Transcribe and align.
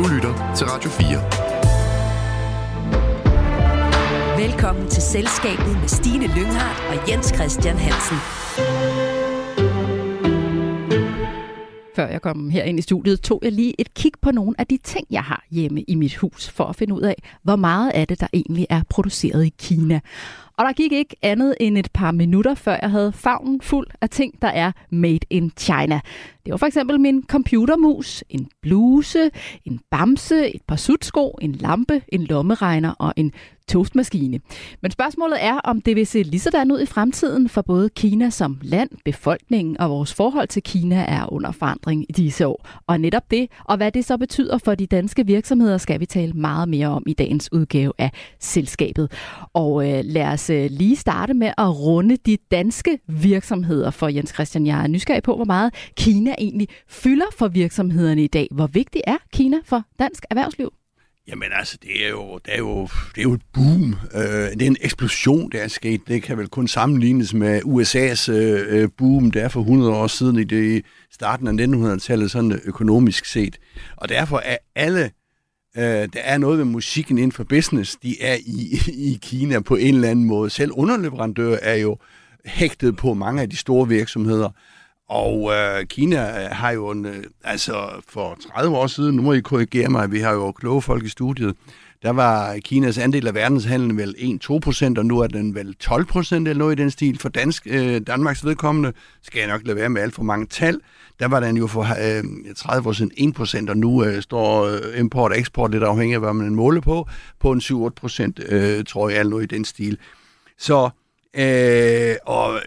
Du 0.00 0.04
lytter 0.14 0.54
til 0.56 0.66
Radio 0.66 0.90
4. 0.90 1.08
Velkommen 4.42 4.88
til 4.88 5.02
Selskabet 5.02 5.80
med 5.80 5.88
Stine 5.88 6.26
Lynghardt 6.26 6.80
og 6.90 7.10
Jens 7.10 7.32
Christian 7.34 7.76
Hansen. 7.76 8.16
Før 11.96 12.06
jeg 12.06 12.22
kom 12.22 12.50
her 12.50 12.62
ind 12.62 12.78
i 12.78 12.82
studiet, 12.82 13.20
tog 13.20 13.40
jeg 13.42 13.52
lige 13.52 13.80
et 13.80 13.94
kig 13.94 14.12
på 14.22 14.30
nogle 14.30 14.54
af 14.58 14.66
de 14.66 14.78
ting, 14.84 15.06
jeg 15.10 15.22
har 15.22 15.44
hjemme 15.50 15.82
i 15.82 15.94
mit 15.94 16.16
hus, 16.16 16.50
for 16.50 16.64
at 16.64 16.76
finde 16.76 16.94
ud 16.94 17.02
af, 17.02 17.22
hvor 17.42 17.56
meget 17.56 17.90
af 17.90 18.06
det, 18.06 18.20
der 18.20 18.26
egentlig 18.32 18.66
er 18.70 18.82
produceret 18.90 19.44
i 19.44 19.54
Kina. 19.58 20.00
Og 20.60 20.66
der 20.66 20.72
gik 20.72 20.92
ikke 20.92 21.16
andet 21.22 21.54
end 21.60 21.78
et 21.78 21.88
par 21.94 22.10
minutter, 22.10 22.54
før 22.54 22.78
jeg 22.82 22.90
havde 22.90 23.12
favnen 23.12 23.60
fuld 23.60 23.86
af 24.00 24.10
ting, 24.10 24.42
der 24.42 24.48
er 24.48 24.72
made 24.90 25.18
in 25.30 25.52
China. 25.58 26.00
Det 26.44 26.50
var 26.50 26.56
for 26.56 26.66
eksempel 26.66 27.00
min 27.00 27.24
computermus, 27.28 28.24
en 28.28 28.48
bluse, 28.62 29.30
en 29.64 29.80
bamse, 29.90 30.54
et 30.54 30.62
par 30.68 30.76
sutsko, 30.76 31.38
en 31.40 31.52
lampe, 31.52 32.02
en 32.08 32.24
lommeregner 32.24 32.94
og 32.98 33.12
en 33.16 33.32
toastmaskine. 33.70 34.40
Men 34.82 34.90
spørgsmålet 34.90 35.38
er, 35.40 35.54
om 35.54 35.80
det 35.80 35.96
vil 35.96 36.06
se 36.06 36.22
lige 36.22 36.40
sådan 36.40 36.72
ud 36.72 36.80
i 36.80 36.86
fremtiden 36.86 37.48
for 37.48 37.62
både 37.62 37.88
Kina 37.88 38.30
som 38.30 38.58
land, 38.62 38.90
befolkningen 39.04 39.80
og 39.80 39.90
vores 39.90 40.14
forhold 40.14 40.48
til 40.48 40.62
Kina 40.62 41.04
er 41.08 41.32
under 41.32 41.52
forandring 41.52 42.06
i 42.08 42.12
disse 42.12 42.46
år. 42.46 42.68
Og 42.86 43.00
netop 43.00 43.30
det, 43.30 43.48
og 43.64 43.76
hvad 43.76 43.92
det 43.92 44.04
så 44.04 44.16
betyder 44.16 44.58
for 44.58 44.74
de 44.74 44.86
danske 44.86 45.26
virksomheder, 45.26 45.78
skal 45.78 46.00
vi 46.00 46.06
tale 46.06 46.32
meget 46.32 46.68
mere 46.68 46.88
om 46.88 47.02
i 47.06 47.12
dagens 47.12 47.52
udgave 47.52 47.92
af 47.98 48.10
Selskabet. 48.40 49.12
Og 49.54 49.88
øh, 49.88 50.00
lad 50.04 50.26
os 50.26 50.50
øh, 50.50 50.70
lige 50.70 50.96
starte 50.96 51.34
med 51.34 51.52
at 51.58 51.78
runde 51.80 52.16
de 52.16 52.36
danske 52.50 52.98
virksomheder 53.06 53.90
for 53.90 54.08
Jens 54.08 54.30
Christian. 54.30 54.66
Jeg 54.66 54.82
er 54.82 54.86
nysgerrig 54.86 55.22
på, 55.22 55.36
hvor 55.36 55.44
meget 55.44 55.74
Kina 55.96 56.34
egentlig 56.38 56.68
fylder 56.88 57.26
for 57.38 57.48
virksomhederne 57.48 58.24
i 58.24 58.26
dag. 58.26 58.48
Hvor 58.50 58.66
vigtig 58.66 59.02
er 59.06 59.16
Kina 59.32 59.56
for 59.64 59.82
dansk 59.98 60.24
erhvervsliv? 60.30 60.79
Jamen 61.28 61.48
altså, 61.52 61.78
det 61.82 62.06
er 62.06 62.08
jo, 62.08 62.38
det 62.46 62.54
er 62.54 62.58
jo, 62.58 62.88
det 63.14 63.18
er 63.18 63.22
jo 63.22 63.32
et 63.32 63.42
boom. 63.52 63.96
Øh, 64.14 64.22
det 64.22 64.62
er 64.62 64.66
en 64.66 64.76
eksplosion, 64.80 65.50
der 65.52 65.62
er 65.62 65.68
sket. 65.68 66.00
Det 66.08 66.22
kan 66.22 66.38
vel 66.38 66.48
kun 66.48 66.68
sammenlignes 66.68 67.34
med 67.34 67.62
USA's 67.62 68.32
øh, 68.32 68.88
boom, 68.98 69.30
der 69.30 69.42
er 69.42 69.48
for 69.48 69.60
100 69.60 69.92
år 69.92 70.06
siden 70.06 70.38
i 70.38 70.44
det 70.44 70.84
starten 71.12 71.60
af 71.60 71.66
1900-tallet, 71.66 72.30
sådan 72.30 72.60
økonomisk 72.64 73.24
set. 73.24 73.58
Og 73.96 74.08
derfor 74.08 74.38
er 74.38 74.56
alle, 74.74 75.10
øh, 75.76 75.82
der 75.84 76.08
er 76.14 76.38
noget 76.38 76.58
med 76.58 76.64
musikken 76.64 77.18
inden 77.18 77.32
for 77.32 77.44
business, 77.44 77.96
de 78.02 78.22
er 78.22 78.36
i, 78.46 78.78
i 78.88 79.18
Kina 79.22 79.60
på 79.60 79.76
en 79.76 79.94
eller 79.94 80.08
anden 80.08 80.24
måde. 80.24 80.50
Selv 80.50 80.72
underleverandører 80.74 81.58
er 81.62 81.76
jo 81.76 81.98
hægtet 82.44 82.96
på 82.96 83.14
mange 83.14 83.42
af 83.42 83.50
de 83.50 83.56
store 83.56 83.88
virksomheder. 83.88 84.50
Og 85.10 85.52
øh, 85.52 85.86
Kina 85.86 86.44
øh, 86.44 86.50
har 86.50 86.70
jo 86.70 86.90
en, 86.90 87.06
øh, 87.06 87.24
altså 87.44 88.02
for 88.08 88.38
30 88.54 88.76
år 88.76 88.86
siden, 88.86 89.16
nu 89.16 89.22
må 89.22 89.32
I 89.32 89.40
korrigere 89.40 89.88
mig, 89.88 90.12
vi 90.12 90.20
har 90.20 90.32
jo 90.32 90.52
kloge 90.52 90.82
folk 90.82 91.04
i 91.04 91.08
studiet, 91.08 91.56
der 92.02 92.10
var 92.10 92.56
Kinas 92.64 92.98
andel 92.98 93.26
af 93.26 93.34
verdenshandlen 93.34 93.96
vel 93.96 94.14
1-2 94.50 94.58
procent, 94.58 94.98
og 94.98 95.06
nu 95.06 95.18
er 95.18 95.26
den 95.26 95.54
vel 95.54 95.74
12 95.74 96.04
procent 96.04 96.48
eller 96.48 96.58
noget 96.58 96.78
i 96.78 96.82
den 96.82 96.90
stil. 96.90 97.18
For 97.18 97.28
dansk, 97.28 97.66
øh, 97.70 98.00
Danmarks 98.00 98.44
vedkommende 98.44 98.92
skal 99.22 99.38
jeg 99.38 99.48
nok 99.48 99.60
lade 99.64 99.76
være 99.76 99.88
med 99.88 100.02
alt 100.02 100.14
for 100.14 100.22
mange 100.22 100.46
tal. 100.46 100.80
Der 101.18 101.28
var 101.28 101.40
den 101.40 101.56
jo 101.56 101.66
for 101.66 101.80
øh, 101.82 102.54
30 102.56 102.82
procent 102.82 103.12
1 103.16 103.34
procent, 103.34 103.70
og 103.70 103.76
nu 103.76 104.04
øh, 104.04 104.22
står 104.22 104.64
øh, 104.64 105.00
import 105.00 105.32
og 105.32 105.38
eksport 105.38 105.70
lidt 105.70 105.82
afhængig 105.82 106.14
af, 106.14 106.20
hvad 106.20 106.32
man 106.32 106.54
måler 106.54 106.80
på, 106.80 107.08
på 107.40 107.52
en 107.52 107.60
7-8 107.60 107.88
procent, 107.88 108.40
øh, 108.48 108.84
tror 108.84 109.08
jeg, 109.08 109.18
eller 109.18 109.30
noget 109.30 109.52
i 109.52 109.56
den 109.56 109.64
stil. 109.64 109.98
Så, 110.58 110.90
øh, 111.34 112.14
og 112.26 112.60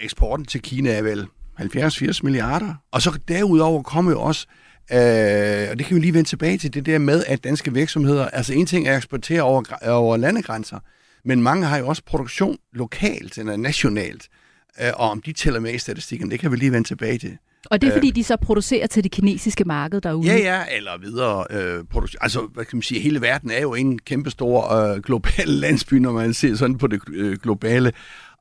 eksporten 0.00 0.44
til 0.44 0.62
Kina 0.62 0.90
er 0.90 1.02
vel 1.02 1.26
70-80 1.60 2.20
milliarder. 2.22 2.74
Og 2.92 3.02
så 3.02 3.18
derudover 3.28 3.82
kommer 3.82 4.12
jo 4.12 4.20
også, 4.20 4.46
øh, 4.92 5.70
og 5.70 5.78
det 5.78 5.86
kan 5.86 5.94
vi 5.96 6.00
lige 6.00 6.14
vende 6.14 6.28
tilbage 6.28 6.58
til, 6.58 6.74
det 6.74 6.86
der 6.86 6.98
med, 6.98 7.24
at 7.26 7.44
danske 7.44 7.74
virksomheder, 7.74 8.28
altså 8.28 8.52
en 8.52 8.66
ting 8.66 8.88
er 8.88 8.92
at 8.92 8.96
eksportere 8.96 9.42
over, 9.42 9.62
over 9.88 10.16
landegrænser, 10.16 10.78
men 11.24 11.42
mange 11.42 11.66
har 11.66 11.78
jo 11.78 11.86
også 11.86 12.02
produktion 12.06 12.56
lokalt 12.72 13.38
eller 13.38 13.56
nationalt. 13.56 14.28
Øh, 14.80 14.90
og 14.96 15.10
om 15.10 15.22
de 15.22 15.32
tæller 15.32 15.60
med 15.60 15.74
i 15.74 15.78
statistikken, 15.78 16.30
det 16.30 16.40
kan 16.40 16.52
vi 16.52 16.56
lige 16.56 16.72
vende 16.72 16.88
tilbage 16.88 17.18
til. 17.18 17.38
Og 17.70 17.80
det 17.80 17.88
er 17.88 17.92
fordi, 17.92 18.08
øh, 18.08 18.14
de 18.14 18.24
så 18.24 18.36
producerer 18.36 18.86
til 18.86 19.04
det 19.04 19.12
kinesiske 19.12 19.64
marked 19.64 20.00
derude? 20.00 20.26
Ja, 20.26 20.36
ja, 20.36 20.76
eller 20.76 20.98
videre 20.98 21.44
øh, 21.50 21.84
produktion. 21.84 22.18
Altså, 22.20 22.40
hvad 22.54 22.64
kan 22.64 22.76
man 22.76 22.82
sige, 22.82 23.00
hele 23.00 23.20
verden 23.20 23.50
er 23.50 23.60
jo 23.60 23.74
en 23.74 23.98
kæmpe 23.98 24.30
stor 24.30 24.72
øh, 24.72 25.02
global 25.02 25.48
landsby, 25.64 25.94
når 25.94 26.12
man 26.12 26.34
ser 26.34 26.54
sådan 26.54 26.78
på 26.78 26.86
det 26.86 27.00
øh, 27.12 27.38
globale. 27.42 27.92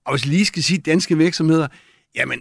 Og 0.05 0.13
hvis 0.13 0.25
lige 0.25 0.45
skal 0.45 0.63
sige 0.63 0.77
danske 0.77 1.17
virksomheder, 1.17 1.67
jamen, 2.15 2.39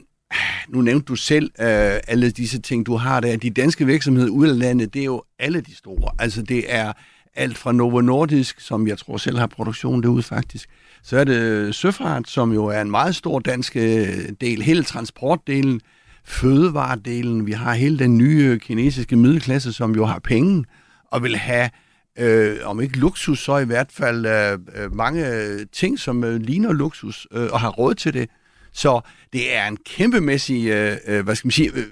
nu 0.69 0.81
nævnte 0.81 1.05
du 1.05 1.17
selv 1.17 1.51
øh, 1.61 2.01
alle 2.09 2.31
disse 2.31 2.61
ting, 2.61 2.87
du 2.87 2.97
har 2.97 3.21
der. 3.21 3.37
De 3.37 3.51
danske 3.51 3.87
virksomheder 3.87 4.31
ude 4.31 4.51
af 4.51 4.59
landet, 4.59 4.95
det 4.95 5.01
er 5.01 5.05
jo 5.05 5.23
alle 5.39 5.61
de 5.61 5.77
store. 5.77 6.11
Altså 6.19 6.43
det 6.43 6.75
er 6.75 6.93
alt 7.37 7.59
fra 7.59 7.73
Novo 7.73 8.01
Nordisk, 8.01 8.61
som 8.61 8.89
jeg 8.89 8.99
tror 8.99 9.17
selv 9.17 9.39
har 9.39 9.47
produktion 9.47 10.03
derude 10.03 10.23
faktisk. 10.23 10.69
Så 11.03 11.19
er 11.19 11.25
det 11.25 11.75
Søfart, 11.75 12.29
som 12.29 12.53
jo 12.53 12.67
er 12.67 12.81
en 12.81 12.91
meget 12.91 13.17
stor 13.17 13.39
dansk 13.39 13.77
øh, 13.77 14.09
del. 14.41 14.62
Hele 14.62 14.83
transportdelen, 14.83 15.81
fødevaredelen. 16.25 17.47
Vi 17.47 17.53
har 17.53 17.75
hele 17.75 17.99
den 17.99 18.19
nye 18.19 18.45
øh, 18.45 18.61
kinesiske 18.61 19.17
middelklasse, 19.17 19.73
som 19.73 19.95
jo 19.95 20.05
har 20.05 20.19
penge 20.19 20.65
og 21.11 21.23
vil 21.23 21.37
have 21.37 21.71
øh, 22.19 22.56
om 22.65 22.81
ikke 22.81 22.99
luksus, 22.99 23.39
så 23.39 23.59
i 23.59 23.65
hvert 23.65 23.93
fald 23.93 24.27
øh, 24.27 24.59
øh 24.77 24.95
mange 24.95 25.29
øh, 25.29 25.67
ting, 25.73 25.99
som 25.99 26.25
øh, 26.25 26.41
ligner 26.41 26.73
luksus, 26.73 27.27
øh, 27.33 27.49
og 27.53 27.61
har 27.61 27.71
råd 27.71 27.95
til 27.95 28.15
det. 28.15 28.31
Så 28.75 29.01
det 29.33 29.55
er 29.55 29.69
en 29.69 29.77
kæmpemæssig 29.77 30.67
øh, 30.67 30.97
øh, 31.07 31.25
hvad 31.25 31.35
skal 31.35 31.47
man 31.47 31.53
sige, 31.53 31.71
øh, 31.75 31.85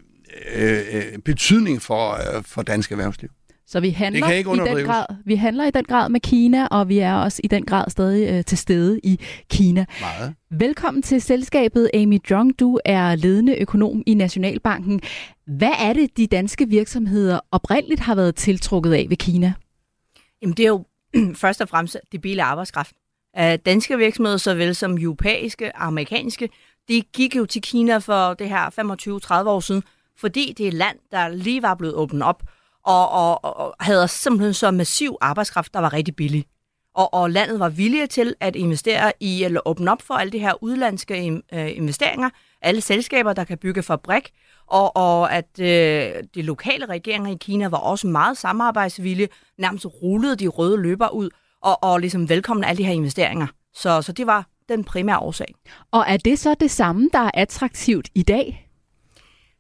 øh, 0.55 0.81
øh, 0.93 1.19
betydning 1.25 1.83
for, 1.83 2.37
øh, 2.37 2.45
for 2.45 2.63
dansk 2.63 2.93
erhvervsliv. 2.93 3.31
Så 3.67 3.81
vi 3.81 3.91
handler, 3.91 4.31
i 4.31 4.43
den 4.43 4.87
grad, 4.87 5.07
vi 5.25 5.37
handler 5.37 5.65
i 5.65 5.71
den 5.71 5.85
grad 5.85 6.09
med 6.09 6.21
Kina, 6.21 6.67
og 6.67 6.89
vi 6.89 6.99
er 6.99 7.15
også 7.15 7.41
i 7.45 7.47
den 7.47 7.65
grad 7.65 7.91
stadig 7.91 8.31
øh, 8.31 8.45
til 8.45 8.59
stede 8.59 9.01
i 9.05 9.21
Kina. 9.51 9.85
Meget. 10.01 10.35
Velkommen 10.51 11.03
til 11.03 11.21
selskabet, 11.21 11.91
Amy 11.95 12.19
Jong. 12.31 12.61
Du 12.61 12.81
er 12.85 13.15
ledende 13.15 13.59
økonom 13.59 14.03
i 14.07 14.15
Nationalbanken. 14.15 15.01
Hvad 15.47 15.73
er 15.79 15.93
det, 15.93 16.17
de 16.17 16.27
danske 16.27 16.69
virksomheder 16.69 17.41
oprindeligt 17.51 18.01
har 18.01 18.15
været 18.15 18.35
tiltrukket 18.35 18.93
af 18.93 19.07
ved 19.09 19.17
Kina? 19.17 19.53
Jamen, 20.43 20.57
det 20.57 20.63
er 20.63 20.69
jo 20.69 20.85
først 21.43 21.61
og 21.61 21.69
fremmest 21.69 21.97
det 22.13 22.21
billige 22.21 22.43
arbejdskraft. 22.43 22.93
danske 23.67 23.99
virksomheder, 23.99 24.37
såvel 24.37 24.75
som 24.75 24.99
europæiske 24.99 25.73
og 25.75 25.87
amerikanske, 25.87 26.49
de 26.89 27.03
gik 27.13 27.37
jo 27.37 27.47
til 27.47 27.63
Kina 27.63 27.99
for 27.99 28.35
det 28.35 28.49
her 28.49 29.43
25-30 29.45 29.49
år 29.49 29.61
siden, 29.61 29.83
fordi 30.17 30.55
det 30.59 30.65
er 30.65 30.69
et 30.69 30.75
land, 30.75 30.99
der 31.11 31.29
lige 31.29 31.63
var 31.63 31.75
blevet 31.75 31.95
åbnet 31.95 32.23
op, 32.23 32.43
og, 32.85 33.11
og, 33.11 33.45
og 33.45 33.75
havde 33.81 34.09
simpelthen 34.09 34.55
så 34.55 34.71
massiv 34.71 35.17
arbejdskraft, 35.21 35.75
der 35.75 35.81
var 35.81 35.93
rigtig 35.93 36.17
billig. 36.17 36.47
Og, 36.95 37.15
og 37.15 37.31
landet 37.31 37.61
var 37.61 37.69
villige 37.69 38.07
til 38.07 38.35
at 38.41 38.57
investere 38.57 39.13
i, 39.21 39.45
eller 39.45 39.61
åbne 39.65 39.93
op 39.93 40.03
for 40.03 40.15
alle 40.15 40.33
de 40.33 40.39
her 40.39 40.63
udlandske 40.63 41.43
øh, 41.53 41.77
investeringer, 41.77 42.31
alle 42.63 42.81
selskaber, 42.81 43.33
der 43.33 43.45
kan 43.45 43.59
bygge 43.59 43.83
fabrik, 43.83 44.31
og, 44.67 44.97
og 44.97 45.33
at 45.33 45.61
øh, 45.61 46.25
de 46.35 46.43
lokale 46.43 46.87
regeringer 46.87 47.31
i 47.31 47.37
Kina 47.41 47.69
var 47.69 47.79
også 47.79 48.07
meget 48.07 48.39
samarbejdsvillige, 48.39 49.29
nærmest 49.59 49.87
rullede 49.87 50.37
de 50.37 50.47
røde 50.47 50.83
løber 50.83 51.09
ud, 51.09 51.31
og, 51.63 51.83
og 51.85 52.01
ligesom 52.01 52.29
velkomne 52.29 52.67
alle 52.67 52.79
de 52.79 52.85
her 52.85 52.93
investeringer. 52.93 53.47
Så, 53.75 54.03
så 54.03 54.13
det 54.13 54.27
var 54.27 54.47
den 54.77 54.85
primære 54.85 55.19
årsag. 55.19 55.55
Og 55.91 56.05
er 56.09 56.17
det 56.17 56.39
så 56.39 56.55
det 56.61 56.71
samme, 56.71 57.11
der 57.13 57.19
er 57.19 57.31
attraktivt 57.35 58.09
i 58.15 58.23
dag? 58.23 58.69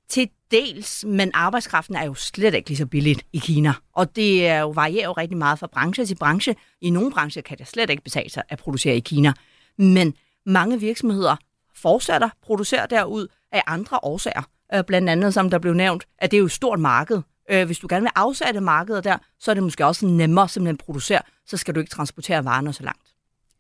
Til 0.08 0.28
dels, 0.50 1.04
men 1.04 1.30
arbejdskraften 1.34 1.96
er 1.96 2.04
jo 2.04 2.14
slet 2.14 2.54
ikke 2.54 2.68
lige 2.68 2.78
så 2.78 2.86
billigt 2.86 3.26
i 3.32 3.38
Kina. 3.38 3.72
Og 3.92 4.16
det 4.16 4.46
er 4.46 4.60
jo, 4.60 4.70
varierer 4.70 5.04
jo 5.04 5.12
rigtig 5.12 5.38
meget 5.38 5.58
fra 5.58 5.66
branche 5.66 6.06
til 6.06 6.14
branche. 6.14 6.56
I 6.80 6.90
nogle 6.90 7.10
brancher 7.12 7.42
kan 7.42 7.58
det 7.58 7.68
slet 7.68 7.90
ikke 7.90 8.02
betale 8.02 8.30
sig 8.30 8.42
at 8.48 8.58
producere 8.58 8.96
i 8.96 9.00
Kina. 9.00 9.32
Men 9.78 10.14
mange 10.46 10.80
virksomheder 10.80 11.36
fortsætter 11.74 12.26
at 12.26 12.32
producere 12.42 12.86
derud 12.90 13.26
af 13.52 13.62
andre 13.66 13.98
årsager. 14.02 14.42
Øh, 14.74 14.84
blandt 14.84 15.08
andet, 15.08 15.34
som 15.34 15.50
der 15.50 15.58
blev 15.58 15.74
nævnt, 15.74 16.04
at 16.18 16.30
det 16.30 16.36
er 16.36 16.38
jo 16.38 16.46
et 16.46 16.52
stort 16.52 16.80
marked. 16.80 17.22
Øh, 17.50 17.66
hvis 17.66 17.78
du 17.78 17.86
gerne 17.90 18.02
vil 18.02 18.10
afsætte 18.14 18.60
markedet 18.60 19.04
der, 19.04 19.18
så 19.38 19.50
er 19.50 19.54
det 19.54 19.62
måske 19.62 19.86
også 19.86 20.06
nemmere 20.06 20.48
simpelthen 20.48 20.74
at 20.74 20.84
producere, 20.84 21.20
så 21.46 21.56
skal 21.56 21.74
du 21.74 21.80
ikke 21.80 21.90
transportere 21.90 22.44
varerne 22.44 22.72
så 22.72 22.82
langt. 22.82 23.11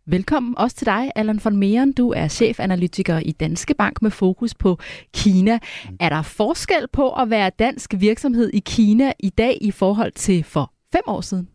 Velkommen 0.06 0.58
også 0.58 0.76
til 0.76 0.86
dig, 0.86 1.10
Allan 1.14 1.40
von 1.44 1.56
Meeren. 1.56 1.92
Du 1.92 2.10
er 2.10 2.28
chefanalytiker 2.28 3.18
i 3.18 3.32
Danske 3.32 3.74
Bank 3.74 4.02
med 4.02 4.10
fokus 4.10 4.54
på 4.54 4.78
Kina. 5.14 5.58
Er 6.00 6.08
der 6.08 6.22
forskel 6.22 6.86
på 6.92 7.12
at 7.12 7.30
være 7.30 7.50
dansk 7.58 7.94
virksomhed 7.98 8.50
i 8.54 8.62
Kina 8.66 9.12
i 9.18 9.28
dag 9.30 9.58
i 9.60 9.70
forhold 9.70 10.12
til 10.12 10.44
for 10.44 10.72
fem 10.92 11.02
år 11.06 11.20
siden? 11.20 11.48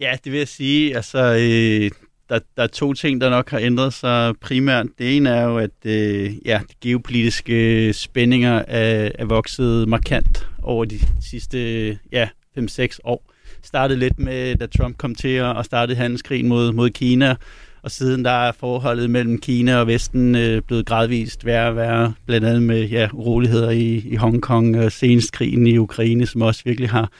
Ja, 0.00 0.16
det 0.24 0.32
vil 0.32 0.38
jeg 0.38 0.48
sige. 0.48 0.96
Altså, 0.96 1.18
øh, 1.18 1.90
der, 2.28 2.38
der 2.56 2.62
er 2.62 2.66
to 2.66 2.92
ting, 2.94 3.20
der 3.20 3.30
nok 3.30 3.50
har 3.50 3.58
ændret 3.58 3.92
sig 3.92 4.34
primært. 4.40 4.86
Det 4.98 5.16
ene 5.16 5.30
er 5.30 5.44
jo, 5.44 5.58
at 5.58 5.86
øh, 5.86 6.46
ja, 6.46 6.60
de 6.68 6.74
geopolitiske 6.80 7.92
spændinger 7.92 8.64
er, 8.68 9.10
er 9.14 9.24
vokset 9.24 9.88
markant 9.88 10.48
over 10.62 10.84
de 10.84 10.98
sidste 11.20 11.88
ja, 12.12 12.28
5-6 12.58 12.98
år 13.04 13.29
startede 13.62 13.98
lidt 13.98 14.18
med, 14.18 14.56
da 14.56 14.66
Trump 14.66 14.96
kom 14.96 15.14
til 15.14 15.42
og 15.42 15.64
startede 15.64 15.96
handelskrigen 15.96 16.48
mod, 16.48 16.72
mod 16.72 16.90
Kina, 16.90 17.36
og 17.82 17.90
siden 17.90 18.24
der 18.24 18.30
er 18.30 18.52
forholdet 18.52 19.10
mellem 19.10 19.38
Kina 19.40 19.76
og 19.76 19.86
Vesten 19.86 20.34
øh, 20.34 20.62
blevet 20.62 20.86
gradvist 20.86 21.44
værre 21.44 21.68
og 21.68 21.76
værre, 21.76 22.14
blandt 22.26 22.46
andet 22.46 22.62
med 22.62 22.88
ja, 22.88 23.08
uroligheder 23.12 23.70
i, 23.70 23.94
i 23.96 24.16
Hongkong, 24.16 24.78
og 24.78 24.92
senest 24.92 25.32
krigen 25.32 25.66
i 25.66 25.78
Ukraine, 25.78 26.26
som 26.26 26.42
også 26.42 26.62
virkelig 26.64 26.90
har, 26.90 27.12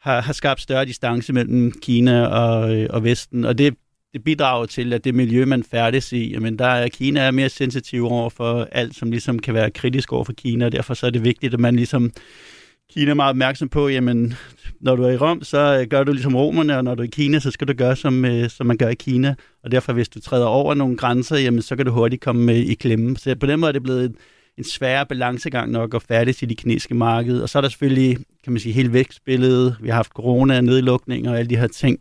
har, 0.00 0.20
har 0.20 0.32
skabt 0.32 0.60
større 0.60 0.84
distance 0.84 1.32
mellem 1.32 1.72
Kina 1.82 2.26
og, 2.26 2.76
øh, 2.76 2.86
og 2.90 3.04
Vesten, 3.04 3.44
og 3.44 3.58
det, 3.58 3.74
det 4.12 4.24
bidrager 4.24 4.66
til, 4.66 4.92
at 4.92 5.04
det 5.04 5.14
miljø, 5.14 5.44
man 5.44 5.64
færdes 5.64 6.12
i, 6.12 6.32
jamen 6.32 6.58
der 6.58 6.66
er 6.66 6.88
Kina 6.88 7.20
er 7.20 7.30
mere 7.30 7.48
sensitiv 7.48 8.06
over 8.06 8.30
for 8.30 8.68
alt, 8.72 8.96
som 8.96 9.10
ligesom 9.10 9.38
kan 9.38 9.54
være 9.54 9.70
kritisk 9.70 10.12
over 10.12 10.24
for 10.24 10.32
Kina, 10.32 10.64
og 10.64 10.72
derfor 10.72 10.94
så 10.94 11.06
er 11.06 11.10
det 11.10 11.24
vigtigt, 11.24 11.54
at 11.54 11.60
man 11.60 11.76
ligesom 11.76 12.12
Kina 12.92 13.10
er 13.10 13.14
meget 13.14 13.30
opmærksom 13.30 13.68
på, 13.68 13.88
jamen, 13.88 14.34
når 14.80 14.96
du 14.96 15.02
er 15.02 15.10
i 15.10 15.16
Rom, 15.16 15.42
så 15.42 15.78
øh, 15.80 15.86
gør 15.86 16.04
du 16.04 16.12
ligesom 16.12 16.36
romerne, 16.36 16.76
og 16.76 16.84
når 16.84 16.94
du 16.94 17.02
er 17.02 17.06
i 17.06 17.10
Kina, 17.10 17.38
så 17.38 17.50
skal 17.50 17.68
du 17.68 17.72
gøre, 17.72 17.96
som, 17.96 18.24
øh, 18.24 18.50
som 18.50 18.66
man 18.66 18.76
gør 18.76 18.88
i 18.88 18.94
Kina. 18.94 19.34
Og 19.64 19.72
derfor, 19.72 19.92
hvis 19.92 20.08
du 20.08 20.20
træder 20.20 20.46
over 20.46 20.74
nogle 20.74 20.96
grænser, 20.96 21.36
jamen, 21.36 21.62
så 21.62 21.76
kan 21.76 21.86
du 21.86 21.92
hurtigt 21.92 22.22
komme 22.22 22.52
øh, 22.52 22.58
i 22.58 22.74
klemme. 22.74 23.16
Så 23.16 23.36
på 23.40 23.46
den 23.46 23.60
måde 23.60 23.68
er 23.68 23.72
det 23.72 23.82
blevet 23.82 24.04
en, 24.04 24.16
en 24.58 24.64
svær 24.64 25.04
balancegang 25.04 25.70
nok 25.70 25.94
at 25.94 26.02
færdes 26.02 26.42
i 26.42 26.46
det 26.46 26.58
kinesiske 26.58 26.94
marked. 26.94 27.40
Og 27.40 27.48
så 27.48 27.58
er 27.58 27.60
der 27.60 27.68
selvfølgelig, 27.68 28.16
kan 28.44 28.52
man 28.52 28.60
sige, 28.60 28.72
hele 28.72 28.92
vækstbilledet. 28.92 29.76
Vi 29.80 29.88
har 29.88 29.96
haft 29.96 30.10
corona, 30.10 30.60
nedlukninger 30.60 31.30
og 31.30 31.38
alle 31.38 31.50
de 31.50 31.56
her 31.56 31.66
ting. 31.66 32.00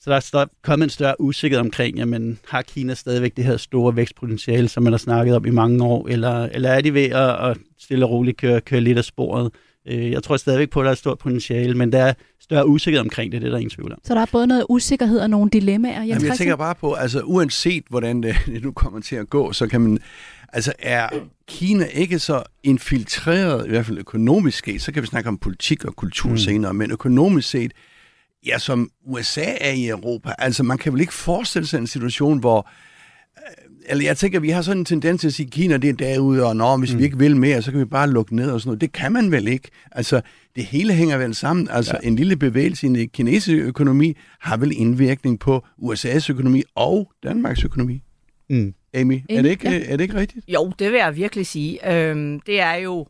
Så 0.00 0.10
der 0.10 0.38
er 0.38 0.46
kommet 0.62 0.84
en 0.84 0.90
større 0.90 1.20
usikkerhed 1.20 1.64
omkring, 1.64 1.98
jamen, 1.98 2.38
har 2.48 2.62
Kina 2.62 2.94
stadigvæk 2.94 3.36
det 3.36 3.44
her 3.44 3.56
store 3.56 3.96
vækstpotentiale, 3.96 4.68
som 4.68 4.82
man 4.82 4.92
har 4.92 4.98
snakket 4.98 5.36
om 5.36 5.46
i 5.46 5.50
mange 5.50 5.84
år, 5.84 6.08
eller, 6.08 6.48
eller 6.52 6.68
er 6.68 6.80
de 6.80 6.94
ved 6.94 7.04
at, 7.04 7.50
at 7.50 7.58
stille 7.78 8.04
og 8.06 8.10
roligt 8.10 8.36
køre, 8.36 8.60
køre 8.60 8.80
lidt 8.80 8.98
af 8.98 9.04
sporet? 9.04 9.50
Øh, 9.88 10.10
jeg 10.10 10.22
tror 10.22 10.36
stadigvæk 10.36 10.70
på, 10.70 10.80
at 10.80 10.84
der 10.84 10.90
er 10.90 10.92
et 10.92 10.98
stort 10.98 11.18
potentiale, 11.18 11.74
men 11.74 11.92
der 11.92 12.04
er 12.04 12.12
større 12.40 12.68
usikkerhed 12.68 13.00
omkring 13.00 13.32
det, 13.32 13.42
det 13.42 13.46
er 13.46 13.50
der 13.50 13.58
ingen 13.58 13.70
tvivl 13.70 13.92
om. 13.92 13.98
Så 14.04 14.14
der 14.14 14.20
er 14.20 14.26
både 14.32 14.46
noget 14.46 14.66
usikkerhed 14.68 15.18
og 15.18 15.30
nogle 15.30 15.50
dilemmaer, 15.50 16.00
Jens 16.02 16.08
Jamen, 16.08 16.26
jeg 16.26 16.36
tænker 16.36 16.56
bare 16.56 16.74
på, 16.74 16.92
altså 16.92 17.20
uanset 17.20 17.84
hvordan 17.88 18.22
det, 18.22 18.36
det 18.46 18.62
nu 18.62 18.72
kommer 18.72 19.00
til 19.00 19.16
at 19.16 19.30
gå, 19.30 19.52
så 19.52 19.66
kan 19.66 19.80
man, 19.80 19.98
altså 20.52 20.72
er 20.78 21.08
Kina 21.48 21.84
ikke 21.84 22.18
så 22.18 22.42
infiltreret, 22.62 23.66
i 23.66 23.68
hvert 23.68 23.86
fald 23.86 23.98
økonomisk 23.98 24.64
set, 24.64 24.82
så 24.82 24.92
kan 24.92 25.02
vi 25.02 25.06
snakke 25.06 25.28
om 25.28 25.38
politik 25.38 25.84
og 25.84 25.96
kultur 25.96 26.30
mm. 26.30 26.38
senere, 26.38 26.74
men 26.74 26.90
økonomisk 26.90 27.48
set, 27.48 27.72
ja, 28.46 28.58
som 28.58 28.90
USA 29.06 29.54
er 29.60 29.72
i 29.72 29.88
Europa, 29.88 30.34
altså 30.38 30.62
man 30.62 30.78
kan 30.78 30.92
vel 30.92 31.00
ikke 31.00 31.14
forestille 31.14 31.66
sig 31.66 31.78
en 31.78 31.86
situation, 31.86 32.38
hvor 32.38 32.68
eller 33.86 34.04
jeg 34.04 34.16
tænker, 34.16 34.40
vi 34.40 34.50
har 34.50 34.62
sådan 34.62 34.78
en 34.78 34.84
tendens 34.84 35.20
til 35.20 35.28
at 35.28 35.34
sige, 35.34 35.46
at 35.46 35.52
Kina 35.52 35.76
det 35.76 35.90
er 35.90 35.94
derude, 35.94 36.46
og 36.46 36.56
når 36.56 36.76
hvis 36.76 36.92
mm. 36.92 36.98
vi 36.98 37.04
ikke 37.04 37.18
vil 37.18 37.36
mere, 37.36 37.62
så 37.62 37.70
kan 37.70 37.80
vi 37.80 37.84
bare 37.84 38.10
lukke 38.10 38.36
ned 38.36 38.50
og 38.50 38.60
sådan 38.60 38.68
noget. 38.68 38.80
Det 38.80 38.92
kan 38.92 39.12
man 39.12 39.32
vel 39.32 39.48
ikke. 39.48 39.68
Altså, 39.92 40.20
det 40.56 40.64
hele 40.64 40.92
hænger 40.92 41.18
vel 41.18 41.34
sammen. 41.34 41.68
Altså, 41.70 41.98
ja. 42.02 42.08
en 42.08 42.16
lille 42.16 42.36
bevægelse 42.36 42.86
i 42.86 42.90
den 42.90 43.08
kinesiske 43.08 43.62
økonomi 43.62 44.16
har 44.40 44.56
vel 44.56 44.72
indvirkning 44.76 45.40
på 45.40 45.64
USA's 45.82 46.30
økonomi 46.30 46.62
og 46.74 47.12
Danmarks 47.22 47.64
økonomi. 47.64 48.02
Mm. 48.50 48.74
Amy, 48.94 49.20
er 49.28 49.42
det, 49.42 49.50
ikke, 49.50 49.70
ja. 49.70 49.80
er 49.84 49.96
det 49.96 50.00
ikke 50.00 50.14
rigtigt? 50.14 50.44
Jo, 50.48 50.72
det 50.78 50.92
vil 50.92 50.98
jeg 50.98 51.16
virkelig 51.16 51.46
sige. 51.46 51.94
Øhm, 51.94 52.40
det 52.40 52.60
er 52.60 52.74
jo, 52.74 53.06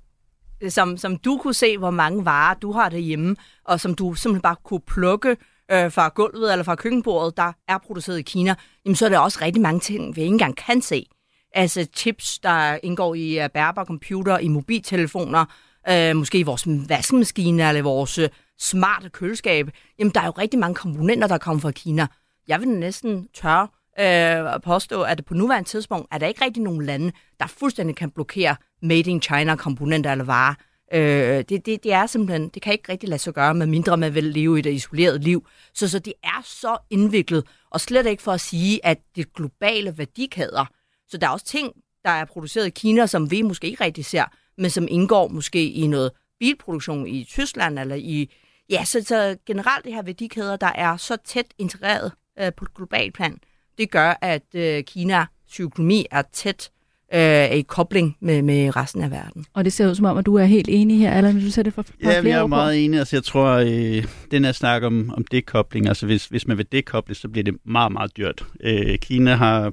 som, 0.69 0.97
som 0.97 1.17
du 1.17 1.39
kunne 1.43 1.55
se, 1.55 1.79
hvor 1.79 1.91
mange 1.91 2.25
varer 2.25 2.55
du 2.55 2.73
har 2.73 2.89
derhjemme, 2.89 3.37
og 3.65 3.81
som 3.81 3.95
du 3.95 4.15
simpelthen 4.15 4.43
bare 4.43 4.57
kunne 4.65 4.81
plukke 4.87 5.37
øh, 5.73 5.93
fra 5.93 6.09
gulvet 6.09 6.53
eller 6.53 6.63
fra 6.63 6.75
køkkenbordet, 6.75 7.37
der 7.37 7.53
er 7.69 7.79
produceret 7.79 8.19
i 8.19 8.23
Kina, 8.23 8.55
jamen 8.85 8.97
så 8.97 9.05
er 9.05 9.09
der 9.09 9.19
også 9.19 9.39
rigtig 9.43 9.63
mange 9.63 9.81
ting, 9.81 10.17
vi 10.17 10.21
ikke 10.21 10.33
engang 10.33 10.57
kan 10.57 10.83
se. 10.83 11.07
Altså 11.55 11.87
chips, 11.97 12.39
der 12.39 12.79
indgår 12.83 13.15
i 13.15 13.39
øh, 13.39 13.45
uh, 13.45 13.51
bærbare 13.51 13.87
computer, 13.87 14.39
i 14.39 14.49
mobiltelefoner, 14.49 15.45
øh, 15.91 16.17
måske 16.17 16.39
i 16.39 16.43
vores 16.43 16.65
vaskemaskiner 16.89 17.69
eller 17.69 17.83
vores 17.83 18.19
uh, 18.19 18.25
smarte 18.59 19.09
køleskab. 19.09 19.71
Jamen 19.99 20.13
der 20.15 20.21
er 20.21 20.27
jo 20.27 20.33
rigtig 20.39 20.61
mange 20.61 20.75
komponenter, 20.75 21.29
der 21.29 21.39
kommer 21.39 21.61
fra 21.61 21.71
Kina. 21.71 22.07
Jeg 22.49 22.61
vil 22.61 22.69
næsten 22.69 23.29
tørre 23.35 23.69
øh, 24.01 24.61
påstå, 24.61 25.03
at 25.03 25.25
på 25.25 25.35
nuværende 25.35 25.69
tidspunkt 25.69 26.07
er 26.13 26.19
der 26.19 26.27
ikke 26.27 26.45
rigtig 26.45 26.63
nogen 26.63 26.83
lande, 26.83 27.13
der 27.41 27.47
fuldstændig 27.47 27.97
kan 27.97 28.11
blokere 28.11 28.57
made 28.83 29.11
in 29.11 29.23
China 29.23 29.57
komponenter 29.57 30.13
eller 30.13 30.25
varer. 30.25 30.55
Øh, 30.93 31.45
det, 31.49 31.67
det, 31.67 31.83
det 31.83 31.93
er 31.93 32.07
simpelthen, 32.07 32.49
det 32.49 32.63
kan 32.63 32.73
ikke 32.73 32.93
rigtig 32.93 33.09
lade 33.09 33.19
sig 33.19 33.35
gøre, 33.35 33.55
med 33.55 33.67
mindre 33.67 33.97
man 33.97 34.15
vil 34.15 34.25
leve 34.25 34.57
i 34.57 34.61
et 34.61 34.67
isoleret 34.67 35.25
liv. 35.25 35.47
Så, 35.75 35.89
så 35.89 35.99
det 35.99 36.13
er 36.25 36.43
så 36.45 36.77
indviklet, 36.91 37.47
og 37.71 37.81
slet 37.81 38.07
ikke 38.07 38.23
for 38.23 38.33
at 38.33 38.41
sige, 38.41 38.87
at 38.87 38.99
det 39.17 39.35
globale 39.35 39.99
værdikæder. 39.99 40.65
Så 41.09 41.19
der 41.19 41.27
er 41.27 41.31
også 41.31 41.47
ting, 41.47 41.73
der 42.05 42.11
er 42.11 42.25
produceret 42.25 42.67
i 42.67 42.71
Kina, 42.71 43.07
som 43.07 43.31
vi 43.31 43.43
måske 43.43 43.67
ikke 43.67 43.85
rigtig 43.85 44.05
ser, 44.05 44.25
men 44.59 44.71
som 44.71 44.87
indgår 44.91 45.29
måske 45.29 45.71
i 45.71 45.87
noget 45.87 46.11
bilproduktion 46.39 47.07
i 47.07 47.25
Tyskland, 47.25 47.79
eller 47.79 47.97
i, 47.97 48.31
ja, 48.71 48.85
så, 48.85 49.03
så 49.05 49.37
generelt 49.47 49.85
det 49.85 49.95
her 49.95 50.03
værdikæder, 50.03 50.57
der 50.57 50.73
er 50.75 50.97
så 50.97 51.17
tæt 51.25 51.47
integreret 51.59 52.13
øh, 52.41 52.53
på 52.57 52.65
et 52.65 52.75
globalt 52.75 53.15
plan, 53.15 53.39
det 53.79 53.91
gør, 53.91 54.19
at 54.21 54.55
øh, 54.55 54.85
Kinas 54.85 55.27
økonomi 55.61 56.07
er 56.11 56.23
tæt 56.33 56.71
øh, 57.15 57.51
i 57.51 57.63
kobling 57.63 58.17
med, 58.21 58.43
med 58.43 58.77
resten 58.77 59.03
af 59.03 59.11
verden. 59.11 59.45
Og 59.55 59.65
det 59.65 59.73
ser 59.73 59.89
ud 59.89 59.95
som 59.95 60.07
om, 60.07 60.19
at 60.19 60.27
du 60.27 60.35
er 60.35 60.45
helt 60.45 60.69
enig 60.71 60.99
her, 60.99 61.17
eller 61.17 61.33
du 61.33 61.51
ser 61.51 61.63
det 61.63 61.75
for, 61.75 61.83
for 61.83 61.93
ja, 62.03 62.21
flere 62.21 62.37
jeg 62.37 62.43
er 62.43 62.47
meget 62.47 62.85
enig. 62.85 62.99
Altså, 62.99 63.17
jeg 63.17 63.25
tror, 63.25 63.49
øh, 63.49 64.05
den 64.31 64.45
her 64.45 64.53
snak 64.53 64.83
om, 64.83 65.15
om 65.17 65.25
dekobling, 65.25 65.89
altså 65.89 66.07
hvis, 66.07 66.27
hvis 66.27 66.47
man 66.47 66.59
vil 66.59 66.67
dekoble, 66.73 67.15
så 67.15 67.29
bliver 67.29 67.45
det 67.45 67.55
meget, 67.65 67.93
meget 67.93 68.17
dyrt. 68.17 68.45
Øh, 68.63 68.99
Kina 68.99 69.35
har 69.35 69.73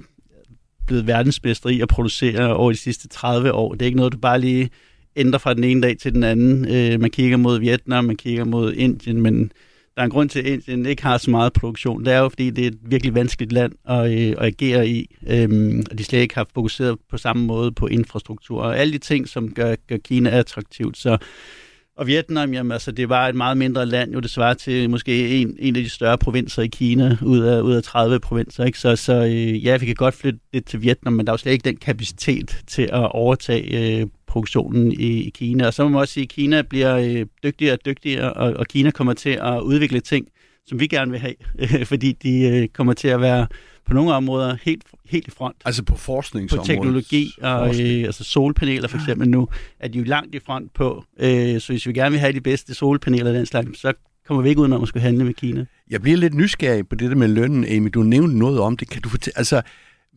blevet 0.87 1.07
verdensmester 1.07 1.69
i 1.69 1.81
at 1.81 1.87
producere 1.87 2.55
over 2.55 2.71
de 2.71 2.77
sidste 2.77 3.07
30 3.07 3.53
år. 3.53 3.73
Det 3.73 3.81
er 3.81 3.85
ikke 3.85 3.97
noget, 3.97 4.13
du 4.13 4.17
bare 4.17 4.39
lige 4.39 4.69
ændrer 5.15 5.39
fra 5.39 5.53
den 5.53 5.63
ene 5.63 5.81
dag 5.81 5.97
til 5.97 6.13
den 6.13 6.23
anden. 6.23 6.67
Øh, 6.75 7.01
man 7.01 7.09
kigger 7.09 7.37
mod 7.37 7.59
Vietnam, 7.59 8.05
man 8.05 8.15
kigger 8.15 8.43
mod 8.45 8.73
Indien, 8.73 9.21
men 9.21 9.51
der 9.97 10.03
er 10.03 10.05
en 10.05 10.11
grund 10.11 10.29
til, 10.29 10.39
at 10.39 10.45
Indien 10.45 10.85
ikke 10.85 11.03
har 11.03 11.17
så 11.17 11.31
meget 11.31 11.53
produktion. 11.53 12.05
Det 12.05 12.13
er 12.13 12.19
jo, 12.19 12.29
fordi 12.29 12.49
det 12.49 12.63
er 12.63 12.67
et 12.67 12.77
virkelig 12.81 13.15
vanskeligt 13.15 13.51
land 13.51 13.73
at, 13.89 14.11
øh, 14.11 14.35
at 14.37 14.45
agere 14.45 14.87
i, 14.87 15.15
øhm, 15.27 15.83
og 15.91 15.97
de 15.97 16.03
slet 16.03 16.19
ikke 16.19 16.35
har 16.35 16.47
fokuseret 16.53 16.97
på 17.09 17.17
samme 17.17 17.45
måde 17.45 17.71
på 17.71 17.87
infrastruktur 17.87 18.61
og 18.61 18.79
alle 18.79 18.93
de 18.93 18.97
ting, 18.97 19.27
som 19.27 19.53
gør, 19.53 19.75
gør 19.87 19.97
Kina 19.97 20.29
attraktivt. 20.29 20.97
Så 20.97 21.17
og 21.97 22.07
Vietnam, 22.07 22.53
jamen, 22.53 22.71
altså, 22.71 22.91
det 22.91 23.09
var 23.09 23.27
et 23.27 23.35
meget 23.35 23.57
mindre 23.57 23.85
land, 23.85 24.13
jo 24.13 24.19
det 24.19 24.29
svarer 24.29 24.53
til 24.53 24.89
måske 24.89 25.41
en, 25.41 25.55
en 25.59 25.75
af 25.75 25.83
de 25.83 25.89
større 25.89 26.17
provinser 26.17 26.61
i 26.61 26.67
Kina, 26.67 27.17
ud 27.21 27.39
af, 27.39 27.61
ud 27.61 27.73
af 27.73 27.83
30 27.83 28.19
provinser. 28.19 28.65
Ikke? 28.65 28.79
Så, 28.79 28.95
så 28.95 29.13
øh, 29.13 29.65
ja, 29.65 29.77
vi 29.77 29.85
kan 29.85 29.95
godt 29.95 30.15
flytte 30.15 30.39
lidt 30.53 30.65
til 30.65 30.81
Vietnam, 30.81 31.13
men 31.13 31.27
der 31.27 31.31
er 31.31 31.33
jo 31.33 31.37
slet 31.37 31.51
ikke 31.51 31.63
den 31.63 31.77
kapacitet 31.77 32.63
til 32.67 32.81
at 32.81 33.11
overtage 33.11 33.99
øh, 33.99 34.07
produktionen 34.37 34.91
i, 34.91 35.21
i 35.23 35.29
Kina. 35.29 35.67
Og 35.67 35.73
så 35.73 35.83
må 35.83 35.89
man 35.89 35.99
også 35.99 36.13
sige, 36.13 36.23
at 36.23 36.29
Kina 36.29 36.61
bliver 36.61 36.97
øh, 36.97 37.25
dygtigere 37.43 37.73
og 37.73 37.85
dygtigere, 37.85 38.33
og, 38.33 38.53
og 38.53 38.67
Kina 38.67 38.91
kommer 38.91 39.13
til 39.13 39.29
at 39.29 39.61
udvikle 39.61 39.99
ting, 39.99 40.27
som 40.65 40.79
vi 40.79 40.87
gerne 40.87 41.11
vil 41.11 41.19
have, 41.19 41.33
øh, 41.59 41.85
fordi 41.91 42.11
de 42.11 42.41
øh, 42.41 42.67
kommer 42.67 42.93
til 42.93 43.07
at 43.07 43.21
være 43.21 43.47
på 43.85 43.93
nogle 43.93 44.13
områder 44.13 44.57
helt, 44.63 44.83
helt 45.09 45.27
i 45.27 45.31
front. 45.31 45.55
Altså 45.65 45.83
på 45.83 45.95
forskningsområdet? 45.95 46.67
På 46.67 46.73
teknologi, 46.73 47.31
og 47.41 47.67
øh, 47.67 48.03
altså 48.03 48.23
solpaneler 48.23 48.87
for 48.87 48.97
eksempel 48.97 49.29
nu, 49.29 49.47
er 49.79 49.87
de 49.87 49.97
jo 49.97 50.03
langt 50.03 50.35
i 50.35 50.39
front 50.39 50.73
på. 50.73 51.03
Øh, 51.19 51.61
så 51.61 51.73
hvis 51.73 51.87
vi 51.87 51.93
gerne 51.93 52.11
vil 52.11 52.19
have 52.19 52.33
de 52.33 52.41
bedste 52.41 52.73
solpaneler 52.73 53.31
den 53.31 53.45
slags, 53.45 53.79
så 53.79 53.93
kommer 54.27 54.43
vi 54.43 54.49
ikke 54.49 54.61
ud, 54.61 54.67
når 54.67 54.77
man 54.77 54.87
skal 54.87 55.01
handle 55.01 55.23
med 55.23 55.33
Kina. 55.33 55.65
Jeg 55.89 56.01
bliver 56.01 56.17
lidt 56.17 56.33
nysgerrig 56.33 56.87
på 56.87 56.95
det 56.95 57.09
der 57.09 57.15
med 57.15 57.27
lønnen, 57.27 57.65
Amy. 57.65 57.89
Du 57.93 58.03
nævnte 58.03 58.37
noget 58.37 58.59
om 58.59 58.77
det. 58.77 58.89
Kan 58.89 59.01
du 59.01 59.09
fortælle, 59.09 59.37
altså, 59.37 59.61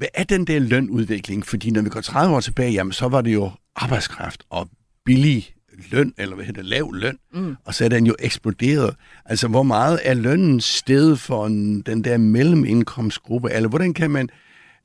hvad 0.00 0.08
er 0.14 0.24
den 0.24 0.44
der 0.44 0.58
lønudvikling? 0.58 1.46
Fordi 1.46 1.70
når 1.70 1.82
vi 1.82 1.88
går 1.88 2.00
30 2.00 2.36
år 2.36 2.40
tilbage, 2.40 2.72
jamen, 2.72 2.92
så 2.92 3.08
var 3.08 3.20
det 3.20 3.34
jo 3.34 3.50
arbejdskraft 3.76 4.42
og 4.50 4.68
billig 5.04 5.54
løn, 5.90 6.14
eller 6.18 6.34
hvad 6.34 6.44
hedder 6.44 6.62
det, 6.62 6.70
lav 6.70 6.94
løn, 6.94 7.18
mm. 7.34 7.56
og 7.64 7.74
så 7.74 7.84
er 7.84 7.88
den 7.88 8.06
jo 8.06 8.14
eksploderet. 8.18 8.94
Altså, 9.24 9.48
hvor 9.48 9.62
meget 9.62 10.00
er 10.02 10.14
lønnen 10.14 10.60
sted 10.60 11.16
for 11.16 11.46
en, 11.46 11.80
den 11.80 12.04
der 12.04 12.18
mellemindkomstgruppe, 12.18 13.52
eller 13.52 13.68
hvordan 13.68 13.94
kan 13.94 14.10
man, 14.10 14.28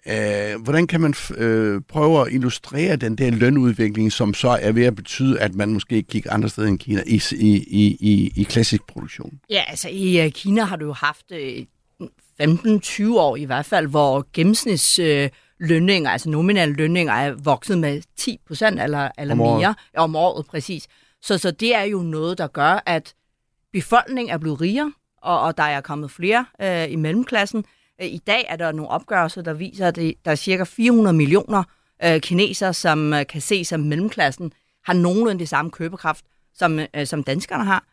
øh, 0.07 0.61
hvordan 0.63 0.87
kan 0.87 1.01
man 1.01 1.13
øh, 1.37 1.81
prøve 1.89 2.21
at 2.21 2.33
illustrere 2.33 2.95
den 2.95 3.15
der 3.15 3.31
lønudvikling, 3.31 4.11
som 4.11 4.33
så 4.33 4.49
er 4.49 4.71
ved 4.71 4.85
at 4.85 4.95
betyde, 4.95 5.39
at 5.39 5.55
man 5.55 5.73
måske 5.73 6.03
kigger 6.03 6.33
andre 6.33 6.49
steder 6.49 6.67
end 6.67 6.79
Kina 6.79 7.03
i, 7.07 7.21
i, 7.31 7.55
i, 7.99 8.31
i 8.35 8.43
klassisk 8.43 8.81
produktion? 8.87 9.39
Ja, 9.49 9.63
altså 9.67 9.89
i 9.89 10.25
uh, 10.25 10.31
Kina 10.31 10.63
har 10.63 10.75
du 10.75 10.85
jo 10.85 10.93
haft 10.93 11.31
øh, 11.31 11.65
15-20 12.41 13.17
år 13.17 13.35
i 13.35 13.43
hvert 13.43 13.65
fald, 13.65 13.87
hvor 13.87 14.27
gennemsnits... 14.33 14.99
Uh, 14.99 15.27
lønninger, 15.59 16.09
altså 16.09 16.29
nominelle 16.29 16.75
lønninger, 16.75 17.13
er 17.13 17.31
vokset 17.31 17.77
med 17.77 18.01
10 18.17 18.39
procent 18.47 18.81
eller, 18.81 19.09
eller 19.17 19.33
om 19.33 19.37
mere 19.37 19.67
året. 19.67 19.75
om 19.95 20.15
året, 20.15 20.45
præcis. 20.45 20.87
Så, 21.21 21.37
så 21.37 21.51
det 21.51 21.75
er 21.75 21.83
jo 21.83 21.99
noget, 21.99 22.37
der 22.37 22.47
gør, 22.47 22.83
at 22.85 23.15
befolkningen 23.73 24.33
er 24.33 24.37
blevet 24.37 24.61
rigere, 24.61 24.93
og, 25.21 25.41
og 25.41 25.57
der 25.57 25.63
er 25.63 25.81
kommet 25.81 26.11
flere 26.11 26.45
øh, 26.61 26.91
i 26.91 26.95
mellemklassen. 26.95 27.65
Øh, 28.01 28.07
I 28.07 28.17
dag 28.17 28.45
er 28.49 28.55
der 28.55 28.71
nogle 28.71 28.89
opgørelser, 28.89 29.41
der 29.41 29.53
viser, 29.53 29.87
at 29.87 29.95
der 29.95 30.31
er 30.31 30.35
cirka 30.35 30.63
400 30.63 31.17
millioner 31.17 31.63
øh, 32.05 32.19
kinesere, 32.19 32.73
som 32.73 33.13
øh, 33.13 33.27
kan 33.27 33.41
se 33.41 33.65
som 33.65 33.79
mellemklassen, 33.79 34.51
har 34.85 34.93
nogenlunde 34.93 35.39
det 35.39 35.49
samme 35.49 35.71
købekraft, 35.71 36.25
som, 36.53 36.79
øh, 36.79 37.05
som 37.05 37.23
danskerne 37.23 37.65
har. 37.65 37.83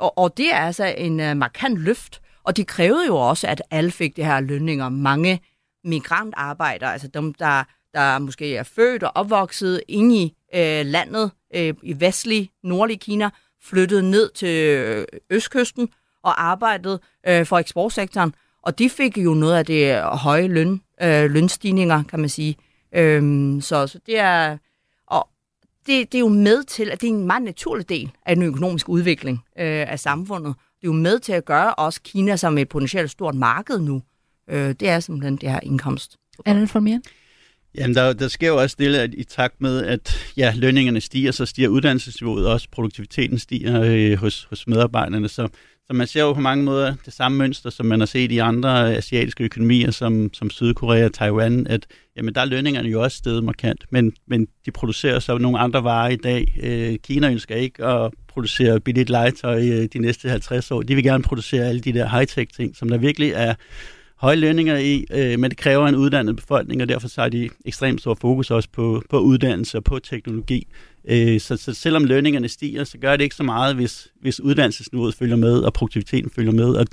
Og, 0.00 0.18
og 0.18 0.36
det 0.36 0.54
er 0.54 0.58
altså 0.58 0.84
en 0.84 1.20
øh, 1.20 1.36
markant 1.36 1.78
løft, 1.78 2.20
og 2.44 2.56
det 2.56 2.66
krævede 2.66 3.06
jo 3.06 3.16
også, 3.16 3.46
at 3.46 3.62
alle 3.70 3.90
fik 3.90 4.16
det 4.16 4.24
her 4.24 4.40
lønninger. 4.40 4.88
Mange 4.88 5.40
migrantarbejdere, 5.84 6.92
altså 6.92 7.08
dem, 7.08 7.34
der, 7.34 7.64
der 7.94 8.18
måske 8.18 8.56
er 8.56 8.62
født 8.62 9.02
og 9.02 9.12
opvokset 9.14 9.82
inde 9.88 10.16
i 10.16 10.34
øh, 10.54 10.86
landet 10.86 11.30
øh, 11.54 11.74
i 11.82 12.00
vestlig, 12.00 12.50
nordlig 12.62 13.00
Kina, 13.00 13.30
flyttede 13.62 14.10
ned 14.10 14.30
til 14.30 15.06
østkysten 15.30 15.88
og 16.22 16.42
arbejdede 16.42 17.00
øh, 17.26 17.46
for 17.46 17.58
eksportsektoren. 17.58 18.34
Og 18.62 18.78
de 18.78 18.90
fik 18.90 19.18
jo 19.18 19.34
noget 19.34 19.54
af 19.54 19.66
det 19.66 20.02
høje 20.02 20.46
løn, 20.46 20.82
øh, 21.02 21.30
lønstigninger, 21.30 22.02
kan 22.02 22.20
man 22.20 22.28
sige. 22.28 22.56
Øhm, 22.94 23.60
så, 23.60 23.86
så 23.86 24.00
det 24.06 24.18
er 24.18 24.58
og 25.06 25.28
det, 25.86 26.12
det 26.12 26.18
er 26.18 26.20
jo 26.20 26.28
med 26.28 26.64
til, 26.64 26.90
at 26.90 27.00
det 27.00 27.06
er 27.06 27.12
en 27.12 27.26
meget 27.26 27.42
naturlig 27.42 27.88
del 27.88 28.10
af 28.26 28.36
den 28.36 28.44
økonomiske 28.44 28.90
udvikling 28.90 29.38
øh, 29.58 29.92
af 29.92 30.00
samfundet 30.00 30.54
det 30.80 30.86
er 30.86 30.88
jo 30.88 30.92
med 30.92 31.18
til 31.18 31.32
at 31.32 31.44
gøre 31.44 31.74
også 31.74 32.00
Kina 32.02 32.36
som 32.36 32.58
et 32.58 32.68
potentielt 32.68 33.10
stort 33.10 33.34
marked 33.34 33.78
nu. 33.78 34.02
Øh, 34.50 34.74
det 34.80 34.88
er 34.88 35.00
simpelthen 35.00 35.36
det 35.36 35.50
her 35.50 35.60
indkomst. 35.62 36.16
Anne 36.46 36.68
for 36.68 36.80
mere? 36.80 37.00
Jamen, 37.74 37.94
der, 37.94 38.12
der 38.12 38.28
sker 38.28 38.48
jo 38.48 38.56
også 38.56 38.76
det, 38.78 38.96
at 38.96 39.14
i 39.14 39.24
takt 39.24 39.60
med, 39.60 39.84
at 39.84 40.32
ja, 40.36 40.52
lønningerne 40.56 41.00
stiger, 41.00 41.32
så 41.32 41.46
stiger 41.46 41.68
uddannelsesniveauet 41.68 42.46
også, 42.46 42.68
produktiviteten 42.70 43.38
stiger 43.38 43.82
øh, 43.82 44.18
hos, 44.18 44.44
hos 44.44 44.66
medarbejderne. 44.66 45.28
Så, 45.28 45.48
så 45.90 45.94
man 45.94 46.06
ser 46.06 46.20
jo 46.20 46.32
på 46.32 46.40
mange 46.40 46.64
måder 46.64 46.94
det 47.04 47.12
samme 47.12 47.38
mønster, 47.38 47.70
som 47.70 47.86
man 47.86 48.00
har 48.00 48.06
set 48.06 48.32
i 48.32 48.38
andre 48.38 48.96
asiatiske 48.96 49.44
økonomier, 49.44 49.90
som, 49.90 50.34
som 50.34 50.50
Sydkorea 50.50 51.04
og 51.04 51.12
Taiwan, 51.12 51.66
at 51.66 51.86
jamen, 52.16 52.34
der 52.34 52.40
er 52.40 52.44
lønningerne 52.44 52.88
jo 52.88 53.02
også 53.02 53.16
steget 53.16 53.44
markant, 53.44 53.84
men, 53.90 54.12
men 54.26 54.48
de 54.66 54.70
producerer 54.70 55.18
så 55.18 55.38
nogle 55.38 55.58
andre 55.58 55.84
varer 55.84 56.08
i 56.08 56.16
dag. 56.16 56.58
Øh, 56.62 56.98
Kina 57.04 57.30
ønsker 57.30 57.54
ikke 57.54 57.84
at 57.84 58.12
producere 58.28 58.80
billigt 58.80 59.10
legetøj 59.10 59.68
øh, 59.68 59.88
de 59.92 59.98
næste 59.98 60.28
50 60.28 60.70
år. 60.70 60.82
De 60.82 60.94
vil 60.94 61.04
gerne 61.04 61.22
producere 61.22 61.64
alle 61.64 61.80
de 61.80 61.92
der 61.92 62.08
high-tech 62.08 62.56
ting, 62.56 62.76
som 62.76 62.88
der 62.88 62.98
virkelig 62.98 63.32
er 63.34 63.54
høje 64.16 64.36
lønninger 64.36 64.76
i, 64.76 65.06
øh, 65.12 65.38
men 65.38 65.50
det 65.50 65.58
kræver 65.58 65.88
en 65.88 65.94
uddannet 65.94 66.36
befolkning, 66.36 66.82
og 66.82 66.88
derfor 66.88 67.08
så 67.08 67.20
har 67.20 67.28
de 67.28 67.48
ekstremt 67.64 68.00
stor 68.00 68.14
fokus 68.20 68.50
også 68.50 68.68
på, 68.72 69.02
på 69.10 69.18
uddannelse 69.18 69.78
og 69.78 69.84
på 69.84 69.98
teknologi. 69.98 70.66
Øh, 71.04 71.40
så, 71.40 71.56
så 71.56 71.74
selvom 71.74 72.04
lønningerne 72.04 72.48
stiger, 72.48 72.84
så 72.84 72.98
gør 72.98 73.16
det 73.16 73.24
ikke 73.24 73.36
så 73.36 73.42
meget, 73.42 73.74
hvis, 73.74 74.08
hvis 74.20 74.40
uddannelsesniveauet 74.40 75.14
følger 75.14 75.36
med, 75.36 75.58
og 75.58 75.72
produktiviteten 75.72 76.30
følger 76.30 76.52
med. 76.52 76.74
Og, 76.74 76.86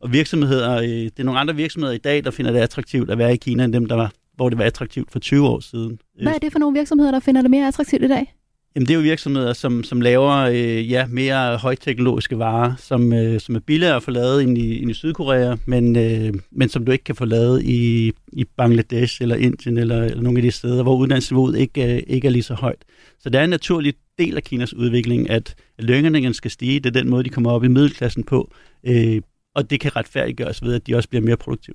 og 0.00 0.12
virksomheder, 0.12 0.76
øh, 0.76 0.88
det 0.88 1.18
er 1.18 1.24
nogle 1.24 1.40
andre 1.40 1.56
virksomheder 1.56 1.94
i 1.94 1.98
dag, 1.98 2.24
der 2.24 2.30
finder 2.30 2.52
det 2.52 2.58
attraktivt 2.58 3.10
at 3.10 3.18
være 3.18 3.32
i 3.32 3.36
Kina, 3.36 3.64
end 3.64 3.72
dem, 3.72 3.86
der 3.86 3.94
var, 3.94 4.12
hvor 4.36 4.48
det 4.48 4.58
var 4.58 4.64
attraktivt 4.64 5.10
for 5.10 5.18
20 5.18 5.48
år 5.48 5.60
siden. 5.60 5.98
Hvad 6.22 6.32
er 6.34 6.38
det 6.38 6.52
for 6.52 6.58
nogle 6.58 6.78
virksomheder, 6.78 7.10
der 7.10 7.20
finder 7.20 7.42
det 7.42 7.50
mere 7.50 7.68
attraktivt 7.68 8.04
i 8.04 8.08
dag? 8.08 8.34
Jamen, 8.74 8.86
det 8.86 8.94
er 8.94 8.98
jo 8.98 9.02
virksomheder, 9.02 9.52
som, 9.52 9.84
som 9.84 10.00
laver 10.00 10.32
øh, 10.32 10.90
ja, 10.90 11.06
mere 11.06 11.56
højteknologiske 11.56 12.38
varer, 12.38 12.76
som, 12.76 13.12
øh, 13.12 13.40
som 13.40 13.54
er 13.54 13.60
billigere 13.60 13.96
at 13.96 14.02
få 14.02 14.10
lavet 14.10 14.42
ind 14.42 14.58
i, 14.58 14.82
end 14.82 14.90
i 14.90 14.94
Sydkorea, 14.94 15.56
men, 15.66 15.96
øh, 15.96 16.34
men 16.50 16.68
som 16.68 16.84
du 16.84 16.92
ikke 16.92 17.04
kan 17.04 17.14
få 17.14 17.24
lavet 17.24 17.62
i, 17.62 18.12
i 18.32 18.44
Bangladesh 18.56 19.22
eller 19.22 19.36
Indien 19.36 19.78
eller, 19.78 20.04
eller 20.04 20.22
nogle 20.22 20.38
af 20.38 20.42
de 20.42 20.50
steder, 20.50 20.82
hvor 20.82 20.96
uddannelsesniveauet 20.96 21.58
ikke, 21.58 21.94
øh, 21.94 22.02
ikke 22.06 22.26
er 22.26 22.32
lige 22.32 22.42
så 22.42 22.54
højt. 22.54 22.84
Så 23.20 23.30
det 23.30 23.40
er 23.40 23.44
en 23.44 23.50
naturlig 23.50 23.94
del 24.18 24.36
af 24.36 24.42
Kinas 24.42 24.74
udvikling, 24.74 25.30
at 25.30 25.54
lønningerne 25.78 26.34
skal 26.34 26.50
stige. 26.50 26.80
Det 26.80 26.96
er 26.96 27.00
den 27.00 27.10
måde, 27.10 27.24
de 27.24 27.28
kommer 27.28 27.50
op 27.50 27.64
i 27.64 27.68
middelklassen 27.68 28.24
på, 28.24 28.54
øh, 28.86 29.20
og 29.54 29.70
det 29.70 29.80
kan 29.80 29.96
retfærdiggøres 29.96 30.62
ved, 30.62 30.74
at 30.74 30.86
de 30.86 30.96
også 30.96 31.08
bliver 31.08 31.22
mere 31.22 31.36
produktive. 31.36 31.74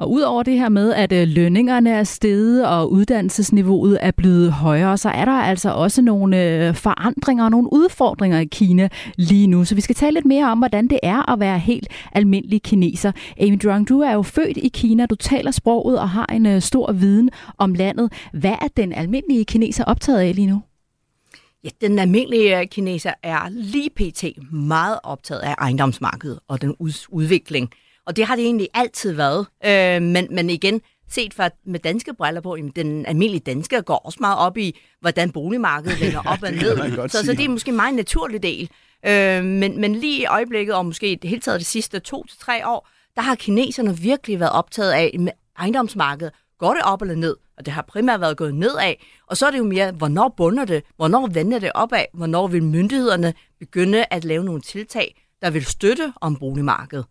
Og 0.00 0.10
udover 0.10 0.42
det 0.42 0.58
her 0.58 0.68
med, 0.68 0.92
at 0.94 1.12
øh, 1.12 1.28
lønningerne 1.28 1.90
er 1.90 2.04
steget 2.04 2.66
og 2.66 2.92
uddannelsesniveauet 2.92 3.98
er 4.00 4.10
blevet 4.10 4.52
højere, 4.52 4.98
så 4.98 5.08
er 5.08 5.24
der 5.24 5.32
altså 5.32 5.70
også 5.70 6.02
nogle 6.02 6.44
øh, 6.44 6.74
forandringer 6.74 7.44
og 7.44 7.50
nogle 7.50 7.72
udfordringer 7.72 8.38
i 8.38 8.44
Kina 8.44 8.88
lige 9.16 9.46
nu. 9.46 9.64
Så 9.64 9.74
vi 9.74 9.80
skal 9.80 9.94
tale 9.94 10.14
lidt 10.14 10.26
mere 10.26 10.50
om, 10.50 10.58
hvordan 10.58 10.88
det 10.88 10.98
er 11.02 11.32
at 11.32 11.40
være 11.40 11.58
helt 11.58 11.88
almindelig 12.12 12.62
kineser. 12.62 13.12
Amy 13.40 13.58
Drang, 13.64 13.88
du 13.88 14.00
er 14.00 14.12
jo 14.12 14.22
født 14.22 14.56
i 14.56 14.68
Kina, 14.68 15.06
du 15.06 15.14
taler 15.14 15.50
sproget 15.50 15.98
og 15.98 16.10
har 16.10 16.26
en 16.26 16.46
øh, 16.46 16.60
stor 16.60 16.92
viden 16.92 17.30
om 17.58 17.74
landet. 17.74 18.12
Hvad 18.32 18.54
er 18.62 18.68
den 18.76 18.92
almindelige 18.92 19.44
kineser 19.44 19.84
optaget 19.84 20.18
af 20.18 20.34
lige 20.34 20.46
nu? 20.46 20.62
Ja, 21.64 21.68
den 21.80 21.98
almindelige 21.98 22.66
kineser 22.66 23.12
er 23.22 23.48
lige 23.50 23.90
pt. 23.96 24.24
meget 24.52 24.98
optaget 25.02 25.40
af 25.40 25.54
ejendomsmarkedet 25.58 26.38
og 26.48 26.62
den 26.62 26.74
udvikling. 27.10 27.70
Og 28.06 28.16
det 28.16 28.26
har 28.26 28.36
det 28.36 28.44
egentlig 28.44 28.68
altid 28.74 29.12
været. 29.12 29.46
Øh, 29.66 30.02
men, 30.02 30.26
men 30.30 30.50
igen, 30.50 30.80
set 31.10 31.34
fra, 31.34 31.50
med 31.64 31.80
danske 31.80 32.14
briller 32.14 32.40
på, 32.40 32.56
jamen, 32.56 32.72
den 32.76 33.06
almindelige 33.06 33.40
dansker 33.40 33.80
går 33.80 33.96
også 33.96 34.18
meget 34.20 34.38
op 34.38 34.56
i, 34.56 34.78
hvordan 35.00 35.30
boligmarkedet 35.30 36.00
vender 36.04 36.22
op 36.26 36.42
og 36.42 36.52
ned. 36.52 37.08
Så, 37.08 37.24
så 37.24 37.32
det 37.32 37.44
er 37.44 37.48
måske 37.48 37.68
en 37.68 37.76
meget 37.76 37.94
naturlig 37.94 38.42
del. 38.42 38.70
Øh, 39.06 39.44
men, 39.44 39.80
men 39.80 39.94
lige 39.94 40.22
i 40.22 40.24
øjeblikket, 40.24 40.74
og 40.74 40.86
måske 40.86 41.18
det 41.22 41.30
hele 41.30 41.42
taget 41.42 41.60
de 41.60 41.64
sidste 41.64 41.98
to 42.00 42.24
til 42.24 42.38
tre 42.38 42.68
år, 42.68 42.88
der 43.16 43.22
har 43.22 43.34
kineserne 43.34 43.98
virkelig 43.98 44.40
været 44.40 44.52
optaget 44.52 44.92
af 44.92 45.16
med 45.18 45.32
ejendomsmarkedet. 45.58 46.32
Går 46.58 46.74
det 46.74 46.82
op 46.82 47.02
eller 47.02 47.14
ned? 47.14 47.36
Og 47.58 47.66
det 47.66 47.74
har 47.74 47.82
primært 47.82 48.20
været 48.20 48.36
gået 48.36 48.54
nedad. 48.54 48.94
Og 49.26 49.36
så 49.36 49.46
er 49.46 49.50
det 49.50 49.58
jo 49.58 49.64
mere, 49.64 49.92
hvornår 49.92 50.34
bunder 50.36 50.64
det? 50.64 50.82
Hvornår 50.96 51.26
vender 51.26 51.58
det 51.58 51.70
opad? 51.74 52.04
Hvornår 52.14 52.46
vil 52.46 52.62
myndighederne 52.62 53.34
begynde 53.58 54.04
at 54.10 54.24
lave 54.24 54.44
nogle 54.44 54.60
tiltag, 54.60 55.26
der 55.42 55.50
vil 55.50 55.64
støtte 55.64 56.12
om 56.20 56.36
boligmarkedet? 56.36 57.04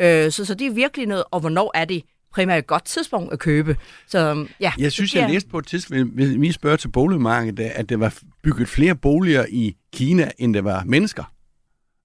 Øh, 0.00 0.32
så, 0.32 0.44
så 0.44 0.54
det 0.54 0.66
er 0.66 0.70
virkelig 0.70 1.06
noget, 1.06 1.24
og 1.30 1.40
hvornår 1.40 1.70
er 1.74 1.84
det 1.84 2.02
primært 2.32 2.58
et 2.58 2.66
godt 2.66 2.84
tidspunkt 2.84 3.32
at 3.32 3.38
købe. 3.38 3.76
Så, 4.06 4.46
ja, 4.60 4.72
jeg 4.78 4.92
synes, 4.92 5.14
jeg 5.14 5.30
læste 5.30 5.48
på 5.48 5.58
et 5.58 5.66
tidspunkt, 5.66 6.14
hvis 6.14 6.40
vi 6.40 6.52
spørger 6.52 6.76
til 6.76 6.88
boligmarkedet, 6.88 7.64
at 7.64 7.88
der 7.88 7.96
var 7.96 8.14
bygget 8.42 8.68
flere 8.68 8.94
boliger 8.94 9.44
i 9.48 9.76
Kina, 9.92 10.30
end 10.38 10.54
der 10.54 10.62
var 10.62 10.84
mennesker. 10.84 11.32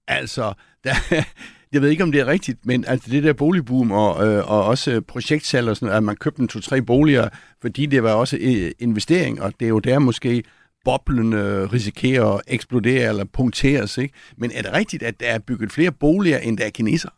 Altså, 0.08 0.52
der, 0.84 0.94
jeg 1.72 1.82
ved 1.82 1.88
ikke, 1.88 2.02
om 2.02 2.12
det 2.12 2.20
er 2.20 2.26
rigtigt, 2.26 2.66
men 2.66 2.84
altså 2.88 3.10
det 3.10 3.22
der 3.22 3.32
boligboom 3.32 3.92
og, 3.92 4.26
øh, 4.26 4.50
og 4.50 4.64
også 4.64 5.00
projektsalg 5.00 5.68
og 5.68 5.76
sådan 5.76 5.86
noget, 5.86 5.96
at 5.96 6.02
man 6.02 6.16
købte 6.16 6.42
en 6.42 6.48
to-tre 6.48 6.82
boliger, 6.82 7.28
fordi 7.60 7.86
det 7.86 8.02
var 8.02 8.12
også 8.12 8.38
øh, 8.40 8.70
investering, 8.78 9.42
og 9.42 9.52
det 9.60 9.66
er 9.66 9.70
jo 9.70 9.78
der 9.78 9.98
måske 9.98 10.44
boblen 10.84 11.32
øh, 11.32 11.72
risikerer 11.72 12.24
at 12.24 12.40
eksplodere 12.46 13.08
eller 13.08 13.24
punkteres. 13.24 13.98
Ikke? 13.98 14.14
Men 14.36 14.50
er 14.54 14.62
det 14.62 14.72
rigtigt, 14.72 15.02
at 15.02 15.20
der 15.20 15.26
er 15.26 15.38
bygget 15.38 15.72
flere 15.72 15.92
boliger, 15.92 16.38
end 16.38 16.58
der 16.58 16.64
er 16.64 16.70
kineser? 16.70 17.08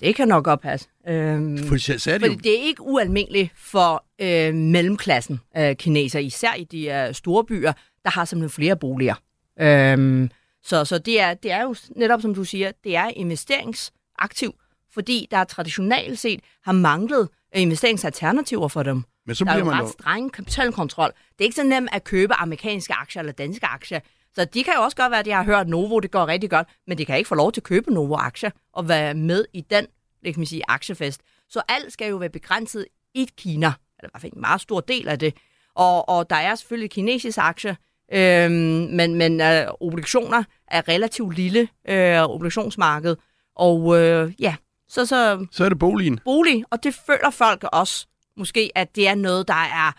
Det 0.00 0.14
kan 0.14 0.28
nok 0.28 0.46
oppasse. 0.46 0.88
Øhm, 1.08 1.58
for 1.58 1.74
det, 1.74 2.02
fordi 2.02 2.34
det 2.34 2.58
er 2.58 2.62
ikke 2.62 2.82
ualmindeligt 2.82 3.52
for 3.56 4.04
øh, 4.20 4.54
mellemklassen 4.54 5.40
øh, 5.56 5.76
kineser, 5.76 6.18
især 6.18 6.54
i 6.54 6.64
de 6.64 7.06
uh, 7.08 7.14
store 7.14 7.44
byer, 7.44 7.72
der 8.04 8.10
har 8.10 8.24
simpelthen 8.24 8.54
flere 8.54 8.76
boliger. 8.76 9.14
Øhm, 9.60 10.30
så 10.62 10.84
så 10.84 10.98
det, 10.98 11.20
er, 11.20 11.34
det 11.34 11.52
er 11.52 11.62
jo 11.62 11.74
netop, 11.96 12.22
som 12.22 12.34
du 12.34 12.44
siger, 12.44 12.72
det 12.84 12.96
er 12.96 13.08
investeringsaktiv, 13.08 14.54
fordi 14.92 15.28
der 15.30 15.44
traditionelt 15.44 16.18
set 16.18 16.40
har 16.64 16.72
manglet 16.72 17.28
investeringsalternativer 17.54 18.68
for 18.68 18.82
dem. 18.82 19.04
Men 19.26 19.34
så 19.34 19.44
der 19.44 19.50
er 19.50 19.58
jo 19.58 19.70
ret 19.70 19.88
streng 19.88 20.32
kapitalkontrol. 20.32 21.08
Det 21.08 21.40
er 21.40 21.44
ikke 21.44 21.56
så 21.56 21.64
nemt 21.64 21.88
at 21.92 22.04
købe 22.04 22.34
amerikanske 22.34 22.94
aktier 22.94 23.20
eller 23.20 23.32
danske 23.32 23.66
aktier. 23.66 24.00
Så 24.36 24.44
de 24.44 24.64
kan 24.64 24.72
jo 24.76 24.82
også 24.82 24.96
godt 24.96 25.10
være, 25.10 25.20
at 25.20 25.26
de 25.26 25.30
har 25.30 25.44
hørt 25.44 25.68
Novo, 25.68 25.98
det 25.98 26.10
går 26.10 26.26
rigtig 26.26 26.50
godt, 26.50 26.68
men 26.86 26.98
de 26.98 27.04
kan 27.04 27.18
ikke 27.18 27.28
få 27.28 27.34
lov 27.34 27.52
til 27.52 27.60
at 27.60 27.64
købe 27.64 27.94
Novo-aktier 27.94 28.50
og 28.72 28.88
være 28.88 29.14
med 29.14 29.44
i 29.52 29.60
den, 29.60 29.86
kan 30.24 30.34
man 30.36 30.46
sige, 30.46 30.62
aktiefest. 30.68 31.20
Så 31.48 31.62
alt 31.68 31.92
skal 31.92 32.08
jo 32.10 32.16
være 32.16 32.28
begrænset 32.28 32.86
i 33.14 33.28
Kina, 33.36 33.66
eller 33.98 34.08
i 34.08 34.12
hvert 34.12 34.20
fald 34.20 34.32
en 34.32 34.40
meget 34.40 34.60
stor 34.60 34.80
del 34.80 35.08
af 35.08 35.18
det. 35.18 35.34
Og, 35.74 36.08
og 36.08 36.30
der 36.30 36.36
er 36.36 36.54
selvfølgelig 36.54 36.90
kinesiske 36.90 37.40
aktier, 37.40 37.74
øhm, 38.12 38.52
men, 38.92 39.14
men 39.14 39.40
øh, 39.40 39.66
obligationer 39.80 40.44
er 40.68 40.88
relativt 40.88 41.36
lille 41.36 41.68
øh, 41.88 42.22
obligationsmarked. 42.22 43.16
Og 43.56 43.98
øh, 43.98 44.32
ja, 44.38 44.56
så, 44.88 45.06
så... 45.06 45.46
Så 45.52 45.64
er 45.64 45.68
det 45.68 45.78
boligen. 45.78 46.20
Bolig, 46.24 46.64
og 46.70 46.82
det 46.82 46.94
føler 47.06 47.30
folk 47.30 47.64
også 47.72 48.06
måske, 48.36 48.70
at 48.74 48.96
det 48.96 49.08
er 49.08 49.14
noget, 49.14 49.48
der 49.48 49.54
er 49.54 49.92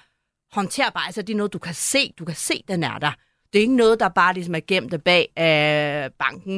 håndterbart. 0.55 1.03
Altså, 1.05 1.21
det 1.21 1.33
er 1.33 1.37
noget, 1.37 1.53
du 1.53 1.59
kan 1.59 1.73
se. 1.73 2.13
Du 2.19 2.25
kan 2.25 2.35
se, 2.35 2.63
den 2.67 2.83
er 2.83 2.97
der. 2.97 3.11
Det 3.53 3.59
er 3.59 3.61
ikke 3.61 3.75
noget, 3.75 3.99
der 3.99 4.09
bare 4.09 4.33
ligesom 4.33 4.55
er 4.55 4.59
gemt 4.67 5.03
bag 5.03 5.29
af 5.35 6.09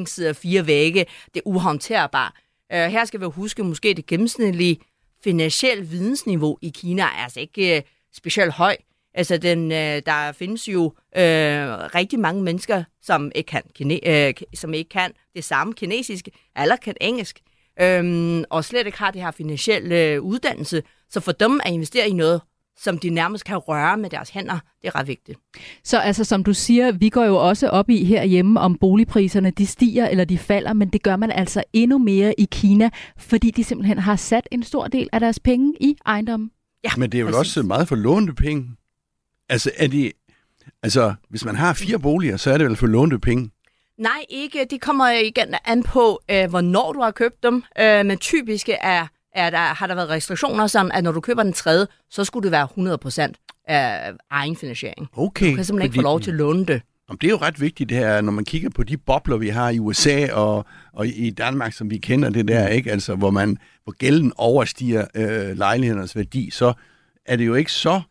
sidder 0.05 0.33
fire 0.33 0.67
vægge. 0.67 1.05
Det 1.33 1.39
er 1.39 1.47
uhåndterbart. 1.47 2.33
Uh, 2.73 2.79
her 2.79 3.05
skal 3.05 3.19
vi 3.19 3.25
huske, 3.25 3.63
måske 3.63 3.93
det 3.93 4.05
gennemsnitlige 4.05 4.77
finansielle 5.23 5.87
vidensniveau 5.87 6.57
i 6.61 6.69
Kina 6.69 7.03
er 7.03 7.23
altså 7.23 7.39
ikke 7.39 7.77
uh, 7.77 7.89
specielt 8.15 8.53
høj. 8.53 8.75
Altså, 9.13 9.37
den, 9.37 9.71
uh, 9.71 9.77
der 10.05 10.31
findes 10.31 10.67
jo 10.67 10.83
uh, 10.85 10.93
rigtig 11.95 12.19
mange 12.19 12.43
mennesker, 12.43 12.83
som 13.01 13.31
ikke, 13.35 13.47
kan 13.47 13.61
kine, 13.75 13.99
uh, 14.07 14.41
som 14.53 14.73
ikke 14.73 14.89
kan 14.89 15.11
det 15.35 15.43
samme 15.43 15.73
kinesisk, 15.73 16.27
eller 16.59 16.75
kan 16.75 16.95
engelsk, 17.01 17.39
um, 17.83 18.43
og 18.49 18.65
slet 18.65 18.85
ikke 18.85 18.97
har 18.97 19.11
det 19.11 19.21
her 19.21 19.31
finansielle 19.31 20.21
uddannelse. 20.21 20.83
Så 21.09 21.19
for 21.19 21.31
dem 21.31 21.61
at 21.65 21.71
investere 21.71 22.09
i 22.09 22.13
noget 22.13 22.41
som 22.81 22.97
de 22.97 23.09
nærmest 23.09 23.45
kan 23.45 23.57
røre 23.57 23.97
med 23.97 24.09
deres 24.09 24.29
hænder. 24.29 24.59
Det 24.81 24.87
er 24.87 24.95
ret 24.95 25.07
vigtigt. 25.07 25.39
Så 25.83 25.97
altså, 25.97 26.23
som 26.23 26.43
du 26.43 26.53
siger, 26.53 26.91
vi 26.91 27.09
går 27.09 27.23
jo 27.23 27.35
også 27.35 27.69
op 27.69 27.89
i 27.89 28.03
herhjemme, 28.03 28.59
om 28.59 28.75
boligpriserne 28.75 29.51
de 29.51 29.67
stiger 29.67 30.07
eller 30.07 30.25
de 30.25 30.37
falder, 30.37 30.73
men 30.73 30.89
det 30.89 31.03
gør 31.03 31.15
man 31.15 31.31
altså 31.31 31.63
endnu 31.73 31.97
mere 31.97 32.39
i 32.39 32.47
Kina, 32.51 32.89
fordi 33.17 33.51
de 33.51 33.63
simpelthen 33.63 33.99
har 33.99 34.15
sat 34.15 34.47
en 34.51 34.63
stor 34.63 34.87
del 34.87 35.09
af 35.13 35.19
deres 35.19 35.39
penge 35.39 35.73
i 35.79 35.95
ejendommen. 36.05 36.51
Ja, 36.83 36.89
men 36.97 37.11
det 37.11 37.17
er 37.17 37.21
jo 37.21 37.37
også 37.37 37.63
meget 37.63 37.87
for 37.87 37.95
lånte 37.95 38.33
penge. 38.33 38.69
Altså, 39.49 39.71
er 39.77 39.87
de, 39.87 40.11
altså, 40.83 41.13
hvis 41.29 41.45
man 41.45 41.55
har 41.55 41.73
fire 41.73 41.99
boliger, 41.99 42.37
så 42.37 42.51
er 42.51 42.57
det 42.57 42.67
vel 42.67 42.75
for 42.75 42.87
lånte 42.87 43.19
penge? 43.19 43.51
Nej, 43.97 44.25
ikke. 44.29 44.67
Det 44.69 44.81
kommer 44.81 45.09
igen 45.09 45.55
an 45.65 45.83
på, 45.83 46.21
øh, 46.31 46.49
hvornår 46.49 46.93
du 46.93 47.01
har 47.01 47.11
købt 47.11 47.43
dem. 47.43 47.63
Øh, 47.79 48.05
men 48.05 48.17
typisk 48.17 48.69
er 48.81 49.07
er 49.33 49.49
der, 49.49 49.57
har 49.57 49.87
der 49.87 49.95
været 49.95 50.09
restriktioner, 50.09 50.67
som 50.67 50.91
at 50.93 51.03
når 51.03 51.11
du 51.11 51.21
køber 51.21 51.43
den 51.43 51.53
tredje, 51.53 51.87
så 52.09 52.23
skulle 52.23 52.43
det 52.43 52.51
være 52.51 53.27
100% 53.31 53.63
af 53.67 54.11
egen 54.29 54.55
finansiering. 54.55 55.07
Okay. 55.17 55.51
Du 55.51 55.55
kan 55.55 55.65
simpelthen 55.65 55.85
ikke 55.87 55.95
få 55.95 56.01
lov 56.01 56.21
til 56.21 56.31
at 56.31 56.37
låne 56.37 56.65
det. 56.65 56.81
Det 57.11 57.23
er 57.23 57.29
jo 57.29 57.37
ret 57.37 57.61
vigtigt 57.61 57.89
det 57.89 57.97
her, 57.97 58.21
når 58.21 58.31
man 58.31 58.45
kigger 58.45 58.69
på 58.69 58.83
de 58.83 58.97
bobler, 58.97 59.37
vi 59.37 59.49
har 59.49 59.69
i 59.69 59.79
USA 59.79 60.33
og, 60.33 60.65
og 60.93 61.07
i 61.07 61.29
Danmark, 61.29 61.73
som 61.73 61.89
vi 61.89 61.97
kender 61.97 62.29
det 62.29 62.47
der, 62.47 62.67
ikke? 62.67 62.91
Altså, 62.91 63.15
hvor, 63.15 63.29
man, 63.29 63.57
hvor 63.83 63.93
gælden 63.97 64.33
overstiger 64.37 65.05
øh, 65.15 65.57
lejlighedernes 65.57 66.15
værdi, 66.15 66.49
så 66.49 66.73
er 67.25 67.35
det 67.35 67.45
jo 67.45 67.55
ikke 67.55 67.71
så, 67.71 68.01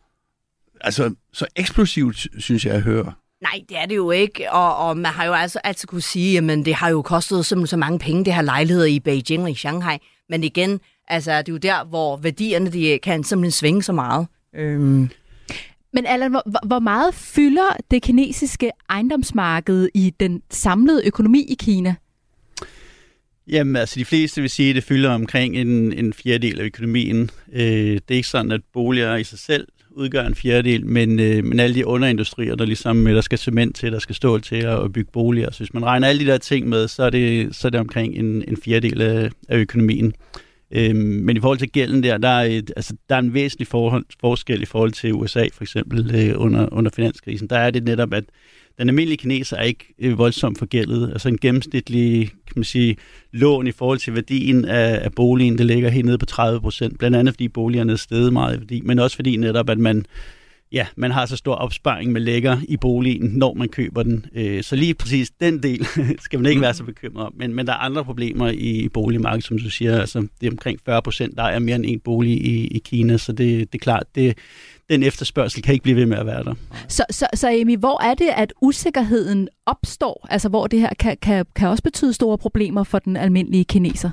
altså, 0.81 1.15
så 1.33 1.45
eksplosivt, 1.55 2.27
synes 2.37 2.65
jeg, 2.65 2.73
at 2.73 2.81
høre. 2.81 3.13
Nej, 3.41 3.61
det 3.69 3.77
er 3.77 3.85
det 3.85 3.95
jo 3.95 4.11
ikke, 4.11 4.51
og, 4.51 4.77
og 4.77 4.97
man 4.97 5.11
har 5.11 5.25
jo 5.25 5.33
altså 5.33 5.59
altid 5.63 5.87
kunne 5.87 6.01
sige, 6.01 6.37
at 6.37 6.65
det 6.65 6.75
har 6.75 6.89
jo 6.89 7.01
kostet 7.01 7.45
simpelthen 7.45 7.67
så 7.67 7.77
mange 7.77 7.99
penge, 7.99 8.25
det 8.25 8.33
her 8.33 8.41
lejligheder 8.41 8.87
i 8.87 8.99
Beijing 8.99 9.43
og 9.43 9.51
i 9.51 9.55
Shanghai. 9.55 9.97
Men 10.29 10.43
igen, 10.43 10.79
altså, 11.09 11.31
det 11.31 11.49
er 11.49 11.53
jo 11.53 11.57
der, 11.57 11.85
hvor 11.85 12.17
værdierne 12.17 12.71
de 12.71 12.99
kan 13.03 13.23
simpelthen 13.23 13.51
svinge 13.51 13.83
så 13.83 13.93
meget. 13.93 14.27
Øhm. 14.55 15.09
Men 15.93 16.05
Allan, 16.05 16.31
hvor, 16.31 16.67
hvor 16.67 16.79
meget 16.79 17.13
fylder 17.13 17.77
det 17.91 18.01
kinesiske 18.01 18.71
ejendomsmarked 18.89 19.89
i 19.93 20.13
den 20.19 20.41
samlede 20.49 21.01
økonomi 21.05 21.45
i 21.49 21.55
Kina? 21.59 21.95
Jamen, 23.47 23.75
altså 23.75 23.99
de 23.99 24.05
fleste 24.05 24.41
vil 24.41 24.49
sige, 24.49 24.69
at 24.69 24.75
det 24.75 24.83
fylder 24.83 25.09
omkring 25.09 25.57
en, 25.57 25.93
en 25.93 26.13
fjerdedel 26.13 26.59
af 26.59 26.63
økonomien. 26.63 27.29
Øh, 27.53 27.61
det 27.61 28.11
er 28.11 28.15
ikke 28.15 28.27
sådan, 28.27 28.51
at 28.51 28.61
boliger 28.73 29.15
i 29.15 29.23
sig 29.23 29.39
selv 29.39 29.67
udgør 29.91 30.25
en 30.25 30.35
fjerdedel, 30.35 30.85
men, 30.85 31.19
øh, 31.19 31.43
men 31.43 31.59
alle 31.59 31.75
de 31.75 31.87
underindustrier, 31.87 32.55
der 32.55 32.65
ligesom, 32.65 33.05
der 33.05 33.21
skal 33.21 33.37
cement 33.39 33.75
til, 33.75 33.91
der 33.91 33.99
skal 33.99 34.15
stål 34.15 34.41
til 34.41 34.55
at 34.55 34.93
bygge 34.93 35.11
boliger. 35.11 35.51
Så 35.51 35.59
hvis 35.59 35.73
man 35.73 35.85
regner 35.85 36.07
alle 36.07 36.25
de 36.25 36.31
der 36.31 36.37
ting 36.37 36.69
med, 36.69 36.87
så 36.87 37.03
er 37.03 37.09
det, 37.09 37.55
så 37.55 37.67
er 37.67 37.69
det 37.69 37.79
omkring 37.79 38.15
en, 38.15 38.43
en 38.47 38.57
fjerdedel 38.65 39.01
af, 39.01 39.29
af 39.49 39.57
økonomien. 39.57 40.13
Øhm, 40.71 40.97
men 40.97 41.37
i 41.37 41.39
forhold 41.39 41.57
til 41.57 41.71
gælden 41.71 42.03
der, 42.03 42.17
der 42.17 42.29
er, 42.29 42.43
et, 42.43 42.71
altså, 42.75 42.93
der 43.09 43.15
er 43.15 43.19
en 43.19 43.33
væsentlig 43.33 43.67
forhold, 43.67 44.05
forskel 44.19 44.61
i 44.61 44.65
forhold 44.65 44.91
til 44.91 45.13
USA 45.13 45.47
for 45.53 45.63
eksempel 45.63 46.15
øh, 46.15 46.41
under, 46.41 46.67
under 46.71 46.91
finanskrisen. 46.95 47.47
Der 47.47 47.57
er 47.57 47.71
det 47.71 47.83
netop, 47.83 48.13
at 48.13 48.23
den 48.77 48.89
almindelige 48.89 49.17
kineser 49.17 49.57
er 49.57 49.63
ikke 49.63 49.93
øh, 49.99 50.17
voldsomt 50.17 50.57
forgældet. 50.57 51.09
Altså 51.11 51.29
en 51.29 51.37
gennemsnitlig 51.37 52.27
kan 52.27 52.53
man 52.55 52.63
sige, 52.63 52.97
lån 53.31 53.67
i 53.67 53.71
forhold 53.71 53.97
til 53.97 54.15
værdien 54.15 54.65
af, 54.65 54.99
af 55.03 55.13
boligen, 55.13 55.57
det 55.57 55.65
ligger 55.65 55.89
helt 55.89 56.05
nede 56.05 56.17
på 56.17 56.25
30 56.25 56.61
procent. 56.61 56.99
Blandt 56.99 57.17
andet 57.17 57.33
fordi 57.33 57.47
boligerne 57.47 57.91
er 57.91 57.97
steget 57.97 58.33
meget 58.33 58.55
i 58.55 58.59
værdi, 58.59 58.81
men 58.81 58.99
også 58.99 59.15
fordi 59.15 59.37
netop, 59.37 59.69
at 59.69 59.79
man 59.79 60.05
ja, 60.71 60.87
man 60.95 61.11
har 61.11 61.25
så 61.25 61.37
stor 61.37 61.55
opsparing, 61.55 62.11
man 62.11 62.21
lægger 62.21 62.57
i 62.67 62.77
boligen, 62.77 63.29
når 63.29 63.53
man 63.53 63.69
køber 63.69 64.03
den. 64.03 64.25
Øh, 64.35 64.63
så 64.63 64.75
lige 64.75 64.93
præcis 64.93 65.31
den 65.39 65.63
del 65.63 65.87
skal 66.25 66.39
man 66.39 66.49
ikke 66.49 66.61
være 66.61 66.73
så 66.73 66.83
bekymret 66.83 67.25
om. 67.25 67.33
Men, 67.35 67.53
men 67.53 67.67
der 67.67 67.73
er 67.73 67.77
andre 67.77 68.05
problemer 68.05 68.49
i 68.49 68.89
boligmarkedet, 68.93 69.45
som 69.45 69.59
du 69.59 69.69
siger. 69.69 69.99
Altså, 69.99 70.27
det 70.41 70.47
er 70.47 70.51
omkring 70.51 70.79
40 70.85 71.01
procent, 71.01 71.37
der 71.37 71.43
er 71.43 71.59
mere 71.59 71.75
end 71.75 71.85
en 71.87 71.99
bolig 71.99 72.33
i, 72.33 72.67
i 72.67 72.79
Kina, 72.79 73.17
så 73.17 73.31
det, 73.31 73.73
det 73.73 73.79
er 73.79 73.83
klart, 73.83 74.03
det, 74.15 74.37
den 74.89 75.03
efterspørgsel 75.03 75.61
kan 75.61 75.73
ikke 75.73 75.83
blive 75.83 75.95
ved 75.95 76.05
med 76.05 76.17
at 76.17 76.25
være 76.25 76.43
der. 76.43 76.53
Så, 76.87 77.05
så, 77.11 77.27
så 77.33 77.49
Amy, 77.49 77.77
hvor 77.77 78.03
er 78.03 78.13
det, 78.13 78.29
at 78.35 78.53
usikkerheden 78.61 79.47
opstår? 79.65 80.27
Altså, 80.29 80.49
hvor 80.49 80.67
det 80.67 80.79
her 80.79 80.93
kan, 80.99 81.17
kan, 81.21 81.45
kan 81.55 81.67
også 81.67 81.83
betyde 81.83 82.13
store 82.13 82.37
problemer 82.37 82.83
for 82.83 82.99
den 82.99 83.17
almindelige 83.17 83.63
kineser? 83.63 84.09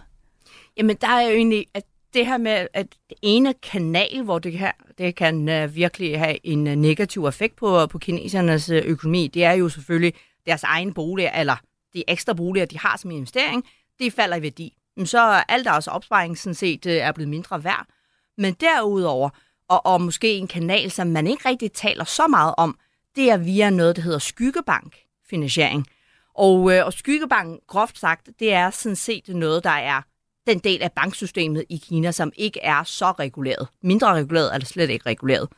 Jamen, 0.77 0.97
der 1.01 1.09
er 1.09 1.23
jo 1.23 1.35
egentlig, 1.35 1.65
at 1.75 1.83
det 2.17 2.27
her 2.27 2.39
med, 2.39 2.67
at 2.75 2.87
det 3.11 3.19
ene 3.23 3.55
kanal, 3.55 4.23
hvor 4.23 4.39
det 4.39 4.53
kan, 4.53 4.73
det 4.99 5.15
kan 5.15 5.49
uh, 5.49 5.75
virkelig 5.75 6.19
have 6.19 6.47
en 6.47 6.67
uh, 6.67 6.73
negativ 6.73 7.27
effekt 7.27 7.57
på, 7.57 7.87
på 7.87 7.99
kinesernes 7.99 8.71
uh, 8.71 8.77
økonomi, 8.77 9.27
det 9.27 9.45
er 9.45 9.53
jo 9.53 9.69
selvfølgelig 9.69 10.15
deres 10.47 10.63
egen 10.63 10.95
bolig, 10.95 11.31
eller 11.35 11.57
de 11.95 12.05
ekstra 12.09 12.33
boliger, 12.33 12.67
de 12.67 12.79
har 12.79 12.97
som 12.97 13.11
investering, 13.11 13.65
det 13.99 14.13
falder 14.13 14.37
i 14.37 14.43
værdi. 14.43 14.73
Men 14.97 15.07
så 15.07 15.19
er 15.21 15.43
al 15.49 15.65
deres 15.65 15.87
opsparing 15.87 16.39
sådan 16.39 16.55
set 16.55 16.87
uh, 16.87 16.93
er 16.93 17.13
blevet 17.13 17.29
mindre 17.29 17.65
værd. 17.65 17.87
Men 18.39 18.55
derudover, 18.55 19.31
og, 19.69 19.87
og 19.87 20.01
måske 20.01 20.35
en 20.35 20.49
kanal, 20.49 20.91
som 20.91 21.07
man 21.07 21.27
ikke 21.27 21.49
rigtig 21.49 21.73
taler 21.73 22.05
så 22.05 22.27
meget 22.27 22.55
om, 22.59 22.79
det 23.17 23.31
er 23.31 23.37
via 23.37 23.71
noget, 23.71 23.97
der 23.97 24.03
hedder 24.03 24.19
skyggebankfinansiering. 24.19 25.87
Og, 26.35 26.73
øh, 26.73 26.87
og 26.87 26.93
skyggebank, 26.93 27.61
groft 27.67 27.99
sagt, 27.99 28.29
det 28.39 28.53
er 28.53 28.71
sådan 28.71 28.97
set 28.97 29.29
noget, 29.29 29.65
der 29.65 29.71
er 29.71 30.03
den 30.47 30.59
del 30.59 30.83
af 30.83 30.93
banksystemet 30.93 31.65
i 31.69 31.77
Kina, 31.77 32.13
som 32.13 32.33
ikke 32.37 32.61
er 32.63 32.83
så 32.85 33.11
reguleret. 33.11 33.69
Mindre 33.83 34.15
reguleret 34.15 34.55
eller 34.55 34.67
slet 34.67 34.91
ikke 34.91 35.07
reguleret. 35.07 35.49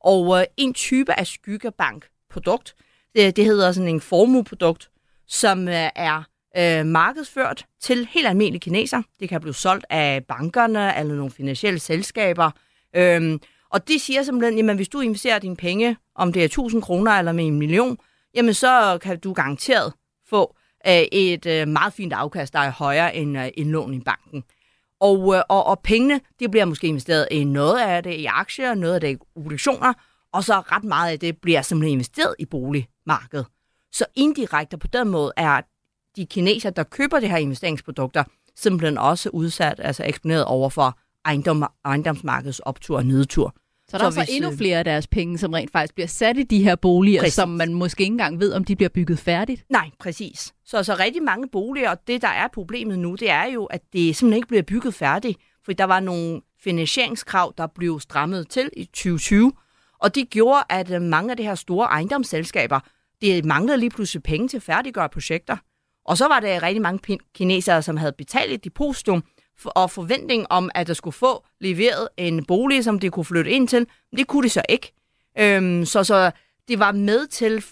Og 0.00 0.40
øh, 0.40 0.44
en 0.56 0.74
type 0.74 1.18
af 1.18 1.26
skyggebankprodukt, 1.26 2.74
det, 3.14 3.36
det 3.36 3.44
hedder 3.44 3.72
sådan 3.72 3.88
en 3.88 4.00
formueprodukt, 4.00 4.90
som 5.26 5.68
øh, 5.68 5.88
er 5.96 6.22
øh, 6.56 6.86
markedsført 6.86 7.66
til 7.80 8.08
helt 8.10 8.26
almindelige 8.26 8.60
kineser. 8.60 9.02
Det 9.20 9.28
kan 9.28 9.40
blive 9.40 9.54
solgt 9.54 9.84
af 9.90 10.24
bankerne 10.24 10.98
eller 10.98 11.14
nogle 11.14 11.30
finansielle 11.30 11.78
selskaber. 11.78 12.50
Øhm, 12.96 13.40
og 13.70 13.88
det 13.88 14.00
siger 14.00 14.22
simpelthen, 14.22 14.56
jamen 14.56 14.76
hvis 14.76 14.88
du 14.88 15.00
investerer 15.00 15.38
dine 15.38 15.56
penge, 15.56 15.96
om 16.14 16.32
det 16.32 16.40
er 16.40 16.44
1000 16.44 16.82
kroner 16.82 17.12
eller 17.12 17.32
med 17.32 17.46
en 17.46 17.58
million, 17.58 17.98
jamen 18.34 18.54
så 18.54 18.98
kan 19.02 19.18
du 19.20 19.32
garanteret 19.32 19.92
få 20.28 20.56
et 21.12 21.46
øh, 21.46 21.68
meget 21.68 21.92
fint 21.92 22.12
afkast, 22.12 22.52
der 22.52 22.58
er 22.58 22.70
højere 22.70 23.16
end 23.16 23.38
øh, 23.38 23.48
indlån 23.56 23.94
i 23.94 24.00
banken. 24.00 24.44
Og, 25.00 25.34
øh, 25.34 25.42
og, 25.48 25.66
og 25.66 25.80
pengene, 25.80 26.20
de 26.40 26.48
bliver 26.48 26.64
måske 26.64 26.86
investeret 26.86 27.28
i 27.30 27.44
noget 27.44 27.80
af 27.80 28.02
det 28.02 28.14
i 28.14 28.24
aktier, 28.24 28.74
noget 28.74 28.94
af 28.94 29.00
det 29.00 29.10
i 29.12 29.16
obligationer, 29.36 29.92
og 30.32 30.44
så 30.44 30.60
ret 30.60 30.84
meget 30.84 31.12
af 31.12 31.18
det 31.18 31.38
bliver 31.38 31.62
simpelthen 31.62 31.92
investeret 31.92 32.34
i 32.38 32.44
boligmarkedet. 32.44 33.46
Så 33.92 34.04
indirekte 34.14 34.78
på 34.78 34.86
den 34.86 35.08
måde 35.08 35.32
er 35.36 35.60
de 36.16 36.26
kineser, 36.26 36.70
der 36.70 36.82
køber 36.82 37.20
de 37.20 37.28
her 37.28 37.36
investeringsprodukter, 37.36 38.24
simpelthen 38.56 38.98
også 38.98 39.30
udsat, 39.30 39.80
altså 39.82 40.04
eksponeret 40.04 40.44
over 40.44 40.70
for 40.70 40.98
ejendom, 41.24 41.64
ejendomsmarkedets 41.84 42.58
optur 42.58 42.96
og 42.96 43.06
nedtur. 43.06 43.54
Så 43.88 43.98
der 43.98 43.98
så 43.98 44.06
er 44.06 44.10
så 44.10 44.20
hvis, 44.20 44.36
endnu 44.36 44.50
øh, 44.50 44.56
flere 44.56 44.78
af 44.78 44.84
deres 44.84 45.06
penge, 45.06 45.38
som 45.38 45.52
rent 45.52 45.72
faktisk 45.72 45.94
bliver 45.94 46.06
sat 46.06 46.38
i 46.38 46.42
de 46.42 46.62
her 46.62 46.76
boliger, 46.76 47.20
præcis. 47.20 47.34
som 47.34 47.48
man 47.48 47.74
måske 47.74 48.02
ikke 48.02 48.12
engang 48.12 48.40
ved, 48.40 48.52
om 48.52 48.64
de 48.64 48.76
bliver 48.76 48.88
bygget 48.88 49.18
færdigt? 49.18 49.64
Nej, 49.70 49.90
præcis. 49.98 50.54
Så, 50.64 50.82
så 50.82 50.94
rigtig 50.94 51.22
mange 51.22 51.48
boliger, 51.48 51.90
og 51.90 52.06
det 52.06 52.22
der 52.22 52.28
er 52.28 52.48
problemet 52.54 52.98
nu, 52.98 53.14
det 53.14 53.30
er 53.30 53.44
jo, 53.44 53.64
at 53.64 53.80
det 53.92 54.16
simpelthen 54.16 54.36
ikke 54.36 54.48
bliver 54.48 54.62
bygget 54.62 54.94
færdigt. 54.94 55.38
For 55.64 55.72
der 55.72 55.84
var 55.84 56.00
nogle 56.00 56.40
finansieringskrav, 56.60 57.54
der 57.58 57.66
blev 57.66 58.00
strammet 58.00 58.48
til 58.48 58.70
i 58.76 58.84
2020, 58.84 59.52
og 59.98 60.14
det 60.14 60.30
gjorde, 60.30 60.62
at 60.68 60.90
øh, 60.90 61.02
mange 61.02 61.30
af 61.30 61.36
de 61.36 61.42
her 61.42 61.54
store 61.54 61.86
ejendomsselskaber, 61.86 62.80
det 63.20 63.44
manglede 63.44 63.78
lige 63.78 63.90
pludselig 63.90 64.22
penge 64.22 64.48
til 64.48 64.56
at 64.56 64.62
færdiggøre 64.62 65.08
projekter. 65.08 65.56
Og 66.04 66.16
så 66.16 66.28
var 66.28 66.40
der 66.40 66.62
rigtig 66.62 66.82
mange 66.82 67.18
kinesere, 67.34 67.82
som 67.82 67.96
havde 67.96 68.12
betalt 68.12 68.52
et 68.52 68.64
depositum, 68.64 69.24
og 69.64 69.90
forventning 69.90 70.46
om, 70.50 70.70
at 70.74 70.86
der 70.86 70.94
skulle 70.94 71.14
få 71.14 71.44
leveret 71.60 72.08
en 72.16 72.44
bolig, 72.44 72.84
som 72.84 72.98
de 72.98 73.10
kunne 73.10 73.24
flytte 73.24 73.50
ind 73.50 73.68
til. 73.68 73.86
Men 74.12 74.18
det 74.18 74.26
kunne 74.26 74.42
de 74.44 74.48
så 74.48 74.62
ikke. 74.68 74.92
Øhm, 75.38 75.84
så, 75.84 76.04
så 76.04 76.30
det 76.68 76.78
var 76.78 76.92
med 76.92 77.26
til 77.26 77.64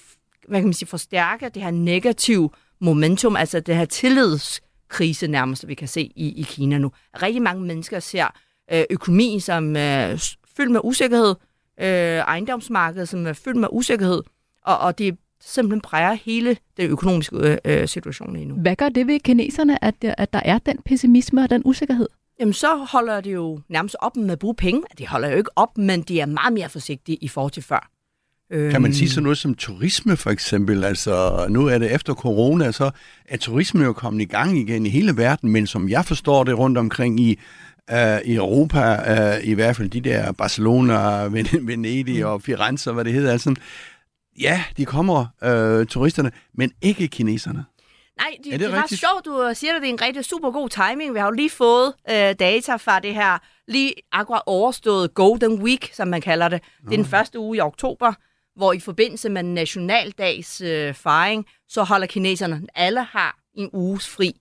hvad 0.49 0.61
kan 0.61 0.66
man 0.66 0.75
sige, 0.75 0.88
forstærke 0.88 1.49
det 1.49 1.62
her 1.62 1.70
negative 1.70 2.51
momentum, 2.81 3.37
altså 3.37 3.61
det 3.61 3.77
her 3.77 3.85
tillidskrise 3.85 5.27
nærmest, 5.27 5.68
vi 5.68 5.75
kan 5.75 5.88
se 5.88 6.12
i, 6.16 6.40
i 6.40 6.42
Kina 6.42 6.79
nu. 6.79 6.92
Rigtig 7.23 7.42
mange 7.42 7.62
mennesker 7.62 8.01
ser 8.01 8.27
øh, 8.73 8.85
økonomi 8.90 9.40
som 9.40 9.77
øh, 9.77 10.18
fyldt 10.57 10.70
med 10.70 10.81
usikkerhed, 10.85 11.35
øh, 11.81 11.87
ejendomsmarkedet 12.18 13.09
som 13.09 13.27
er 13.27 13.33
fyldt 13.33 13.57
med 13.57 13.68
usikkerhed, 13.73 14.23
og, 14.62 14.79
og 14.79 14.99
det 14.99 15.18
simpelthen 15.46 15.80
præger 15.80 16.12
hele 16.12 16.57
den 16.76 16.90
økonomiske 16.90 17.37
øh, 17.37 17.59
øh, 17.64 17.88
situation 17.88 18.33
lige 18.33 18.44
nu. 18.44 18.54
Hvad 18.54 18.76
gør 18.76 18.88
det 18.88 19.07
ved 19.07 19.20
kineserne, 19.20 19.85
at, 19.85 19.94
at 20.02 20.33
der 20.33 20.40
er 20.44 20.59
den 20.59 20.78
pessimisme 20.85 21.42
og 21.42 21.50
den 21.50 21.62
usikkerhed? 21.64 22.09
Jamen, 22.40 22.52
så 22.52 22.76
holder 22.76 23.20
det 23.20 23.35
jo 23.35 23.61
nærmest 23.68 23.96
op 24.00 24.16
med 24.16 24.30
at 24.30 24.38
bruge 24.38 24.54
penge. 24.54 24.83
De 24.98 25.07
holder 25.07 25.28
jo 25.28 25.37
ikke 25.37 25.59
op, 25.59 25.78
men 25.78 26.02
de 26.02 26.20
er 26.20 26.26
meget 26.26 26.52
mere 26.52 26.68
forsigtige 26.68 27.18
i 27.20 27.28
forhold 27.28 27.52
til 27.52 27.62
før. 27.62 27.90
Kan 28.50 28.83
man 28.83 28.92
sige 28.92 29.04
øhm. 29.04 29.11
sådan 29.11 29.22
noget 29.22 29.38
som 29.38 29.54
turisme 29.54 30.16
for 30.16 30.30
eksempel? 30.30 30.85
Altså, 30.85 31.46
nu 31.48 31.66
er 31.66 31.78
det 31.78 31.94
efter 31.94 32.14
corona, 32.14 32.72
så 32.72 32.90
er 33.28 33.37
turisme 33.37 33.85
jo 33.85 33.92
kommet 33.92 34.22
i 34.22 34.24
gang 34.24 34.59
igen 34.59 34.87
i 34.87 34.88
hele 34.88 35.16
verden, 35.16 35.50
men 35.50 35.66
som 35.66 35.88
jeg 35.88 36.04
forstår 36.04 36.44
det 36.44 36.59
rundt 36.59 36.78
omkring 36.78 37.20
i, 37.20 37.38
uh, 37.92 38.20
i 38.24 38.35
Europa, 38.35 38.96
uh, 39.38 39.48
i 39.48 39.52
hvert 39.52 39.76
fald 39.76 39.90
de 39.90 40.00
der 40.00 40.33
Barcelona, 40.33 41.24
Venedig 41.68 42.26
og 42.26 42.42
Firenze, 42.42 42.92
hvad 42.92 43.04
det 43.04 43.12
hedder, 43.12 43.33
altså, 43.33 43.54
ja, 44.40 44.64
de 44.77 44.85
kommer, 44.85 45.27
øh, 45.42 45.87
turisterne, 45.87 46.33
men 46.55 46.73
ikke 46.83 47.09
kineserne. 47.09 47.64
Nej, 48.18 48.37
de, 48.44 48.53
er 48.53 48.59
det, 48.59 48.68
det 48.68 48.79
er 48.79 48.87
sjovt, 48.87 49.25
du 49.25 49.51
siger, 49.55 49.75
at 49.75 49.83
det 49.83 49.88
er 49.88 49.92
en 49.92 50.01
rigtig 50.03 50.25
super 50.25 50.51
god 50.51 50.68
timing. 50.68 51.14
Vi 51.14 51.18
har 51.18 51.27
jo 51.27 51.33
lige 51.33 51.51
fået 51.51 51.92
øh, 52.11 52.35
data 52.38 52.77
fra 52.77 53.01
det 53.01 53.14
her 53.14 53.38
lige 53.68 53.94
akkurat 54.12 54.42
overstået 54.47 55.14
Golden 55.14 55.62
Week, 55.62 55.90
som 55.94 56.09
man 56.09 56.20
kalder 56.20 56.49
det. 56.49 56.62
Det 56.85 56.92
er 56.92 56.97
den 56.97 57.05
første 57.05 57.38
uge 57.38 57.57
i 57.57 57.61
oktober, 57.61 58.12
hvor 58.57 58.73
i 58.73 58.81
forbindelse 58.81 59.29
med 59.29 59.42
nationaldags 59.42 60.61
øh, 60.61 60.94
fejring, 60.94 61.47
så 61.68 61.83
holder 61.83 62.07
kineserne, 62.07 62.62
alle 62.75 63.03
har 63.03 63.38
en 63.55 63.70
uges 63.73 64.09
fri. 64.09 64.33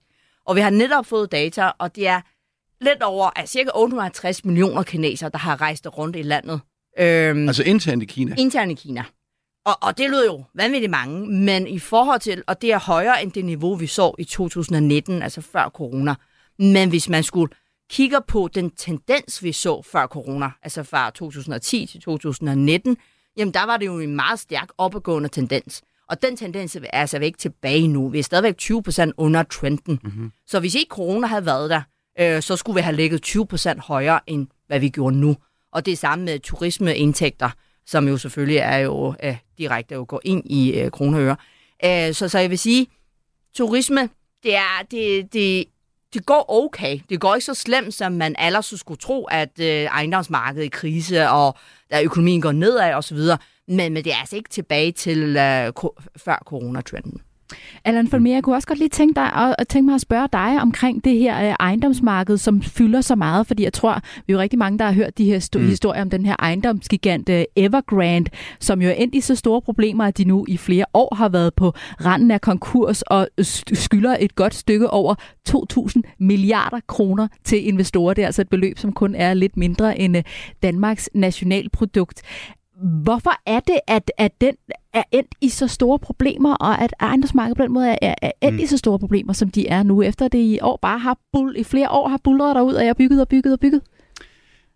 Og 0.46 0.56
vi 0.56 0.62
har 0.62 0.70
netop 0.70 1.06
fået 1.06 1.32
data, 1.32 1.72
og 1.80 1.96
det 1.96 2.08
er 2.08 2.22
lidt 2.82 3.04
over 3.04 3.40
at 3.40 3.50
cirka 3.50 3.70
850 3.76 4.46
millioner 4.46 4.84
kinesere, 4.84 5.30
der 5.30 5.38
har 5.38 5.62
rejst 5.62 5.88
rundt 5.98 6.16
i 6.16 6.22
landet. 6.22 6.62
Øhm, 7.00 7.48
altså 7.48 7.64
internt 7.64 8.04
i 8.04 8.06
Kina? 8.06 8.36
Internt 8.38 8.72
i 8.72 8.76
Kina. 8.76 9.04
Og, 9.66 9.78
og 9.82 9.98
det 9.98 10.10
lyder 10.10 10.26
jo 10.26 10.44
vanvittigt 10.54 10.90
mange, 10.90 11.28
men 11.28 11.68
i 11.68 11.80
forhold 11.80 12.20
til, 12.20 12.44
og 12.48 12.62
det 12.62 12.72
er 12.72 12.80
højere 12.80 13.24
end 13.24 13.32
det 13.32 13.46
niveau, 13.46 13.76
vi 13.76 13.88
så 13.88 14.16
i 14.20 14.24
2019, 14.24 15.22
altså 15.22 15.42
før 15.42 15.70
corona. 15.70 16.16
Men 16.60 16.90
hvis 16.90 17.10
man 17.10 17.24
skulle 17.24 17.54
kigge 17.90 18.18
på 18.28 18.50
den 18.54 18.72
tendens, 18.72 19.44
vi 19.44 19.52
så 19.52 19.82
før 19.82 20.08
corona, 20.08 20.52
altså 20.64 20.84
fra 20.84 21.10
2010 21.10 21.86
til 21.86 22.02
2019, 22.02 22.98
jamen 23.38 23.54
der 23.54 23.66
var 23.66 23.78
det 23.78 23.86
jo 23.86 24.00
en 24.00 24.16
meget 24.16 24.40
stærk 24.40 24.70
opadgående 24.78 25.30
tendens. 25.30 25.82
Og 26.10 26.22
den 26.22 26.38
tendens 26.38 26.76
er 26.76 26.80
altså 26.94 27.20
ikke 27.20 27.38
tilbage 27.38 27.88
nu. 27.88 28.10
Vi 28.10 28.20
er 28.20 28.24
stadigvæk 28.24 28.56
20% 28.62 29.12
under 29.18 29.44
trenden. 29.44 30.00
Mm-hmm. 30.04 30.32
Så 30.48 30.60
hvis 30.60 30.76
ikke 30.76 30.90
corona 30.90 31.28
havde 31.28 31.46
været 31.46 31.70
der, 31.70 31.82
øh, 32.20 32.42
så 32.42 32.56
skulle 32.56 32.76
vi 32.76 32.82
have 32.82 32.96
ligget 32.96 33.38
20% 33.54 33.80
højere, 33.80 34.20
end 34.28 34.48
hvad 34.68 34.80
vi 34.80 34.90
gjorde 34.90 35.16
nu. 35.16 35.38
Og 35.72 35.86
det 35.86 35.92
er 35.92 35.98
samme 35.98 36.26
med 36.26 36.40
turismeindtægter 36.40 37.50
som 37.86 38.08
jo 38.08 38.18
selvfølgelig 38.18 38.58
er 38.58 38.78
jo 38.78 39.16
øh, 39.24 39.38
direkte 39.58 39.96
jo 39.96 40.06
går 40.08 40.22
ind 40.24 40.44
i 40.46 40.80
øh, 40.80 40.92
kroner 40.92 41.18
og 41.18 41.24
øre. 41.24 41.36
Øh, 41.86 42.14
så, 42.14 42.30
så 42.30 42.40
jeg 42.40 42.50
vil 42.50 42.60
sige, 42.60 42.88
turisme, 43.56 44.10
det 44.44 44.56
er, 44.56 44.84
det, 44.92 45.34
det, 45.34 45.66
det 46.14 46.26
går 46.26 46.46
okay. 46.66 47.00
Det 47.10 47.20
går 47.20 47.36
ikke 47.36 47.46
så 47.46 47.54
slemt, 47.54 47.94
som 47.94 48.12
man 48.12 48.36
ellers 48.40 48.74
skulle 48.78 48.98
tro, 48.98 49.24
at 49.26 49.60
øh, 49.60 49.66
ejendomsmarkedet 49.84 50.62
er 50.62 50.66
i 50.66 50.70
krise, 50.70 51.30
og 51.30 51.58
der 51.90 52.02
økonomien 52.02 52.42
går 52.42 52.52
nedad 52.52 52.94
osv., 52.94 53.18
men, 53.68 53.94
men 53.94 54.04
det 54.04 54.14
er 54.14 54.18
altså 54.18 54.36
ikke 54.36 54.50
tilbage 54.50 54.92
til 54.92 55.38
øh, 55.38 55.72
ko- 55.72 55.98
før 56.18 56.44
coronatrenden. 56.46 57.22
Allan 57.86 58.08
Folmer, 58.08 58.32
jeg 58.32 58.44
kunne 58.44 58.56
også 58.56 58.68
godt 58.68 58.80
lige 58.80 58.90
tænke, 58.90 59.16
dig, 59.16 59.34
og, 59.34 59.56
og 59.60 59.68
tænke 59.68 59.86
mig 59.86 59.96
at 59.96 60.02
spørge 60.02 60.28
dig 60.34 60.62
omkring 60.62 61.04
det 61.04 61.18
her 61.18 61.50
øh, 61.50 61.56
ejendomsmarked, 61.60 62.38
som 62.38 62.62
fylder 62.62 63.02
så 63.02 63.16
meget, 63.16 63.48
fordi 63.48 63.64
jeg 63.64 63.74
tror, 63.74 63.94
vi 64.16 64.34
er 64.34 64.38
jo 64.38 64.40
rigtig 64.40 64.60
mange, 64.60 64.80
der 64.80 64.86
har 64.86 64.94
hørt 64.94 65.18
de 65.18 65.26
her 65.26 65.40
sto- 65.40 65.60
mm. 65.60 65.68
historier 65.68 66.02
om 66.02 66.10
den 66.10 66.26
her 66.26 66.36
ejendomsgigant 66.40 67.30
øh, 67.30 67.44
Evergrande, 67.56 68.30
som 68.60 68.82
jo 68.82 68.90
er 68.90 68.94
endt 68.94 69.16
i 69.16 69.22
så 69.22 69.36
store 69.36 69.62
problemer, 69.62 70.06
at 70.06 70.18
de 70.18 70.24
nu 70.24 70.46
i 70.48 70.58
flere 70.58 70.86
år 70.94 71.16
har 71.16 71.30
været 71.30 71.54
på 71.54 71.74
randen 72.06 72.32
af 72.32 72.42
konkurs 72.42 73.02
og 73.02 73.28
skylder 73.74 74.18
et 74.20 74.36
godt 74.36 74.56
stykke 74.56 74.90
over 74.90 75.16
2.000 75.50 76.02
milliarder 76.20 76.80
kroner 76.88 77.28
til 77.44 77.68
investorer. 77.68 78.14
Det 78.14 78.22
er 78.22 78.26
altså 78.26 78.42
et 78.42 78.50
beløb, 78.50 78.78
som 78.78 78.94
kun 78.94 79.16
er 79.16 79.34
lidt 79.34 79.58
mindre 79.58 80.00
end 80.00 80.18
øh, 80.18 80.24
Danmarks 80.64 81.10
nationalprodukt. 81.14 82.22
Hvorfor 83.04 83.32
er 83.46 83.60
det, 83.60 83.80
at, 83.88 84.12
at 84.18 84.42
den 84.42 84.56
er 84.94 85.04
endt 85.12 85.36
i 85.42 85.50
så 85.50 85.68
store 85.68 86.00
problemer, 86.00 86.56
og 86.56 86.82
at 86.82 86.94
ejendomsmarkedet 87.00 87.58
på 87.58 87.64
den 87.64 87.74
måde 87.74 87.98
er, 88.02 88.16
er 88.22 88.32
endt 88.42 88.56
mm. 88.56 88.64
i 88.64 88.66
så 88.66 88.78
store 88.78 89.00
problemer, 89.00 89.34
som 89.34 89.50
de 89.50 89.68
er 89.68 89.84
nu, 89.84 90.02
efter 90.02 90.28
det 90.28 90.40
i 90.40 90.60
år 90.62 90.80
bare 90.82 91.00
har 91.00 91.18
bull, 91.34 91.56
i 91.58 91.64
flere 91.64 91.90
år 91.90 92.08
har 92.08 92.20
bulret 92.24 92.56
derud, 92.56 92.74
og 92.74 92.86
jeg 92.86 92.98
bygget 92.98 93.22
og 93.22 93.28
bygget 93.28 93.54
og 93.54 93.60
bygget? 93.60 93.82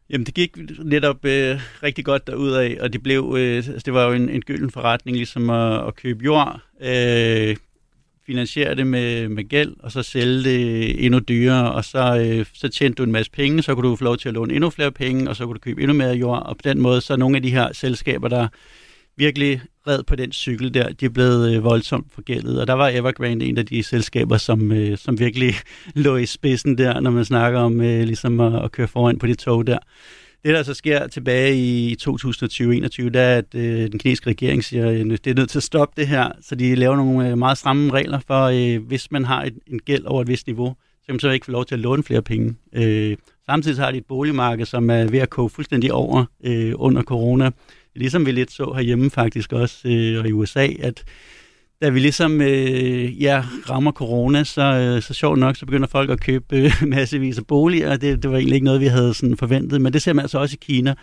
Jamen, 0.10 0.26
det 0.26 0.34
gik 0.34 0.58
netop 0.84 1.26
øh, 1.26 1.60
rigtig 1.84 2.06
godt 2.06 2.30
af, 2.30 2.78
og 2.82 2.94
det 2.94 3.04
blev, 3.04 3.36
øh, 3.38 3.56
altså, 3.56 3.82
det 3.86 3.94
var 3.94 4.06
jo 4.06 4.14
en, 4.14 4.30
en 4.30 4.42
gylden 4.42 4.72
forretning, 4.72 5.18
ligesom 5.18 5.50
at, 5.50 5.88
at 5.88 5.96
købe 5.96 6.24
jord, 6.24 6.62
øh, 6.82 7.56
finansiere 8.28 8.76
det 8.76 8.88
med, 8.88 9.30
med 9.30 9.50
gæld, 9.50 9.74
og 9.80 9.92
så 9.92 10.04
sælge 10.04 10.44
det 10.44 11.06
endnu 11.06 11.20
dyrere, 11.20 11.72
og 11.72 11.86
så, 11.86 12.18
øh, 12.20 12.46
så 12.54 12.68
tjente 12.68 12.96
du 12.96 13.04
en 13.04 13.12
masse 13.12 13.32
penge, 13.32 13.64
så 13.64 13.76
kunne 13.76 13.90
du 13.90 13.96
få 13.96 14.04
lov 14.04 14.18
til 14.18 14.30
at 14.30 14.34
låne 14.34 14.54
endnu 14.54 14.70
flere 14.70 14.92
penge, 14.92 15.30
og 15.30 15.36
så 15.36 15.46
kunne 15.46 15.54
du 15.54 15.60
købe 15.60 15.82
endnu 15.82 15.94
mere 15.94 16.14
jord, 16.16 16.44
og 16.46 16.58
på 16.58 16.62
den 16.64 16.82
måde, 16.82 17.02
så 17.02 17.14
er 17.14 17.18
nogle 17.18 17.36
af 17.36 17.42
de 17.42 17.52
her 17.52 17.74
selskaber, 17.74 18.28
der 18.28 18.48
virkelig 19.18 19.62
red 19.88 20.04
på 20.04 20.16
den 20.16 20.32
cykel 20.32 20.74
der, 20.74 20.90
de 20.90 21.06
er 21.06 21.10
blevet 21.10 21.56
øh, 21.56 21.64
voldsomt 21.64 22.08
forgældet, 22.14 22.62
og 22.62 22.68
der 22.68 22.74
var 22.74 22.90
Evergrande 22.90 23.46
en 23.46 23.58
af 23.58 23.66
de 23.66 23.84
selskaber, 23.84 24.38
som, 24.38 24.72
øh, 24.72 24.98
som 24.98 25.20
virkelig 25.20 25.54
lå 26.06 26.18
i 26.18 26.26
spidsen 26.26 26.78
der, 26.78 27.00
når 27.00 27.12
man 27.12 27.26
snakker 27.26 27.60
om 27.60 27.82
øh, 27.82 28.04
ligesom 28.04 28.40
at, 28.40 28.64
at 28.64 28.72
køre 28.72 28.88
foran 28.88 29.20
på 29.20 29.28
de 29.28 29.36
tog 29.36 29.68
der. 29.68 29.80
Det, 30.46 30.56
der 30.56 30.64
så 30.64 30.74
sker 30.74 31.08
tilbage 31.08 31.56
i 31.56 31.96
2020-2021, 32.02 33.04
det 33.04 33.16
er, 33.16 33.38
at 33.38 33.56
øh, 33.56 33.92
den 33.92 34.00
kinesiske 34.00 34.30
regering 34.30 34.64
siger, 34.64 34.90
at 34.90 35.26
det 35.26 35.28
er 35.28 35.34
nødt 35.34 35.50
til 35.50 35.60
at 35.60 35.64
stoppe 35.64 36.02
det 36.02 36.08
her, 36.08 36.32
så 36.42 36.56
de 36.56 36.76
laver 36.76 36.96
nogle 36.96 37.30
øh, 37.30 37.38
meget 37.38 37.58
stramme 37.58 37.94
regler 37.94 38.20
for, 38.28 38.44
øh, 38.44 38.88
hvis 38.88 39.12
man 39.12 39.26
har 39.26 39.44
et, 39.44 39.60
en 39.68 39.80
gæld 39.80 40.06
over 40.06 40.22
et 40.22 40.28
vist 40.28 40.48
niveau, 40.48 40.76
så 41.02 41.06
kan 41.06 41.14
man 41.14 41.20
så 41.20 41.30
ikke 41.30 41.46
få 41.46 41.52
lov 41.52 41.66
til 41.66 41.76
at 41.76 41.80
låne 41.80 42.04
flere 42.04 42.22
penge. 42.22 42.56
Øh, 42.74 43.18
samtidig 43.46 43.84
har 43.84 43.92
de 43.92 43.98
et 43.98 44.06
boligmarked, 44.06 44.66
som 44.66 44.90
er 44.90 45.06
ved 45.06 45.20
at 45.20 45.30
koge 45.30 45.50
fuldstændig 45.50 45.94
over 45.94 46.26
øh, 46.44 46.74
under 46.76 47.04
corona. 47.04 47.52
Ligesom 47.96 48.26
vi 48.26 48.32
lidt 48.32 48.52
så 48.52 48.74
herhjemme 48.76 49.10
faktisk 49.10 49.54
også, 49.54 49.88
øh, 49.88 50.20
og 50.20 50.28
i 50.28 50.32
USA, 50.32 50.68
at 50.80 51.04
da 51.82 51.90
vi 51.90 52.00
ligesom 52.00 52.42
øh, 52.42 53.24
ja, 53.24 53.44
rammer 53.70 53.92
corona, 53.92 54.44
så, 54.44 54.62
øh, 54.62 55.02
så 55.02 55.14
sjovt 55.14 55.40
nok, 55.40 55.56
så 55.56 55.66
begynder 55.66 55.88
folk 55.88 56.10
at 56.10 56.20
købe 56.20 56.56
øh, 56.56 56.72
massevis 56.88 57.38
af 57.38 57.48
boliger, 57.48 57.92
og 57.92 58.02
det, 58.02 58.24
det 58.24 58.32
var 58.32 58.38
egentlig 58.38 58.56
ikke 58.56 58.66
noget, 58.66 58.82
vi 58.82 58.88
havde 58.88 59.14
sådan 59.14 59.38
forventet, 59.38 59.82
men 59.82 59.94
det 59.94 60.02
ser 60.02 60.14
man 60.14 60.24
altså 60.24 60.40
også 60.40 60.58
i 60.62 60.64
Kina. 60.66 60.96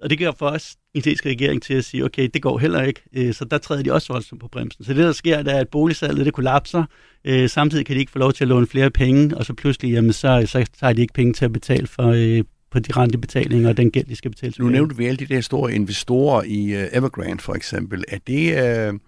Og 0.00 0.10
det 0.10 0.18
gør 0.18 0.32
for 0.38 0.48
os 0.48 0.76
den 0.94 1.02
kinesiske 1.02 1.28
regering 1.28 1.62
til 1.62 1.74
at 1.74 1.84
sige, 1.84 2.04
okay, 2.04 2.28
det 2.34 2.42
går 2.42 2.58
heller 2.58 2.82
ikke, 2.82 3.02
øh, 3.12 3.34
så 3.34 3.44
der 3.44 3.58
træder 3.58 3.82
de 3.82 3.92
også 3.92 4.12
voldsomt 4.12 4.40
på 4.40 4.48
bremsen. 4.48 4.84
Så 4.84 4.94
det, 4.94 5.04
der 5.04 5.12
sker, 5.12 5.42
det 5.42 5.54
er, 5.54 5.58
at 5.58 5.68
boligsalget 5.68 6.26
det 6.26 6.34
kollapser, 6.34 6.84
øh, 7.24 7.48
samtidig 7.48 7.86
kan 7.86 7.94
de 7.94 8.00
ikke 8.00 8.12
få 8.12 8.18
lov 8.18 8.32
til 8.32 8.44
at 8.44 8.48
låne 8.48 8.66
flere 8.66 8.90
penge, 8.90 9.36
og 9.36 9.44
så 9.44 9.54
pludselig, 9.54 9.92
jamen, 9.92 10.12
så, 10.12 10.44
så 10.46 10.66
tager 10.80 10.92
de 10.92 11.00
ikke 11.00 11.14
penge 11.14 11.32
til 11.32 11.44
at 11.44 11.52
betale 11.52 11.86
for, 11.86 12.08
øh, 12.08 12.44
på 12.70 12.78
de 12.78 12.92
rentebetalinger 12.92 13.68
og 13.68 13.76
den 13.76 13.90
gæld, 13.90 14.06
de 14.06 14.16
skal 14.16 14.30
betale. 14.30 14.54
Nu 14.58 14.68
nævnte 14.68 14.96
vi 14.96 15.06
alle 15.06 15.16
de 15.16 15.26
der 15.26 15.40
store 15.40 15.74
investorer 15.74 16.42
i 16.42 16.76
uh, 16.76 16.82
Evergrande 16.92 17.42
for 17.42 17.54
eksempel. 17.54 18.04
Er 18.08 18.18
det... 18.26 18.90
Uh 18.92 18.98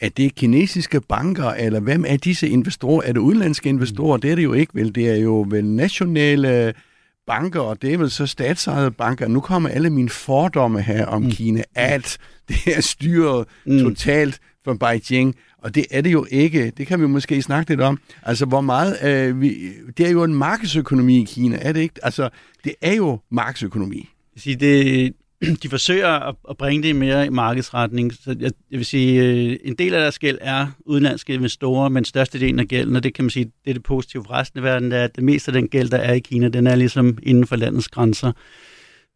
er 0.00 0.08
det 0.08 0.34
kinesiske 0.34 1.00
banker, 1.00 1.50
eller 1.50 1.80
hvem 1.80 2.04
er 2.08 2.16
disse 2.16 2.48
investorer? 2.48 3.02
Er 3.04 3.12
det 3.12 3.20
udenlandske 3.20 3.68
investorer? 3.68 4.16
Mm. 4.16 4.20
Det 4.20 4.30
er 4.30 4.34
det 4.34 4.44
jo 4.44 4.52
ikke, 4.52 4.74
vel? 4.74 4.94
Det 4.94 5.10
er 5.10 5.16
jo 5.16 5.46
vel 5.50 5.64
nationale 5.64 6.74
banker, 7.26 7.60
og 7.60 7.82
det 7.82 7.94
er 7.94 7.98
vel 7.98 8.10
så 8.10 8.26
statsejede 8.26 8.90
banker. 8.90 9.28
Nu 9.28 9.40
kommer 9.40 9.68
alle 9.68 9.90
mine 9.90 10.08
fordomme 10.08 10.82
her 10.82 11.06
om 11.06 11.22
mm. 11.22 11.30
Kina, 11.30 11.62
at 11.74 12.18
det 12.48 12.76
er 12.76 12.80
styret 12.80 13.46
mm. 13.66 13.78
totalt 13.78 14.40
fra 14.64 14.74
Beijing, 14.74 15.34
og 15.62 15.74
det 15.74 15.86
er 15.90 16.00
det 16.00 16.12
jo 16.12 16.26
ikke. 16.30 16.72
Det 16.76 16.86
kan 16.86 17.00
vi 17.00 17.06
måske 17.06 17.42
snakke 17.42 17.70
lidt 17.70 17.80
om. 17.80 17.98
Altså, 18.22 18.46
hvor 18.46 18.60
meget... 18.60 18.96
Øh, 19.04 19.40
vi, 19.40 19.72
det 19.96 20.06
er 20.06 20.10
jo 20.10 20.24
en 20.24 20.34
markedsøkonomi 20.34 21.22
i 21.22 21.24
Kina, 21.24 21.58
er 21.60 21.72
det 21.72 21.80
ikke? 21.80 21.94
Altså, 22.02 22.28
det 22.64 22.74
er 22.82 22.94
jo 22.94 23.18
markedsøkonomi. 23.30 24.08
Det, 24.44 25.12
de 25.62 25.68
forsøger 25.68 26.08
at, 26.08 26.34
at 26.50 26.56
bringe 26.56 26.88
det 26.88 26.96
mere 26.96 27.26
i 27.26 27.30
markedsretning. 27.30 28.12
Så 28.12 28.36
jeg, 28.40 28.50
jeg 28.70 28.78
vil 28.78 28.86
sige, 28.86 29.24
øh, 29.24 29.56
en 29.64 29.74
del 29.74 29.94
af 29.94 30.00
deres 30.00 30.18
gæld 30.18 30.38
er 30.40 30.66
udenlandske 30.86 31.34
investorer, 31.34 31.88
men 31.88 32.04
størstedelen 32.04 32.60
af 32.60 32.66
gælden, 32.66 32.96
og 32.96 33.02
det 33.02 33.14
kan 33.14 33.24
man 33.24 33.30
sige, 33.30 33.44
det 33.44 33.70
er 33.70 33.74
det 33.74 33.82
positive 33.82 34.24
for 34.24 34.32
resten 34.32 34.58
af 34.58 34.64
verden, 34.64 34.90
det 34.90 34.98
er, 34.98 35.04
at 35.04 35.16
det 35.16 35.24
meste 35.24 35.48
af 35.48 35.52
den 35.52 35.68
gæld, 35.68 35.88
der 35.88 35.98
er 35.98 36.12
i 36.12 36.18
Kina, 36.18 36.48
den 36.48 36.66
er 36.66 36.76
ligesom 36.76 37.18
inden 37.22 37.46
for 37.46 37.56
landets 37.56 37.88
grænser. 37.88 38.32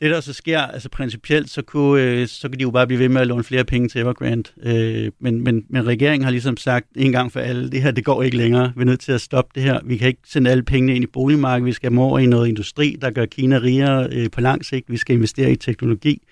Det, 0.02 0.10
der 0.10 0.20
så 0.20 0.32
sker, 0.32 0.60
altså 0.60 0.88
principielt, 0.88 1.50
så 1.50 1.62
kunne, 1.62 2.02
øh, 2.02 2.28
så 2.28 2.48
kan 2.48 2.58
de 2.58 2.62
jo 2.62 2.70
bare 2.70 2.86
blive 2.86 2.98
ved 2.98 3.08
med 3.08 3.20
at 3.20 3.26
låne 3.26 3.44
flere 3.44 3.64
penge 3.64 3.88
til 3.88 4.00
Evergrande. 4.00 4.50
Øh, 4.62 5.10
men, 5.20 5.44
men, 5.44 5.64
men 5.68 5.86
regeringen 5.86 6.24
har 6.24 6.30
ligesom 6.30 6.56
sagt 6.56 6.86
en 6.96 7.12
gang 7.12 7.32
for 7.32 7.40
alle, 7.40 7.70
det 7.70 7.82
her, 7.82 7.90
det 7.90 8.04
går 8.04 8.22
ikke 8.22 8.36
længere. 8.36 8.72
Vi 8.76 8.80
er 8.80 8.84
nødt 8.84 9.00
til 9.00 9.12
at 9.12 9.20
stoppe 9.20 9.50
det 9.54 9.62
her. 9.62 9.80
Vi 9.84 9.96
kan 9.96 10.08
ikke 10.08 10.20
sende 10.26 10.50
alle 10.50 10.62
pengene 10.62 10.94
ind 10.94 11.04
i 11.04 11.06
boligmarkedet. 11.06 11.66
Vi 11.66 11.72
skal 11.72 11.98
over 11.98 12.18
i 12.18 12.26
noget 12.26 12.48
industri, 12.48 12.96
der 13.00 13.10
gør 13.10 13.26
Kina 13.26 13.58
rigere 13.58 14.08
øh, 14.12 14.30
på 14.30 14.40
lang 14.40 14.64
sigt. 14.64 14.90
Vi 14.90 14.96
skal 14.96 15.16
investere 15.16 15.52
i 15.52 15.56
teknologi. 15.56 16.22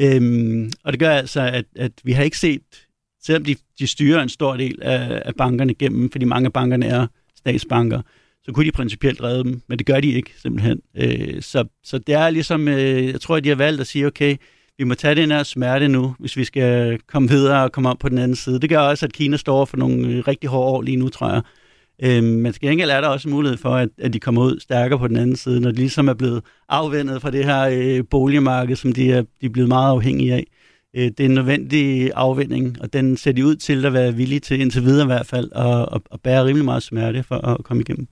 Øh, 0.00 0.70
og 0.84 0.92
det 0.92 1.00
gør 1.00 1.10
altså, 1.10 1.40
at, 1.40 1.64
at 1.76 1.92
vi 2.04 2.12
har 2.12 2.22
ikke 2.22 2.38
set, 2.38 2.86
selvom 3.22 3.44
de, 3.44 3.56
de 3.78 3.86
styrer 3.86 4.22
en 4.22 4.28
stor 4.28 4.56
del 4.56 4.78
af, 4.82 5.22
af 5.24 5.34
bankerne 5.34 5.74
gennem, 5.74 6.10
fordi 6.10 6.24
mange 6.24 6.46
af 6.46 6.52
bankerne 6.52 6.86
er 6.86 7.06
statsbanker, 7.36 8.02
så 8.44 8.52
kunne 8.52 8.66
de 8.66 8.72
principielt 8.72 9.22
redde 9.22 9.44
dem, 9.44 9.62
men 9.68 9.78
det 9.78 9.86
gør 9.86 10.00
de 10.00 10.12
ikke 10.12 10.30
simpelthen. 10.42 10.80
Øh, 10.96 11.42
så, 11.42 11.64
så 11.84 11.98
det 11.98 12.14
er 12.14 12.30
ligesom, 12.30 12.68
øh, 12.68 13.06
jeg 13.06 13.20
tror, 13.20 13.36
at 13.36 13.44
de 13.44 13.48
har 13.48 13.56
valgt 13.56 13.80
at 13.80 13.86
sige, 13.86 14.06
okay, 14.06 14.36
vi 14.78 14.84
må 14.84 14.94
tage 14.94 15.14
den 15.14 15.30
her 15.30 15.42
smerte 15.42 15.88
nu, 15.88 16.14
hvis 16.18 16.36
vi 16.36 16.44
skal 16.44 16.98
komme 17.06 17.28
videre 17.28 17.64
og 17.64 17.72
komme 17.72 17.88
op 17.88 17.98
på 17.98 18.08
den 18.08 18.18
anden 18.18 18.36
side. 18.36 18.60
Det 18.60 18.70
gør 18.70 18.78
også, 18.78 19.06
at 19.06 19.12
Kina 19.12 19.36
står 19.36 19.64
for 19.64 19.76
nogle 19.76 20.08
øh, 20.08 20.28
rigtig 20.28 20.50
hårde 20.50 20.72
år 20.72 20.82
lige 20.82 20.96
nu, 20.96 21.08
tror 21.08 21.28
jeg. 21.32 21.42
Øh, 22.02 22.24
men 22.24 22.52
til 22.52 22.60
gengæld 22.60 22.90
er 22.90 23.00
der 23.00 23.08
også 23.08 23.28
mulighed 23.28 23.58
for, 23.58 23.74
at, 23.74 23.88
at 23.98 24.12
de 24.12 24.20
kommer 24.20 24.42
ud 24.42 24.60
stærkere 24.60 24.98
på 24.98 25.08
den 25.08 25.16
anden 25.16 25.36
side, 25.36 25.60
når 25.60 25.70
de 25.70 25.76
ligesom 25.76 26.08
er 26.08 26.14
blevet 26.14 26.42
afvendet 26.68 27.22
fra 27.22 27.30
det 27.30 27.44
her 27.44 27.68
øh, 27.72 28.04
boligmarked, 28.10 28.76
som 28.76 28.92
de 28.92 29.12
er, 29.12 29.22
de 29.40 29.46
er 29.46 29.50
blevet 29.50 29.68
meget 29.68 29.90
afhængige 29.90 30.34
af. 30.34 30.44
Øh, 30.96 31.04
det 31.04 31.20
er 31.20 31.24
en 31.24 31.34
nødvendig 31.34 32.10
afvending, 32.14 32.82
og 32.82 32.92
den 32.92 33.16
ser 33.16 33.32
de 33.32 33.46
ud 33.46 33.56
til 33.56 33.86
at 33.86 33.92
være 33.92 34.14
villige 34.14 34.40
til, 34.40 34.60
indtil 34.60 34.84
videre 34.84 35.04
i 35.04 35.06
hvert 35.06 35.26
fald, 35.26 35.50
at, 35.54 35.88
at, 35.92 36.00
at 36.12 36.20
bære 36.20 36.44
rimelig 36.44 36.64
meget 36.64 36.82
smerte 36.82 37.22
for 37.22 37.36
at 37.36 37.64
komme 37.64 37.80
igennem. 37.80 38.08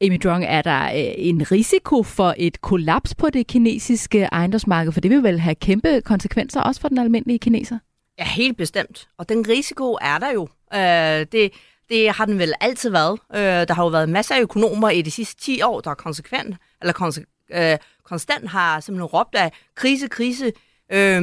Amy 0.00 0.18
Drong, 0.24 0.44
er 0.44 0.62
der 0.62 0.84
øh, 0.84 1.14
en 1.16 1.52
risiko 1.52 2.02
for 2.02 2.34
et 2.38 2.60
kollaps 2.60 3.14
på 3.14 3.30
det 3.30 3.46
kinesiske 3.46 4.22
ejendomsmarked? 4.32 4.92
For 4.92 5.00
det 5.00 5.10
vil 5.10 5.22
vel 5.22 5.40
have 5.40 5.54
kæmpe 5.54 6.00
konsekvenser 6.04 6.60
også 6.60 6.80
for 6.80 6.88
den 6.88 6.98
almindelige 6.98 7.38
kineser? 7.38 7.78
Ja, 8.18 8.24
helt 8.24 8.56
bestemt. 8.56 9.08
Og 9.18 9.28
den 9.28 9.48
risiko 9.48 9.98
er 10.00 10.18
der 10.18 10.30
jo. 10.32 10.48
Øh, 10.74 11.26
det, 11.32 11.52
det 11.88 12.10
har 12.10 12.24
den 12.24 12.38
vel 12.38 12.52
altid 12.60 12.90
været. 12.90 13.20
Øh, 13.34 13.40
der 13.68 13.74
har 13.74 13.82
jo 13.84 13.88
været 13.88 14.08
masser 14.08 14.34
af 14.34 14.40
økonomer 14.40 14.90
i 14.90 15.02
de 15.02 15.10
sidste 15.10 15.42
10 15.42 15.62
år, 15.62 15.80
der 15.80 15.94
konsekvent, 15.94 16.56
eller 16.80 16.92
konse- 16.92 17.46
øh, 17.54 17.78
konstant 18.04 18.48
har 18.48 18.80
simpelthen 18.80 19.06
råbt 19.06 19.34
af 19.34 19.52
krise, 19.74 20.08
krise. 20.08 20.52
Øh, 20.92 21.22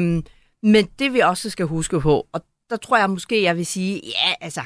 men 0.63 0.85
det 0.99 1.13
vi 1.13 1.19
også 1.19 1.49
skal 1.49 1.65
huske 1.65 1.99
på, 1.99 2.27
og 2.33 2.41
der 2.69 2.77
tror 2.77 2.97
jeg 2.97 3.09
måske, 3.09 3.43
jeg 3.43 3.57
vil 3.57 3.65
sige, 3.65 4.01
ja, 4.05 4.33
altså, 4.41 4.61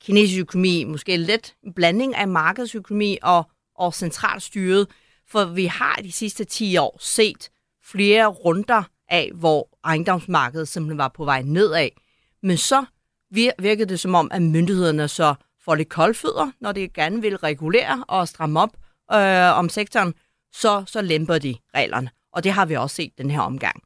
kinesisk 0.00 0.40
økonomi 0.40 0.84
måske 0.84 1.16
lidt 1.16 1.54
en 1.62 1.72
blanding 1.72 2.14
af 2.14 2.28
markedsøkonomi 2.28 3.18
og, 3.22 3.50
og 3.74 3.94
centralstyret, 3.94 4.86
for 5.28 5.44
vi 5.44 5.66
har 5.66 5.94
de 5.94 6.12
sidste 6.12 6.44
10 6.44 6.76
år 6.76 6.98
set 7.00 7.50
flere 7.84 8.26
runder 8.26 8.82
af, 9.08 9.30
hvor 9.34 9.68
ejendomsmarkedet 9.84 10.68
simpelthen 10.68 10.98
var 10.98 11.08
på 11.08 11.24
vej 11.24 11.42
nedad. 11.42 11.88
Men 12.42 12.56
så 12.56 12.84
virkede 13.58 13.88
det 13.88 14.00
som 14.00 14.14
om, 14.14 14.28
at 14.32 14.42
myndighederne 14.42 15.08
så 15.08 15.34
får 15.64 15.74
lidt 15.74 15.88
koldfødder, 15.88 16.50
når 16.60 16.72
de 16.72 16.88
gerne 16.88 17.20
vil 17.22 17.36
regulere 17.36 18.04
og 18.08 18.28
stramme 18.28 18.60
op 18.60 18.76
øh, 19.12 19.58
om 19.58 19.68
sektoren, 19.68 20.14
så, 20.52 20.84
så 20.86 21.02
lemper 21.02 21.38
de 21.38 21.56
reglerne. 21.74 22.10
Og 22.32 22.44
det 22.44 22.52
har 22.52 22.66
vi 22.66 22.74
også 22.74 22.96
set 22.96 23.18
den 23.18 23.30
her 23.30 23.40
omgang. 23.40 23.82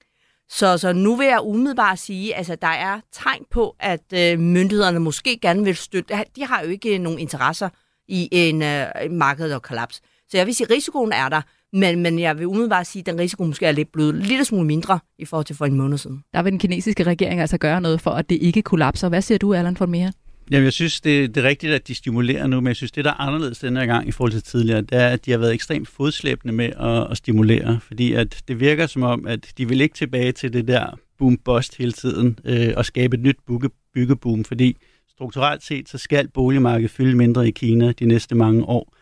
Så, 0.50 0.78
så 0.78 0.92
nu 0.92 1.16
vil 1.16 1.26
jeg 1.26 1.40
umiddelbart 1.42 1.98
sige, 1.98 2.34
at 2.34 2.38
altså, 2.38 2.56
der 2.62 2.68
er 2.68 3.00
tegn 3.12 3.44
på, 3.50 3.76
at 3.80 4.02
øh, 4.14 4.38
myndighederne 4.38 5.00
måske 5.00 5.38
gerne 5.42 5.64
vil 5.64 5.76
støtte. 5.76 6.14
De 6.36 6.46
har 6.46 6.62
jo 6.62 6.68
ikke 6.68 6.94
øh, 6.94 7.00
nogen 7.00 7.18
interesser 7.18 7.68
i 8.08 8.28
en 8.32 8.62
øh, 8.62 8.86
marked 9.10 9.52
og 9.52 9.62
kollaps. 9.62 10.00
Så 10.28 10.36
jeg 10.36 10.46
vil 10.46 10.54
sige, 10.54 10.66
at 10.66 10.70
risikoen 10.70 11.12
er 11.12 11.28
der, 11.28 11.42
Men, 11.72 12.02
men 12.02 12.18
jeg 12.18 12.38
vil 12.38 12.46
umiddelbart 12.46 12.86
sige, 12.86 13.00
at 13.00 13.06
den 13.06 13.18
risiko 13.18 13.44
måske 13.44 13.66
er 13.66 13.72
lidt 13.72 13.92
blevet 13.92 14.14
lidt 14.14 14.46
smule 14.46 14.66
mindre 14.66 14.98
i 15.18 15.24
forhold 15.24 15.44
til 15.44 15.56
for 15.56 15.66
en 15.66 15.74
måned 15.74 15.98
siden. 15.98 16.24
Der 16.34 16.42
vil 16.42 16.52
den 16.52 16.58
kinesiske 16.58 17.02
regering 17.02 17.40
altså 17.40 17.58
gøre 17.58 17.80
noget 17.80 18.00
for, 18.00 18.10
at 18.10 18.30
det 18.30 18.38
ikke 18.42 18.62
kollapser. 18.62 19.08
Hvad 19.08 19.22
siger 19.22 19.38
du, 19.38 19.54
Allan 19.54 19.76
for 19.76 19.86
mere? 19.86 20.12
Jamen, 20.50 20.64
jeg 20.64 20.72
synes, 20.72 21.00
det, 21.00 21.34
det 21.34 21.44
er 21.44 21.48
rigtigt, 21.48 21.72
at 21.72 21.88
de 21.88 21.94
stimulerer 21.94 22.46
nu, 22.46 22.60
men 22.60 22.66
jeg 22.66 22.76
synes, 22.76 22.92
det, 22.92 23.04
der 23.04 23.10
er 23.10 23.20
anderledes 23.20 23.58
denne 23.58 23.80
her 23.80 23.86
gang 23.86 24.08
i 24.08 24.10
forhold 24.10 24.32
til 24.32 24.42
tidligere, 24.42 24.80
det 24.80 24.92
er, 24.92 25.08
at 25.08 25.26
de 25.26 25.30
har 25.30 25.38
været 25.38 25.54
ekstremt 25.54 25.88
fodslæbende 25.88 26.54
med 26.54 26.64
at, 26.80 27.10
at 27.10 27.16
stimulere, 27.16 27.80
fordi 27.86 28.12
at 28.12 28.42
det 28.48 28.60
virker 28.60 28.86
som 28.86 29.02
om, 29.02 29.26
at 29.26 29.52
de 29.58 29.68
vil 29.68 29.80
ikke 29.80 29.94
tilbage 29.94 30.32
til 30.32 30.52
det 30.52 30.68
der 30.68 30.98
boom-bust 31.18 31.76
hele 31.78 31.92
tiden 31.92 32.38
øh, 32.44 32.72
og 32.76 32.86
skabe 32.86 33.16
et 33.16 33.22
nyt 33.22 33.36
bygge, 33.48 33.70
byggeboom, 33.94 34.44
fordi 34.44 34.76
strukturelt 35.10 35.64
set, 35.64 35.88
så 35.88 35.98
skal 35.98 36.28
boligmarkedet 36.28 36.90
fylde 36.90 37.16
mindre 37.16 37.48
i 37.48 37.50
Kina 37.50 37.92
de 37.92 38.06
næste 38.06 38.34
mange 38.34 38.64
år. 38.64 38.94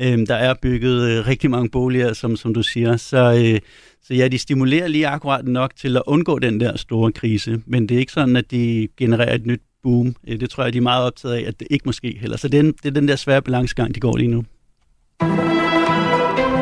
Øh, 0.00 0.26
der 0.26 0.34
er 0.34 0.54
bygget 0.62 1.10
øh, 1.10 1.26
rigtig 1.26 1.50
mange 1.50 1.70
boliger, 1.70 2.12
som, 2.12 2.36
som 2.36 2.54
du 2.54 2.62
siger, 2.62 2.96
så, 2.96 3.52
øh, 3.54 3.60
så 4.02 4.14
ja, 4.14 4.28
de 4.28 4.38
stimulerer 4.38 4.88
lige 4.88 5.08
akkurat 5.08 5.44
nok 5.44 5.76
til 5.76 5.96
at 5.96 6.02
undgå 6.06 6.38
den 6.38 6.60
der 6.60 6.76
store 6.76 7.12
krise, 7.12 7.62
men 7.66 7.88
det 7.88 7.94
er 7.94 7.98
ikke 7.98 8.12
sådan, 8.12 8.36
at 8.36 8.50
de 8.50 8.88
genererer 8.96 9.34
et 9.34 9.46
nyt 9.46 9.60
boom. 9.86 10.14
Øh, 10.28 10.40
det 10.40 10.50
tror 10.50 10.64
jeg, 10.64 10.72
de 10.72 10.78
er 10.78 10.82
meget 10.82 11.04
optaget 11.04 11.34
af, 11.34 11.44
at 11.48 11.60
det 11.60 11.68
ikke 11.70 11.82
måske 11.86 12.18
heller. 12.20 12.36
Så 12.36 12.48
det 12.48 12.60
er, 12.60 12.62
det 12.62 12.86
er 12.86 12.90
den 12.90 13.08
der 13.08 13.16
svære 13.16 13.42
balancegang, 13.42 13.94
de 13.94 14.00
går 14.00 14.16
lige 14.16 14.30
nu. 14.30 14.44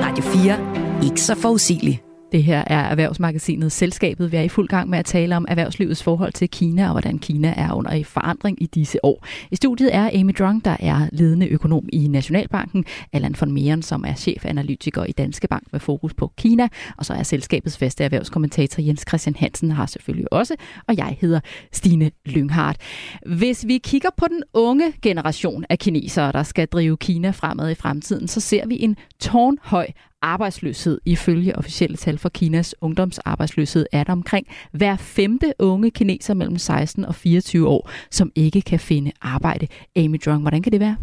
Radio 0.07 0.25
4. 0.25 1.05
Ikke 1.05 1.21
så 1.21 1.35
forudsigeligt. 1.35 2.14
Det 2.35 2.45
her 2.45 2.65
er 2.67 2.79
Erhvervsmagasinet 2.79 3.73
Selskabet. 3.73 4.33
Vi 4.33 4.37
er 4.37 4.43
i 4.43 4.49
fuld 4.49 4.69
gang 4.69 4.91
med 4.91 4.99
at 4.99 5.05
tale 5.05 5.37
om 5.37 5.47
erhvervslivets 5.49 6.03
forhold 6.03 6.33
til 6.33 6.51
Kina 6.51 6.87
og 6.87 6.91
hvordan 6.91 7.19
Kina 7.19 7.55
er 7.57 7.73
under 7.73 7.93
i 7.93 8.05
forandring 8.05 8.63
i 8.63 8.67
disse 8.67 9.05
år. 9.05 9.27
I 9.51 9.57
studiet 9.57 9.95
er 9.95 10.11
Amy 10.15 10.33
Drunk, 10.39 10.65
der 10.65 10.77
er 10.81 11.09
ledende 11.13 11.49
økonom 11.49 11.89
i 11.93 12.09
Nationalbanken, 12.09 12.85
Allan 13.13 13.35
von 13.41 13.53
Meeren, 13.53 13.83
som 13.83 14.05
er 14.05 14.15
chefanalytiker 14.15 15.05
i 15.05 15.13
Danske 15.13 15.49
Bank 15.49 15.63
med 15.73 15.81
fokus 15.81 16.15
på 16.15 16.33
Kina, 16.37 16.69
og 16.97 17.05
så 17.05 17.13
er 17.13 17.23
selskabets 17.23 17.79
faste 17.79 18.05
erhvervskommentator 18.05 18.83
Jens 18.83 19.05
Christian 19.09 19.37
Hansen 19.39 19.71
har 19.71 19.87
selvfølgelig 19.87 20.33
også, 20.33 20.55
og 20.89 20.97
jeg 20.97 21.17
hedder 21.21 21.41
Stine 21.73 22.11
Lynghardt. 22.27 22.79
Hvis 23.27 23.67
vi 23.67 23.79
kigger 23.79 24.11
på 24.17 24.27
den 24.29 24.43
unge 24.55 24.93
generation 25.03 25.65
af 25.71 25.79
kinesere, 25.79 26.33
der 26.33 26.43
skal 26.43 26.69
drive 26.69 26.97
Kina 26.97 27.31
fremad 27.31 27.71
i 27.71 27.75
fremtiden, 27.75 28.29
så 28.29 28.41
ser 28.41 28.67
vi 28.67 28.83
en 28.83 28.97
tårnhøj 29.21 29.87
arbejdsløshed. 30.25 31.01
Ifølge 31.05 31.59
officielle 31.59 31.97
tal 31.97 32.19
for 32.19 32.29
Kinas 32.29 32.75
ungdomsarbejdsløshed 32.81 33.87
er 33.93 34.05
der 34.05 34.13
omkring 34.13 34.47
hver 34.73 34.97
femte 34.97 35.53
unge 35.59 35.91
kineser 35.91 36.35
mellem 36.35 36.59
16 36.59 37.05
og 37.05 37.15
24 37.15 37.69
år, 37.69 37.91
som 38.11 38.33
ikke 38.35 38.63
kan 38.63 38.81
finde 38.81 39.13
arbejde. 39.23 39.67
Amy 39.97 40.21
Drong, 40.25 40.41
hvordan 40.41 40.63
kan 40.63 40.73
det 40.73 40.81
være? 40.81 40.97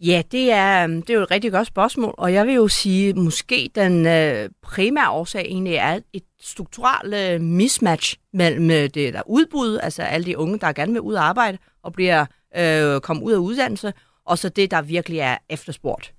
Ja, 0.00 0.22
det 0.32 0.52
er, 0.52 0.84
øhm, 0.84 1.02
det 1.02 1.10
er 1.10 1.14
jo 1.14 1.22
et 1.22 1.30
rigtig 1.30 1.52
godt 1.52 1.66
spørgsmål, 1.66 2.14
og 2.18 2.32
jeg 2.32 2.46
vil 2.46 2.54
jo 2.54 2.68
sige, 2.68 3.08
at 3.08 3.16
måske 3.16 3.70
den 3.74 4.06
øh, 4.06 4.50
primære 4.62 5.10
årsag 5.10 5.42
egentlig 5.42 5.74
er 5.74 6.00
et 6.12 6.22
strukturelt 6.40 7.14
øh, 7.14 7.40
mismatch 7.40 8.16
mellem 8.32 8.70
øh, 8.70 8.82
det 8.82 9.14
der 9.14 9.22
udbud, 9.26 9.78
altså 9.82 10.02
alle 10.02 10.26
de 10.26 10.38
unge, 10.38 10.58
der 10.58 10.72
gerne 10.72 10.92
vil 10.92 11.00
ud 11.00 11.14
og 11.14 11.24
arbejde 11.24 11.58
og 11.82 11.92
bliver 11.92 12.26
øh, 12.56 13.00
kommet 13.00 13.22
ud 13.22 13.32
af 13.32 13.38
uddannelse, 13.38 13.92
og 14.24 14.38
så 14.38 14.48
det, 14.48 14.70
der 14.70 14.82
virkelig 14.82 15.18
er 15.18 15.36
efterspurgt. 15.48 16.14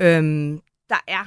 Øhm, 0.00 0.60
der 0.90 1.00
er 1.08 1.24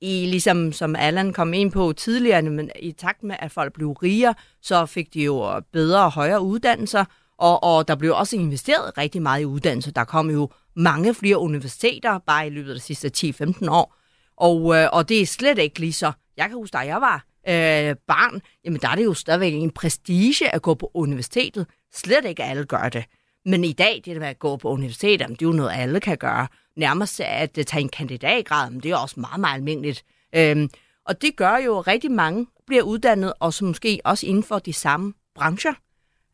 i, 0.00 0.26
ligesom 0.26 0.72
som 0.72 0.96
Allan 0.96 1.32
kom 1.32 1.54
ind 1.54 1.72
på 1.72 1.92
tidligere, 1.92 2.42
men 2.42 2.70
i 2.78 2.92
takt 2.92 3.22
med, 3.22 3.36
at 3.38 3.52
folk 3.52 3.72
blev 3.72 3.92
rigere, 3.92 4.34
så 4.62 4.86
fik 4.86 5.14
de 5.14 5.24
jo 5.24 5.60
bedre 5.72 6.04
og 6.04 6.12
højere 6.12 6.42
uddannelser, 6.42 7.04
og, 7.38 7.62
og 7.62 7.88
der 7.88 7.94
blev 7.94 8.14
også 8.14 8.36
investeret 8.36 8.98
rigtig 8.98 9.22
meget 9.22 9.42
i 9.42 9.44
uddannelse. 9.44 9.90
Der 9.90 10.04
kom 10.04 10.30
jo 10.30 10.50
mange 10.76 11.14
flere 11.14 11.38
universiteter 11.38 12.18
bare 12.18 12.46
i 12.46 12.50
løbet 12.50 12.70
af 12.70 12.74
de 12.74 12.80
sidste 12.80 13.10
10-15 13.44 13.70
år, 13.70 13.96
og, 14.36 14.76
øh, 14.76 14.88
og 14.92 15.08
det 15.08 15.20
er 15.20 15.26
slet 15.26 15.58
ikke 15.58 15.80
lige 15.80 15.92
så. 15.92 16.12
Jeg 16.36 16.46
kan 16.48 16.54
huske, 16.56 16.72
da 16.72 16.78
jeg 16.78 17.00
var 17.00 17.24
øh, 17.48 17.96
barn, 18.06 18.40
jamen 18.64 18.80
der 18.80 18.88
er 18.88 18.94
det 18.94 19.04
jo 19.04 19.14
stadigvæk 19.14 19.54
en 19.54 19.70
prestige 19.70 20.54
at 20.54 20.62
gå 20.62 20.74
på 20.74 20.90
universitetet. 20.94 21.66
Slet 21.94 22.24
ikke 22.24 22.42
alle 22.42 22.64
gør 22.64 22.88
det. 22.88 23.04
Men 23.46 23.64
i 23.64 23.72
dag, 23.72 24.02
det 24.04 24.14
der 24.14 24.20
med 24.20 24.28
at 24.28 24.38
gå 24.38 24.56
på 24.56 24.70
universitetet, 24.70 25.28
det 25.28 25.42
er 25.42 25.46
jo 25.46 25.52
noget, 25.52 25.72
alle 25.74 26.00
kan 26.00 26.18
gøre 26.18 26.46
nærmest 26.76 27.20
at 27.20 27.58
øh, 27.58 27.64
tage 27.64 27.80
en 27.80 27.88
kandidatgrad, 27.88 28.70
men 28.70 28.80
det 28.80 28.90
er 28.90 28.96
også 28.96 29.20
meget, 29.20 29.40
meget 29.40 29.54
almindeligt. 29.54 30.04
Øhm, 30.34 30.70
og 31.06 31.22
det 31.22 31.36
gør 31.36 31.56
jo, 31.56 31.78
at 31.78 31.86
rigtig 31.86 32.10
mange 32.10 32.46
bliver 32.66 32.82
uddannet, 32.82 33.32
og 33.40 33.54
så 33.54 33.64
måske 33.64 34.00
også 34.04 34.26
inden 34.26 34.42
for 34.42 34.58
de 34.58 34.72
samme 34.72 35.14
brancher. 35.34 35.74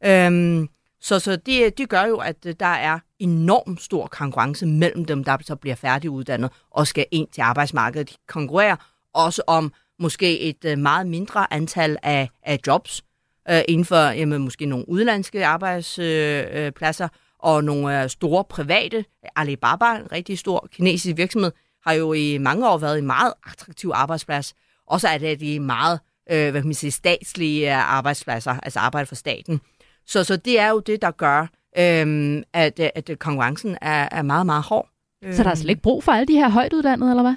Øhm, 0.05 0.69
så 1.01 1.19
så 1.19 1.37
det, 1.37 1.79
det 1.79 1.89
gør 1.89 2.05
jo, 2.05 2.17
at 2.17 2.47
øh, 2.47 2.55
der 2.61 2.67
er 2.67 2.99
enormt 3.19 3.83
stor 3.83 4.07
konkurrence 4.07 4.67
mellem 4.67 5.05
dem, 5.05 5.25
der 5.25 5.37
så 5.43 5.57
bliver 5.57 5.77
færdiguddannet 5.77 6.51
og 6.71 6.87
skal 6.87 7.07
ind 7.11 7.29
til 7.29 7.41
arbejdsmarkedet. 7.41 8.11
De 8.11 8.15
konkurrerer 8.29 8.77
også 9.15 9.43
om 9.47 9.73
måske 9.99 10.41
et 10.41 10.65
øh, 10.65 10.79
meget 10.79 11.07
mindre 11.07 11.53
antal 11.53 11.97
af, 12.03 12.29
af 12.43 12.59
jobs 12.67 13.05
øh, 13.51 13.61
inden 13.69 13.85
for 13.85 13.97
jamen, 13.97 14.43
måske 14.43 14.67
nogle 14.67 14.89
udlandske 14.89 15.47
arbejdspladser, 15.47 17.05
øh, 17.05 17.11
og 17.39 17.65
nogle 17.65 18.03
øh, 18.03 18.09
store 18.09 18.45
private, 18.45 19.05
Alibaba, 19.37 19.97
en 19.97 20.13
rigtig 20.13 20.39
stor 20.39 20.69
kinesisk 20.73 21.17
virksomhed, 21.17 21.53
har 21.87 21.93
jo 21.93 22.13
i 22.13 22.39
mange 22.39 22.69
år 22.69 22.79
været 22.79 22.99
en 22.99 23.07
meget 23.07 23.33
attraktiv 23.47 23.91
arbejdsplads. 23.95 24.55
Og 24.87 25.01
så 25.01 25.09
er 25.09 25.19
det 25.19 25.41
de 25.41 25.61
meget 25.61 26.01
øh, 26.31 26.51
hvad 26.51 26.61
kan 26.61 26.69
man 26.69 26.75
sige, 26.75 26.91
statslige 26.91 27.77
øh, 27.77 27.95
arbejdspladser, 27.95 28.57
altså 28.63 28.79
arbejde 28.81 29.07
for 29.07 29.15
staten. 29.15 29.61
Så, 30.07 30.25
så 30.25 30.37
det 30.37 30.61
er 30.61 30.69
jo 30.69 30.81
det, 30.81 31.03
der 31.03 31.11
gør, 31.11 31.41
øh, 31.79 32.43
at, 32.53 32.81
at 32.81 33.11
konkurrencen 33.19 33.79
er, 33.81 34.09
er 34.13 34.23
meget, 34.23 34.47
meget 34.47 34.63
hård. 34.63 34.89
Så 35.33 35.43
der 35.43 35.51
er 35.51 35.55
slet 35.55 35.71
ikke 35.71 35.83
brug 35.83 36.05
for 36.05 36.13
alle 36.13 36.27
de 36.27 36.35
her 36.35 36.49
højt 36.49 36.73
uddannede, 36.73 37.11
eller 37.11 37.23
hvad? 37.23 37.35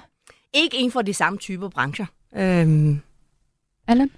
Ikke 0.52 0.76
inden 0.76 0.92
for 0.92 1.02
de 1.02 1.14
samme 1.14 1.38
typer 1.38 1.68
brancher. 1.68 2.06
Øh. 2.36 2.96
Allan? 3.88 4.10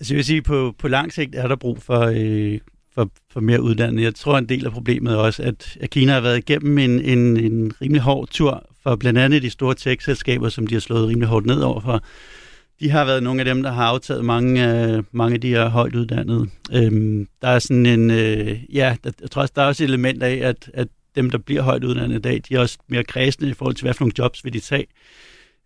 Altså 0.00 0.14
jeg 0.14 0.16
vil 0.16 0.24
sige, 0.24 0.42
på, 0.42 0.74
på 0.78 0.88
lang 0.88 1.12
sigt 1.12 1.34
er 1.34 1.48
der 1.48 1.56
brug 1.56 1.82
for, 1.82 2.00
øh, 2.00 2.58
for, 2.94 3.10
for 3.32 3.40
mere 3.40 3.62
uddannelse. 3.62 4.04
Jeg 4.04 4.14
tror, 4.14 4.38
en 4.38 4.48
del 4.48 4.66
af 4.66 4.72
problemet 4.72 5.12
er 5.12 5.16
også, 5.16 5.42
at, 5.42 5.78
at 5.80 5.90
Kina 5.90 6.12
har 6.12 6.20
været 6.20 6.38
igennem 6.38 6.78
en, 6.78 7.00
en, 7.00 7.36
en 7.36 7.72
rimelig 7.82 8.02
hård 8.02 8.28
tur 8.28 8.66
for 8.82 8.96
blandt 8.96 9.18
andet 9.18 9.42
de 9.42 9.50
store 9.50 9.74
tech-selskaber, 9.74 10.48
som 10.48 10.66
de 10.66 10.74
har 10.74 10.80
slået 10.80 11.08
rimelig 11.08 11.28
hårdt 11.28 11.46
ned 11.46 11.60
over 11.60 11.80
for. 11.80 12.02
De 12.80 12.90
har 12.90 13.04
været 13.04 13.22
nogle 13.22 13.40
af 13.40 13.44
dem, 13.44 13.62
der 13.62 13.72
har 13.72 13.84
aftaget 13.84 14.24
mange, 14.24 14.74
øh, 14.74 15.02
mange 15.12 15.34
af 15.34 15.40
de 15.40 15.48
her 15.48 15.68
højt 15.68 15.94
uddannede. 15.94 16.46
Øhm, 16.72 17.26
der 17.42 17.48
er 17.48 17.58
sådan 17.58 17.86
en, 17.86 18.10
øh, 18.10 18.58
ja, 18.74 18.96
der, 19.04 19.10
jeg 19.20 19.30
tror 19.30 19.42
også, 19.42 19.52
der 19.56 19.62
er 19.62 19.66
også 19.66 19.84
et 19.84 19.88
element 19.88 20.22
af, 20.22 20.48
at, 20.48 20.70
at 20.74 20.88
dem, 21.16 21.30
der 21.30 21.38
bliver 21.38 21.62
højt 21.62 21.84
uddannet 21.84 22.16
i 22.16 22.20
dag, 22.20 22.40
de 22.48 22.54
er 22.54 22.60
også 22.60 22.78
mere 22.88 23.04
kredsende 23.04 23.50
i 23.50 23.54
forhold 23.54 23.74
til, 23.74 23.84
hvad 23.84 23.94
for 23.94 24.04
nogle 24.04 24.14
jobs 24.18 24.44
vil 24.44 24.52
de 24.52 24.60
tage. 24.60 24.86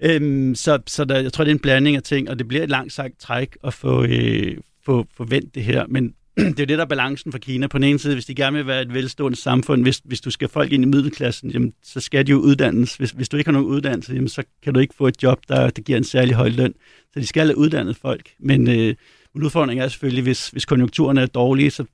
Øhm, 0.03 0.55
så 0.55 0.79
så 0.87 1.05
der, 1.05 1.21
jeg 1.21 1.33
tror, 1.33 1.45
det 1.45 1.51
er 1.51 1.55
en 1.55 1.61
blanding 1.61 1.97
af 1.97 2.03
ting, 2.03 2.31
og 2.31 2.39
det 2.39 2.49
bliver 2.49 2.63
et 2.63 2.71
langt 2.71 2.93
sagt 2.93 3.21
træk 3.21 3.57
at 3.65 3.75
få, 3.75 4.05
øh, 4.05 4.57
få, 4.85 5.07
få 5.17 5.25
vendt 5.25 5.55
det 5.55 5.65
her. 5.65 5.87
Men 5.89 6.15
det 6.37 6.45
er 6.45 6.49
jo 6.49 6.65
det, 6.65 6.69
der 6.69 6.85
er 6.85 6.89
balancen 6.89 7.33
for 7.33 7.39
Kina. 7.39 7.67
På 7.67 7.79
den 7.79 7.85
ene 7.85 7.99
side, 7.99 8.15
hvis 8.15 8.25
de 8.25 8.35
gerne 8.35 8.57
vil 8.57 8.67
være 8.67 8.83
et 8.83 8.95
velstående 8.95 9.39
samfund, 9.39 9.83
hvis, 9.83 10.03
hvis 10.05 10.21
du 10.21 10.31
skal 10.31 10.49
folk 10.49 10.73
ind 10.73 10.83
i 10.83 10.87
middelklassen, 10.87 11.51
jamen, 11.51 11.73
så 11.83 12.01
skal 12.01 12.27
de 12.27 12.31
jo 12.31 12.39
uddannes. 12.39 12.97
Hvis, 12.97 13.11
hvis 13.11 13.29
du 13.29 13.37
ikke 13.37 13.49
har 13.49 13.53
nogen 13.53 13.69
uddannelse, 13.69 14.15
jamen, 14.15 14.29
så 14.29 14.43
kan 14.63 14.75
du 14.75 14.81
ikke 14.81 14.95
få 14.95 15.07
et 15.07 15.23
job, 15.23 15.41
der, 15.49 15.71
der 15.71 15.83
giver 15.83 15.99
en 15.99 16.05
særlig 16.05 16.35
høj 16.35 16.49
løn. 16.49 16.75
Så 17.13 17.21
de 17.21 17.27
skal 17.27 17.47
have 17.47 17.59
uddannet 17.59 17.97
folk. 17.97 18.31
Men, 18.39 18.69
øh, 18.69 18.95
udfordringen 19.35 19.85
er 19.85 19.89
selvfølgelig, 19.89 20.23
hvis, 20.23 20.49
hvis 20.49 20.65
konjunkturerne 20.65 21.21
er 21.21 21.27
dårlige, 21.27 21.71
så 21.71 21.85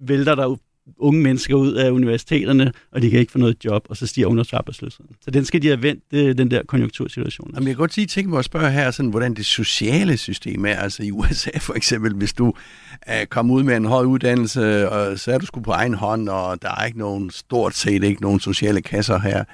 vælter 0.00 0.34
der 0.34 0.56
unge 0.98 1.22
mennesker 1.22 1.54
ud 1.54 1.72
af 1.72 1.90
universiteterne, 1.90 2.72
og 2.92 3.02
de 3.02 3.10
kan 3.10 3.20
ikke 3.20 3.32
få 3.32 3.38
noget 3.38 3.64
job, 3.64 3.86
og 3.88 3.96
så 3.96 4.06
stiger 4.06 4.26
ungdomsarbejdsløsheden. 4.26 5.14
Så 5.20 5.30
den 5.30 5.44
skal 5.44 5.62
de 5.62 5.66
have 5.66 5.82
vendt, 5.82 6.38
den 6.38 6.50
der 6.50 6.62
konjunktursituation. 6.68 7.50
Jamen, 7.54 7.68
jeg 7.68 7.76
kan 7.76 7.80
godt 7.80 7.96
lige 7.96 8.06
tænke 8.06 8.30
mig 8.30 8.38
at 8.38 8.44
spørge 8.44 8.70
her, 8.70 8.90
sådan, 8.90 9.10
hvordan 9.10 9.34
det 9.34 9.46
sociale 9.46 10.16
system 10.16 10.64
er. 10.64 10.74
Altså 10.74 11.02
i 11.02 11.10
USA 11.10 11.50
for 11.58 11.74
eksempel, 11.74 12.14
hvis 12.14 12.32
du 12.32 12.46
uh, 12.46 13.26
kommer 13.30 13.54
ud 13.54 13.62
med 13.62 13.76
en 13.76 13.84
høj 13.84 14.04
uddannelse, 14.04 14.90
og 14.90 15.18
så 15.18 15.32
er 15.32 15.38
du 15.38 15.46
sgu 15.46 15.60
på 15.60 15.70
egen 15.70 15.94
hånd, 15.94 16.28
og 16.28 16.62
der 16.62 16.68
er 16.80 16.84
ikke 16.84 16.98
nogen, 16.98 17.30
stort 17.30 17.74
set 17.74 18.04
ikke 18.04 18.22
nogen 18.22 18.40
sociale 18.40 18.82
kasser 18.82 19.18
her. 19.18 19.44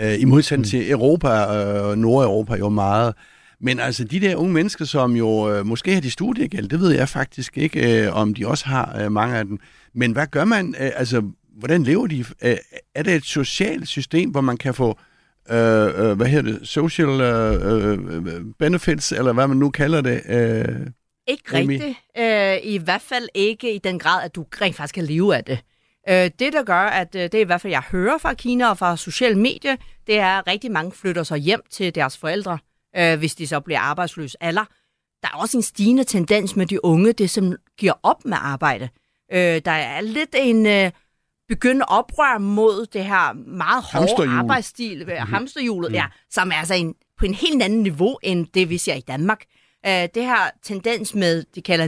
Uh, 0.00 0.20
I 0.20 0.24
modsætning 0.24 0.66
mm. 0.66 0.70
til 0.70 0.90
Europa 0.90 1.28
og 1.28 1.90
uh, 1.90 1.98
Nordeuropa 1.98 2.54
jo 2.54 2.68
meget. 2.68 3.14
Men 3.60 3.80
altså 3.80 4.04
de 4.04 4.20
der 4.20 4.36
unge 4.36 4.52
mennesker, 4.52 4.84
som 4.84 5.16
jo 5.16 5.52
øh, 5.52 5.66
måske 5.66 5.94
har 5.94 6.00
de 6.00 6.10
studiegæld, 6.10 6.68
det 6.68 6.80
ved 6.80 6.90
jeg 6.90 7.08
faktisk 7.08 7.58
ikke, 7.58 8.04
øh, 8.04 8.16
om 8.16 8.34
de 8.34 8.46
også 8.46 8.66
har 8.66 8.98
øh, 9.00 9.12
mange 9.12 9.36
af 9.36 9.44
dem. 9.44 9.58
Men 9.96 10.12
hvad 10.12 10.26
gør 10.26 10.44
man? 10.44 10.74
Øh, 10.80 10.90
altså, 10.94 11.22
hvordan 11.58 11.82
lever 11.82 12.06
de? 12.06 12.24
Øh, 12.42 12.56
er 12.94 13.02
det 13.02 13.14
et 13.14 13.24
socialt 13.24 13.88
system, 13.88 14.30
hvor 14.30 14.40
man 14.40 14.56
kan 14.56 14.74
få 14.74 14.98
øh, 15.50 16.08
øh, 16.08 16.16
hvad 16.16 16.26
hedder 16.26 16.52
det, 16.52 16.68
social 16.68 17.20
øh, 17.20 17.92
øh, 17.92 18.44
benefits, 18.58 19.12
eller 19.12 19.32
hvad 19.32 19.48
man 19.48 19.56
nu 19.56 19.70
kalder 19.70 20.00
det? 20.00 20.22
Øh, 20.28 20.86
ikke 21.28 21.52
rigtigt. 21.52 21.96
Øh, 22.18 22.72
I 22.72 22.78
hvert 22.78 23.02
fald 23.02 23.28
ikke 23.34 23.74
i 23.74 23.78
den 23.78 23.98
grad, 23.98 24.24
at 24.24 24.34
du 24.34 24.46
rent 24.62 24.76
faktisk 24.76 24.94
kan 24.94 25.04
leve 25.04 25.36
af 25.36 25.44
det. 25.44 25.58
Øh, 26.08 26.30
det, 26.38 26.52
der 26.52 26.62
gør, 26.62 26.74
at 26.74 27.14
øh, 27.14 27.22
det 27.22 27.34
er 27.34 27.40
i 27.40 27.44
hvert 27.44 27.60
fald, 27.60 27.72
jeg 27.72 27.82
hører 27.90 28.18
fra 28.18 28.34
Kina 28.34 28.68
og 28.68 28.78
fra 28.78 28.96
sociale 28.96 29.38
medier, 29.38 29.76
det 30.06 30.18
er, 30.18 30.38
at 30.38 30.46
rigtig 30.46 30.72
mange 30.72 30.92
flytter 30.92 31.22
sig 31.22 31.38
hjem 31.38 31.60
til 31.70 31.94
deres 31.94 32.18
forældre 32.18 32.58
øh, 32.96 33.18
hvis 33.18 33.34
de 33.34 33.46
så 33.46 33.60
bliver 33.60 33.80
arbejdsløse. 33.80 34.38
Eller 34.40 34.64
der 35.22 35.28
er 35.28 35.36
også 35.36 35.56
en 35.56 35.62
stigende 35.62 36.04
tendens 36.04 36.56
med 36.56 36.66
de 36.66 36.84
unge, 36.84 37.12
det 37.12 37.30
som 37.30 37.56
giver 37.78 37.92
op 38.02 38.24
med 38.24 38.36
arbejde. 38.40 38.88
Øh, 39.32 39.60
der 39.64 39.70
er 39.70 40.00
lidt 40.00 40.34
en 40.38 40.66
øh, 40.66 40.90
begyndende 41.48 41.86
oprør 41.88 42.38
mod 42.38 42.86
det 42.86 43.04
her 43.04 43.32
meget 43.32 43.84
hårde 43.84 44.30
arbejdsstil, 44.30 44.98
mm-hmm. 44.98 45.32
hamsterhjulet, 45.32 45.92
ja, 45.92 46.04
som 46.30 46.50
er 46.50 46.54
altså 46.54 46.74
en 46.74 46.94
på 47.18 47.24
en 47.24 47.34
helt 47.34 47.62
anden 47.62 47.82
niveau, 47.82 48.18
end 48.22 48.46
det 48.54 48.70
vi 48.70 48.78
ser 48.78 48.94
i 48.94 49.00
Danmark. 49.00 49.44
Uh, 49.86 49.92
det 49.92 50.24
her 50.24 50.50
tendens 50.62 51.14
med, 51.14 51.44
de 51.54 51.62
kalder 51.62 51.86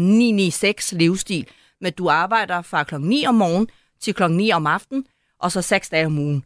9-9-6 0.92 0.96
livsstil, 0.96 1.46
med 1.80 1.92
du 1.92 2.08
arbejder 2.08 2.62
fra 2.62 2.84
klokken 2.84 3.08
9 3.08 3.26
om 3.26 3.34
morgenen 3.34 3.68
til 4.00 4.14
klokken 4.14 4.36
9 4.36 4.50
om 4.50 4.66
aftenen, 4.66 5.04
og 5.40 5.52
så 5.52 5.62
6 5.62 5.88
dage 5.88 6.06
om 6.06 6.18
ugen. 6.18 6.44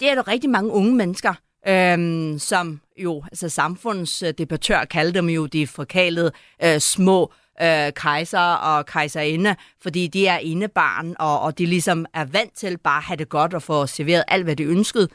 Det 0.00 0.10
er 0.10 0.14
der 0.14 0.28
rigtig 0.28 0.50
mange 0.50 0.70
unge 0.70 0.94
mennesker, 0.94 1.34
øhm, 1.68 2.38
som 2.38 2.80
jo, 2.98 3.24
altså 3.24 3.48
samfundets 3.48 4.22
øh, 4.22 4.34
debattør 4.38 4.84
kalder 4.84 5.12
dem 5.12 5.28
jo 5.28 5.46
de 5.46 5.66
forkalede 5.66 6.32
øh, 6.64 6.78
små 6.78 7.32
øh, 7.62 7.92
kejser 7.92 8.40
og 8.40 8.86
kejserinde, 8.86 9.56
fordi 9.82 10.06
de 10.06 10.26
er 10.26 10.38
indebarn, 10.38 11.16
og, 11.18 11.40
og 11.40 11.58
de 11.58 11.66
ligesom 11.66 12.06
er 12.14 12.24
vant 12.24 12.56
til 12.56 12.78
bare 12.78 12.98
at 12.98 13.04
have 13.04 13.16
det 13.16 13.28
godt 13.28 13.54
og 13.54 13.62
få 13.62 13.86
serveret 13.86 14.24
alt, 14.28 14.44
hvad 14.44 14.56
de 14.56 14.64
ønskede. 14.64 15.08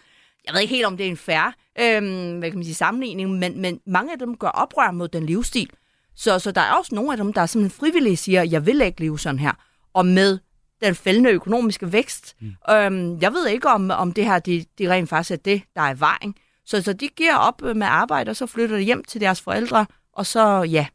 Jeg 0.45 0.53
ved 0.53 0.61
ikke 0.61 0.75
helt, 0.75 0.85
om 0.85 0.97
det 0.97 1.05
er 1.05 1.09
en 1.09 1.17
færre 1.17 1.53
øh, 1.79 2.37
hvad 2.39 2.49
kan 2.49 2.57
man 2.57 2.63
sige, 2.63 2.75
sammenligning, 2.75 3.29
men, 3.29 3.61
men 3.61 3.79
mange 3.85 4.11
af 4.11 4.19
dem 4.19 4.37
gør 4.37 4.47
oprør 4.47 4.91
mod 4.91 5.07
den 5.07 5.25
livsstil. 5.25 5.69
Så, 6.15 6.39
så 6.39 6.51
der 6.51 6.61
er 6.61 6.73
også 6.73 6.95
nogle 6.95 7.11
af 7.11 7.17
dem, 7.17 7.33
der 7.33 7.45
simpelthen 7.45 7.79
frivilligt 7.79 8.19
siger, 8.19 8.43
jeg 8.43 8.65
vil 8.65 8.81
ikke 8.81 9.01
leve 9.01 9.19
sådan 9.19 9.39
her. 9.39 9.51
Og 9.93 10.05
med 10.05 10.39
den 10.83 10.95
fældende 10.95 11.29
økonomiske 11.29 11.91
vækst. 11.91 12.35
Mm. 12.39 12.73
Øhm, 12.73 13.19
jeg 13.21 13.33
ved 13.33 13.47
ikke, 13.47 13.69
om, 13.69 13.91
om 13.91 14.11
det 14.13 14.25
her 14.25 14.39
det, 14.39 14.67
det 14.77 14.89
rent 14.89 15.09
faktisk 15.09 15.31
er 15.31 15.35
det, 15.35 15.61
der 15.75 15.81
er 15.81 15.93
vejen. 15.93 16.35
Så, 16.65 16.81
så 16.81 16.93
de 16.93 17.07
giver 17.07 17.35
op 17.35 17.61
med 17.61 17.87
arbejde, 17.87 18.29
og 18.29 18.35
så 18.35 18.45
flytter 18.45 18.75
de 18.77 18.83
hjem 18.83 19.03
til 19.03 19.21
deres 19.21 19.41
forældre, 19.41 19.85
og 20.13 20.25
så 20.25 20.63
ja, 20.63 20.87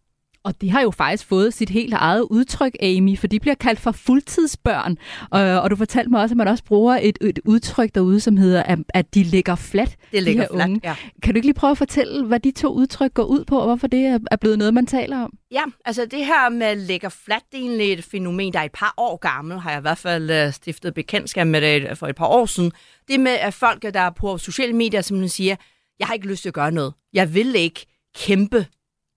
og 0.46 0.60
det 0.60 0.70
har 0.70 0.80
jo 0.80 0.90
faktisk 0.90 1.28
fået 1.28 1.54
sit 1.54 1.70
helt 1.70 1.94
eget 1.94 2.22
udtryk, 2.22 2.76
Amy, 2.82 3.18
for 3.18 3.26
de 3.26 3.40
bliver 3.40 3.54
kaldt 3.54 3.80
for 3.80 3.92
fuldtidsbørn. 3.92 4.98
Og, 5.30 5.40
og 5.40 5.70
du 5.70 5.76
fortalte 5.76 6.10
mig 6.10 6.20
også, 6.20 6.32
at 6.32 6.36
man 6.36 6.48
også 6.48 6.64
bruger 6.64 6.98
et, 7.02 7.18
et 7.20 7.38
udtryk 7.44 7.94
derude, 7.94 8.20
som 8.20 8.36
hedder, 8.36 8.62
at, 8.62 8.78
at 8.88 9.14
de 9.14 9.22
ligger 9.22 9.54
flat, 9.54 9.96
det 10.12 10.22
ligger 10.22 10.42
de 10.42 10.54
flat, 10.54 10.68
unge. 10.68 10.80
ja. 10.84 10.94
Kan 11.22 11.34
du 11.34 11.38
ikke 11.38 11.46
lige 11.46 11.54
prøve 11.54 11.70
at 11.70 11.78
fortælle, 11.78 12.26
hvad 12.26 12.40
de 12.40 12.50
to 12.50 12.72
udtryk 12.72 13.14
går 13.14 13.22
ud 13.22 13.44
på, 13.44 13.58
og 13.58 13.66
hvorfor 13.66 13.86
det 13.86 14.06
er, 14.30 14.36
blevet 14.40 14.58
noget, 14.58 14.74
man 14.74 14.86
taler 14.86 15.18
om? 15.18 15.32
Ja, 15.50 15.62
altså 15.84 16.06
det 16.10 16.26
her 16.26 16.48
med 16.48 16.76
ligger 16.76 17.08
flat, 17.08 17.42
det 17.52 17.58
er 17.58 17.62
egentlig 17.62 17.92
et 17.92 18.04
fænomen, 18.04 18.52
der 18.52 18.58
er 18.58 18.64
et 18.64 18.72
par 18.72 18.94
år 18.96 19.16
gammel, 19.16 19.58
har 19.58 19.70
jeg 19.70 19.78
i 19.78 19.80
hvert 19.80 19.98
fald 19.98 20.46
uh, 20.46 20.52
stiftet 20.52 20.94
bekendtskab 20.94 21.46
med 21.46 21.60
det 21.60 21.98
for 21.98 22.06
et 22.06 22.16
par 22.16 22.26
år 22.26 22.46
siden. 22.46 22.72
Det 23.08 23.20
med 23.20 23.32
at 23.32 23.54
folk, 23.54 23.82
der 23.82 24.00
er 24.00 24.10
på 24.10 24.38
sociale 24.38 24.72
medier, 24.72 25.00
som 25.00 25.28
siger, 25.28 25.56
jeg 25.98 26.06
har 26.06 26.14
ikke 26.14 26.28
lyst 26.28 26.42
til 26.42 26.48
at 26.48 26.54
gøre 26.54 26.72
noget. 26.72 26.94
Jeg 27.12 27.34
vil 27.34 27.54
ikke 27.54 27.86
kæmpe 28.16 28.66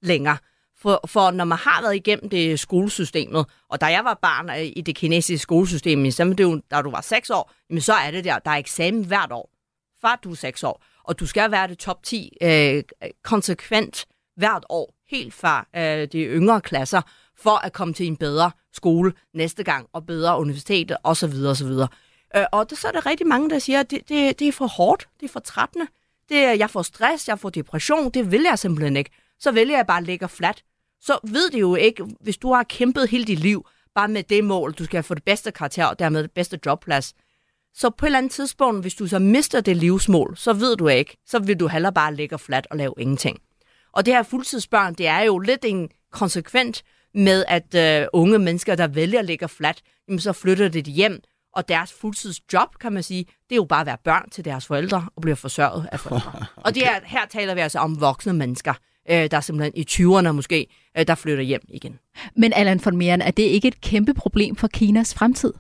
længere. 0.01 0.37
For, 0.81 1.01
for 1.07 1.31
når 1.31 1.45
man 1.45 1.57
har 1.57 1.81
været 1.81 1.95
igennem 1.95 2.29
det 2.29 2.59
skolesystemet, 2.59 3.45
og 3.69 3.81
da 3.81 3.85
jeg 3.85 4.05
var 4.05 4.19
barn 4.21 4.49
øh, 4.49 4.71
i 4.75 4.81
det 4.81 4.95
kinesiske 4.95 5.43
skolesystem, 5.43 6.11
så 6.11 6.23
det 6.23 6.39
jo, 6.39 6.61
da 6.71 6.81
du 6.81 6.91
var 6.91 7.01
6 7.01 7.29
år, 7.29 7.51
jamen 7.69 7.81
så 7.81 7.93
er 7.93 8.11
det 8.11 8.23
der, 8.23 8.39
der 8.39 8.51
er 8.51 8.55
eksamen 8.55 9.03
hvert 9.05 9.31
år, 9.31 9.49
før 10.01 10.19
du 10.23 10.31
er 10.31 10.35
6 10.35 10.63
år. 10.63 10.83
Og 11.03 11.19
du 11.19 11.25
skal 11.25 11.51
være 11.51 11.67
det 11.67 11.77
top 11.77 12.03
10 12.03 12.37
øh, 12.41 12.83
konsekvent 13.23 14.05
hvert 14.35 14.65
år, 14.69 14.93
helt 15.09 15.33
fra 15.33 15.67
øh, 15.75 16.07
de 16.11 16.19
yngre 16.19 16.61
klasser, 16.61 17.01
for 17.37 17.65
at 17.65 17.73
komme 17.73 17.93
til 17.93 18.07
en 18.07 18.17
bedre 18.17 18.51
skole 18.73 19.13
næste 19.33 19.63
gang, 19.63 19.87
og 19.93 20.05
bedre 20.05 20.39
universitet, 20.39 20.97
osv. 21.03 21.33
osv. 21.45 21.71
Øh, 22.35 22.45
og 22.51 22.69
det, 22.69 22.77
så 22.77 22.87
er 22.87 22.91
der 22.91 23.05
rigtig 23.05 23.27
mange, 23.27 23.49
der 23.49 23.59
siger, 23.59 23.79
at 23.79 23.91
det, 23.91 24.09
det, 24.09 24.39
det 24.39 24.47
er 24.47 24.51
for 24.51 24.67
hårdt, 24.67 25.07
det 25.19 25.25
er 25.25 25.31
for 25.31 25.39
trættende, 25.39 25.87
det, 26.29 26.59
jeg 26.59 26.69
får 26.69 26.81
stress, 26.81 27.27
jeg 27.27 27.39
får 27.39 27.49
depression, 27.49 28.11
det 28.11 28.31
vil 28.31 28.41
jeg 28.41 28.59
simpelthen 28.59 28.95
ikke. 28.95 29.11
Så 29.39 29.51
vælger 29.51 29.77
jeg 29.77 29.87
bare 29.87 29.97
at 29.97 30.03
ligge 30.03 30.27
flat 30.27 30.63
så 31.01 31.19
ved 31.23 31.49
det 31.51 31.59
jo 31.59 31.75
ikke, 31.75 32.05
hvis 32.21 32.37
du 32.37 32.53
har 32.53 32.63
kæmpet 32.63 33.09
hele 33.09 33.25
dit 33.25 33.39
liv, 33.39 33.65
bare 33.95 34.07
med 34.07 34.23
det 34.23 34.43
mål, 34.43 34.73
du 34.73 34.85
skal 34.85 35.03
få 35.03 35.13
det 35.13 35.23
bedste 35.23 35.51
karakter, 35.51 35.85
og 35.85 35.99
dermed 35.99 36.23
det 36.23 36.31
bedste 36.31 36.59
jobplads. 36.65 37.13
Så 37.73 37.89
på 37.89 38.05
et 38.05 38.07
eller 38.07 38.17
andet 38.17 38.31
tidspunkt, 38.31 38.83
hvis 38.83 38.95
du 38.95 39.07
så 39.07 39.19
mister 39.19 39.61
det 39.61 39.77
livsmål, 39.77 40.37
så 40.37 40.53
ved 40.53 40.77
du 40.77 40.87
ikke, 40.87 41.17
så 41.25 41.39
vil 41.39 41.59
du 41.59 41.67
heller 41.67 41.91
bare 41.91 42.15
ligge 42.15 42.37
flat 42.37 42.67
og 42.71 42.77
lave 42.77 42.93
ingenting. 42.97 43.39
Og 43.93 44.05
det 44.05 44.13
her 44.13 44.23
fuldtidsbørn, 44.23 44.93
det 44.93 45.07
er 45.07 45.19
jo 45.19 45.39
lidt 45.39 45.65
en 45.65 45.89
konsekvent 46.11 46.83
med, 47.13 47.45
at 47.47 47.75
øh, 47.75 48.07
unge 48.13 48.39
mennesker, 48.39 48.75
der 48.75 48.87
vælger 48.87 49.19
at 49.19 49.25
ligge 49.25 49.47
flat, 49.47 49.81
jamen 50.07 50.19
så 50.19 50.33
flytter 50.33 50.69
det 50.69 50.83
hjem, 50.85 51.21
og 51.55 51.67
deres 51.69 51.93
fuldtidsjob, 51.93 52.77
kan 52.81 52.93
man 52.93 53.03
sige, 53.03 53.23
det 53.23 53.51
er 53.51 53.55
jo 53.55 53.65
bare 53.65 53.81
at 53.81 53.87
være 53.87 53.97
børn 54.03 54.29
til 54.29 54.45
deres 54.45 54.65
forældre 54.65 55.09
og 55.15 55.21
blive 55.21 55.35
forsørget 55.35 55.89
af 55.91 55.99
forældre. 55.99 56.29
okay. 56.29 56.45
Og 56.65 56.75
det 56.75 56.87
er, 56.87 56.99
her 57.03 57.25
taler 57.25 57.53
vi 57.53 57.59
altså 57.59 57.79
om 57.79 58.01
voksne 58.01 58.33
mennesker 58.33 58.73
øh, 59.11 59.31
der 59.31 59.37
er 59.37 59.41
simpelthen 59.41 59.73
i 59.75 59.85
20'erne 59.89 60.31
måske, 60.31 60.67
øh, 60.97 61.07
der 61.07 61.15
flytter 61.15 61.43
hjem 61.43 61.61
igen. 61.69 61.99
Men 62.35 62.53
Allan 62.53 62.81
von 62.85 62.97
Meeren, 62.97 63.21
er 63.21 63.31
det 63.31 63.43
ikke 63.43 63.67
et 63.67 63.81
kæmpe 63.81 64.13
problem 64.13 64.55
for 64.55 64.67
Kinas 64.67 65.13
fremtid? 65.13 65.53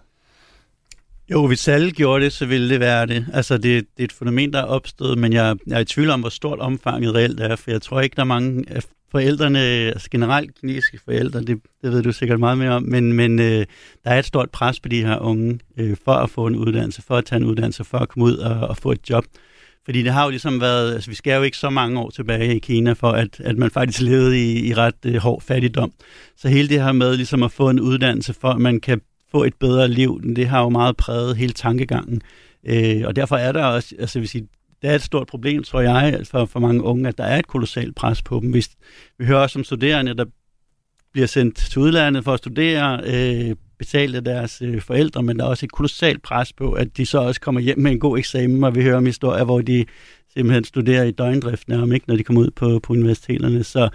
Jo, 1.31 1.47
hvis 1.47 1.67
alle 1.67 1.91
gjorde 1.91 2.23
det, 2.23 2.33
så 2.33 2.45
ville 2.45 2.69
det 2.69 2.79
være 2.79 3.05
det. 3.05 3.25
Altså, 3.33 3.57
det, 3.57 3.63
det 3.63 3.99
er 3.99 4.03
et 4.03 4.11
fænomen, 4.11 4.53
der 4.53 4.59
er 4.59 4.65
opstået, 4.65 5.17
men 5.17 5.33
jeg, 5.33 5.55
jeg 5.67 5.75
er 5.75 5.79
i 5.79 5.85
tvivl 5.85 6.09
om, 6.09 6.19
hvor 6.19 6.29
stort 6.29 6.59
omfanget 6.59 7.15
reelt 7.15 7.39
er, 7.39 7.55
for 7.55 7.71
jeg 7.71 7.81
tror 7.81 8.01
ikke, 8.01 8.15
der 8.15 8.21
er 8.21 8.25
mange 8.25 8.65
af 8.67 8.83
forældrene, 9.11 9.59
altså 9.59 10.09
generelt 10.09 10.59
kinesiske 10.61 10.99
forældre, 11.05 11.39
det, 11.39 11.61
det 11.81 11.91
ved 11.91 12.03
du 12.03 12.11
sikkert 12.11 12.39
meget 12.39 12.57
mere 12.57 12.71
om, 12.71 12.83
men, 12.83 13.13
men 13.13 13.39
øh, 13.39 13.65
der 14.03 14.11
er 14.11 14.19
et 14.19 14.25
stort 14.25 14.49
pres 14.49 14.79
på 14.79 14.89
de 14.89 15.05
her 15.05 15.19
unge 15.19 15.59
øh, 15.77 15.97
for 16.05 16.11
at 16.11 16.29
få 16.29 16.47
en 16.47 16.55
uddannelse, 16.55 17.01
for 17.01 17.15
at 17.15 17.25
tage 17.25 17.37
en 17.37 17.45
uddannelse, 17.45 17.83
for 17.83 17.97
at 17.97 18.09
komme 18.09 18.25
ud 18.25 18.37
og, 18.37 18.67
og 18.67 18.77
få 18.77 18.91
et 18.91 19.09
job. 19.09 19.25
Fordi 19.85 20.03
det 20.03 20.11
har 20.11 20.23
jo 20.23 20.29
ligesom 20.29 20.61
været, 20.61 20.93
altså 20.93 21.09
vi 21.09 21.15
skal 21.15 21.35
jo 21.35 21.43
ikke 21.43 21.57
så 21.57 21.69
mange 21.69 21.99
år 21.99 22.09
tilbage 22.09 22.55
i 22.55 22.59
Kina, 22.59 22.93
for 22.93 23.11
at, 23.11 23.39
at 23.39 23.57
man 23.57 23.71
faktisk 23.71 24.01
levede 24.01 24.51
i, 24.51 24.67
i 24.67 24.73
ret 24.73 25.05
øh, 25.05 25.15
hård 25.15 25.41
fattigdom. 25.41 25.91
Så 26.37 26.47
hele 26.47 26.69
det 26.69 26.83
her 26.83 26.91
med 26.91 27.15
ligesom 27.15 27.43
at 27.43 27.51
få 27.51 27.69
en 27.69 27.79
uddannelse, 27.79 28.33
for 28.33 28.49
at 28.49 28.61
man 28.61 28.79
kan 28.79 29.01
få 29.31 29.43
et 29.43 29.53
bedre 29.59 29.87
liv, 29.87 30.21
det 30.35 30.47
har 30.47 30.61
jo 30.61 30.69
meget 30.69 30.97
præget 30.97 31.37
hele 31.37 31.53
tankegangen. 31.53 32.21
Øh, 32.65 33.01
og 33.05 33.15
derfor 33.15 33.35
er 33.35 33.51
der 33.51 33.65
også, 33.65 33.95
altså 33.99 34.19
hvis 34.19 34.35
I, 34.35 34.39
det 34.81 34.89
er 34.89 34.95
et 34.95 35.01
stort 35.01 35.27
problem, 35.27 35.63
tror 35.63 35.81
jeg, 35.81 36.19
for, 36.23 36.45
for 36.45 36.59
mange 36.59 36.83
unge, 36.83 37.07
at 37.07 37.17
der 37.17 37.23
er 37.23 37.39
et 37.39 37.47
kolossalt 37.47 37.95
pres 37.95 38.21
på 38.21 38.39
dem. 38.39 38.51
Hvis, 38.51 38.69
vi 39.19 39.25
hører 39.25 39.39
også 39.39 39.59
om 39.59 39.63
studerende, 39.63 40.13
der 40.13 40.25
bliver 41.13 41.27
sendt 41.27 41.55
til 41.55 41.79
udlandet 41.79 42.23
for 42.23 42.33
at 42.33 42.39
studere, 42.39 43.01
øh, 43.05 43.55
betalt 43.79 44.15
af 44.15 44.23
deres 44.23 44.61
øh, 44.61 44.81
forældre, 44.81 45.23
men 45.23 45.39
der 45.39 45.45
er 45.45 45.49
også 45.49 45.65
et 45.65 45.71
kolossalt 45.71 46.21
pres 46.21 46.53
på, 46.53 46.71
at 46.71 46.97
de 46.97 47.05
så 47.05 47.19
også 47.19 47.41
kommer 47.41 47.61
hjem 47.61 47.79
med 47.79 47.91
en 47.91 47.99
god 47.99 48.17
eksamen, 48.17 48.63
og 48.63 48.75
vi 48.75 48.83
hører 48.83 48.97
om 48.97 49.05
historier, 49.05 49.43
hvor 49.43 49.61
de 49.61 49.85
simpelthen 50.33 50.63
studerer 50.63 51.03
i 51.03 51.11
døgndrift 51.11 51.69
nærmest, 51.69 52.07
når 52.07 52.15
de 52.15 52.23
kommer 52.23 52.41
ud 52.41 52.51
på, 52.51 52.79
på 52.83 52.93
universiteterne. 52.93 53.63
Så, 53.63 53.89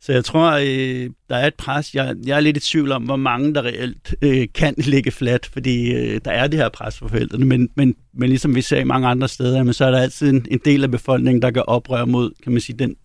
så 0.00 0.12
jeg 0.12 0.24
tror, 0.24 0.52
øh, 0.52 1.10
der 1.28 1.36
er 1.36 1.46
et 1.46 1.54
pres. 1.54 1.94
Jeg, 1.94 2.14
jeg 2.26 2.36
er 2.36 2.40
lidt 2.40 2.56
i 2.56 2.60
tvivl 2.60 2.92
om, 2.92 3.02
hvor 3.02 3.16
mange 3.16 3.54
der 3.54 3.62
reelt 3.62 4.14
øh, 4.22 4.48
kan 4.54 4.74
ligge 4.94 5.10
flat, 5.10 5.46
fordi 5.46 5.92
øh, 5.94 6.20
der 6.24 6.30
er 6.30 6.46
det 6.46 6.60
her 6.60 6.68
pres 6.68 6.98
for 6.98 7.08
forældrene. 7.08 7.46
Men, 7.46 7.68
men, 7.74 7.94
men 8.14 8.28
ligesom 8.28 8.54
vi 8.54 8.62
ser 8.62 8.80
i 8.80 8.84
mange 8.84 9.08
andre 9.08 9.28
steder, 9.28 9.62
men 9.62 9.74
så 9.74 9.84
er 9.84 9.90
der 9.90 9.98
altid 9.98 10.30
en, 10.30 10.46
en 10.50 10.60
del 10.64 10.84
af 10.84 10.90
befolkningen, 10.90 11.42
der 11.42 11.50
gør 11.50 11.60
oprør 11.60 12.04
mod 12.04 12.30
kan 12.42 12.52
man 12.52 12.60
sige, 12.60 12.78
den 12.78 12.96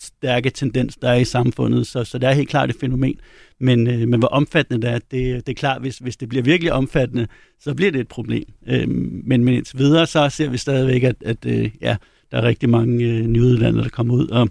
stærke 0.00 0.50
tendens, 0.50 0.96
der 0.96 1.08
er 1.08 1.14
i 1.14 1.24
samfundet. 1.24 1.86
Så, 1.86 2.04
så 2.04 2.18
det 2.18 2.28
er 2.28 2.32
helt 2.32 2.48
klart 2.48 2.70
et 2.70 2.76
fænomen. 2.80 3.14
Men, 3.60 3.86
øh, 3.86 4.08
men 4.08 4.18
hvor 4.18 4.28
omfattende 4.28 4.86
det 4.86 4.94
er, 4.94 4.98
det, 4.98 5.46
det 5.46 5.48
er 5.48 5.54
klart, 5.54 5.80
hvis, 5.80 5.98
hvis 5.98 6.16
det 6.16 6.28
bliver 6.28 6.42
virkelig 6.42 6.72
omfattende, 6.72 7.26
så 7.60 7.74
bliver 7.74 7.92
det 7.92 8.00
et 8.00 8.08
problem. 8.08 8.44
Øh, 8.66 8.88
men, 8.88 9.44
men 9.44 9.54
indtil 9.54 9.78
videre, 9.78 10.06
så 10.06 10.28
ser 10.28 10.48
vi 10.48 10.58
stadigvæk, 10.58 11.02
at, 11.02 11.16
at 11.24 11.46
øh, 11.46 11.70
ja, 11.80 11.96
der 12.30 12.38
er 12.38 12.42
rigtig 12.42 12.68
mange 12.68 13.04
øh, 13.04 13.26
nyuddannede, 13.26 13.82
der 13.82 13.88
kommer 13.88 14.14
ud, 14.14 14.28
og 14.28 14.48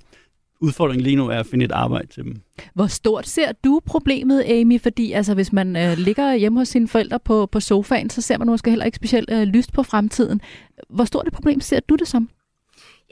udfordringen 0.62 1.04
lige 1.04 1.16
nu 1.16 1.28
er 1.28 1.40
at 1.40 1.46
finde 1.46 1.66
et 1.66 1.72
arbejde 1.72 2.08
til 2.08 2.24
dem. 2.24 2.36
Hvor 2.74 2.88
stort 2.88 3.28
ser 3.28 3.52
du 3.64 3.82
problemet, 3.86 4.44
Amy? 4.44 4.82
Fordi 4.82 5.12
altså, 5.12 5.34
hvis 5.34 5.54
man 5.54 5.76
øh, 5.76 5.98
ligger 5.98 6.36
hjemme 6.36 6.60
hos 6.60 6.68
sine 6.68 6.88
forældre 6.88 7.20
på, 7.20 7.46
på 7.46 7.60
sofaen, 7.60 8.10
så 8.10 8.22
ser 8.22 8.38
man 8.38 8.48
måske 8.48 8.70
heller 8.70 8.86
ikke 8.86 8.96
specielt 8.96 9.30
øh, 9.32 9.44
lyst 9.44 9.74
på 9.74 9.84
fremtiden. 9.84 10.42
Hvor 10.90 11.06
stort 11.06 11.28
et 11.28 11.34
problem 11.34 11.62
ser 11.62 11.80
du 11.80 11.96
det 11.96 12.08
som? 12.08 12.30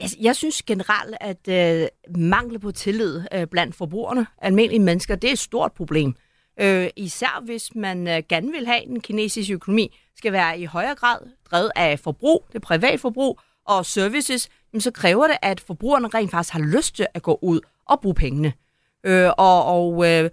Jeg, 0.00 0.08
jeg 0.20 0.36
synes 0.36 0.62
generelt, 0.62 1.16
at 1.20 1.48
øh, 1.48 1.88
mangel 2.16 2.58
på 2.58 2.72
tillid 2.72 3.22
øh, 3.34 3.46
blandt 3.46 3.74
forbrugerne, 3.74 4.26
almindelige 4.38 4.80
mennesker, 4.80 5.14
det 5.14 5.28
er 5.28 5.32
et 5.32 5.38
stort 5.38 5.72
problem. 5.72 6.14
Øh, 6.60 6.88
især 6.96 7.42
hvis 7.44 7.74
man 7.74 8.08
øh, 8.08 8.22
gerne 8.28 8.52
vil 8.52 8.66
have, 8.66 8.82
at 8.82 8.88
den 8.88 9.00
kinesiske 9.00 9.54
økonomi 9.54 9.96
skal 10.16 10.32
være 10.32 10.58
i 10.58 10.64
højere 10.64 10.94
grad 10.94 11.18
drevet 11.50 11.70
af 11.76 11.98
forbrug, 11.98 12.46
det 12.52 12.62
private 12.62 12.98
forbrug 12.98 13.40
og 13.66 13.86
services, 13.86 14.48
så 14.78 14.90
kræver 14.90 15.26
det, 15.26 15.36
at 15.42 15.60
forbrugerne 15.60 16.08
rent 16.08 16.30
faktisk 16.30 16.52
har 16.52 16.60
lyst 16.60 16.96
til 16.96 17.06
at 17.14 17.22
gå 17.22 17.38
ud 17.42 17.60
og 17.86 18.00
bruge 18.00 18.14
pengene. 18.14 18.52
Øh, 19.04 19.30
og 19.38 19.64
og 19.64 20.10
øh, 20.10 20.30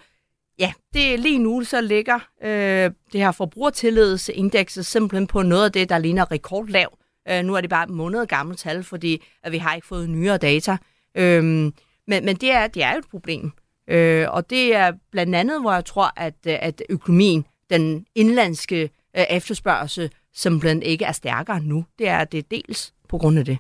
ja, 0.60 0.74
det 0.94 1.20
lige 1.20 1.40
nu 1.40 1.64
så 1.64 1.82
ligger 1.82 2.20
øh, 2.44 2.92
det 3.12 3.22
her 3.22 3.32
forbrugertillidsindekset 3.32 4.86
simpelthen 4.86 5.28
på 5.28 5.42
noget 5.42 5.66
af 5.66 5.72
det, 5.72 5.90
der 5.90 5.98
ligner 5.98 6.32
rekordlav. 6.32 6.98
Øh, 7.30 7.44
nu 7.44 7.56
er 7.56 7.62
det 7.62 7.70
bare 7.70 7.88
måneder 7.88 8.26
gamle 8.26 8.56
tal, 8.56 8.84
fordi 8.84 9.24
at 9.44 9.52
vi 9.52 9.58
har 9.58 9.76
ikke 9.76 9.88
fået 9.88 10.10
nyere 10.10 10.38
data. 10.38 10.78
Øh, 11.16 11.44
men, 11.44 11.74
men 12.08 12.36
det 12.36 12.52
er, 12.52 12.68
det 12.68 12.84
er 12.84 12.92
jo 12.92 13.00
et 13.00 13.10
problem. 13.12 13.52
Øh, 13.88 14.26
og 14.30 14.50
det 14.50 14.76
er 14.76 14.92
blandt 15.12 15.36
andet, 15.36 15.62
hvor 15.62 15.74
jeg 15.74 15.86
tror, 15.86 16.14
at, 16.18 16.48
at 16.48 16.82
økonomien, 16.90 17.46
den 17.70 18.06
indlandske 18.16 18.90
øh, 19.18 19.24
efterspørgsel, 19.30 20.12
simpelthen 20.34 20.84
ikke 20.84 21.06
er 21.06 21.12
stærkere 21.12 21.62
nu. 21.62 21.86
Det 22.00 22.08
er 22.08 22.24
det 22.24 22.52
dels 22.52 22.94
på 23.10 23.18
grund 23.18 23.40
af 23.40 23.46
det. 23.46 23.58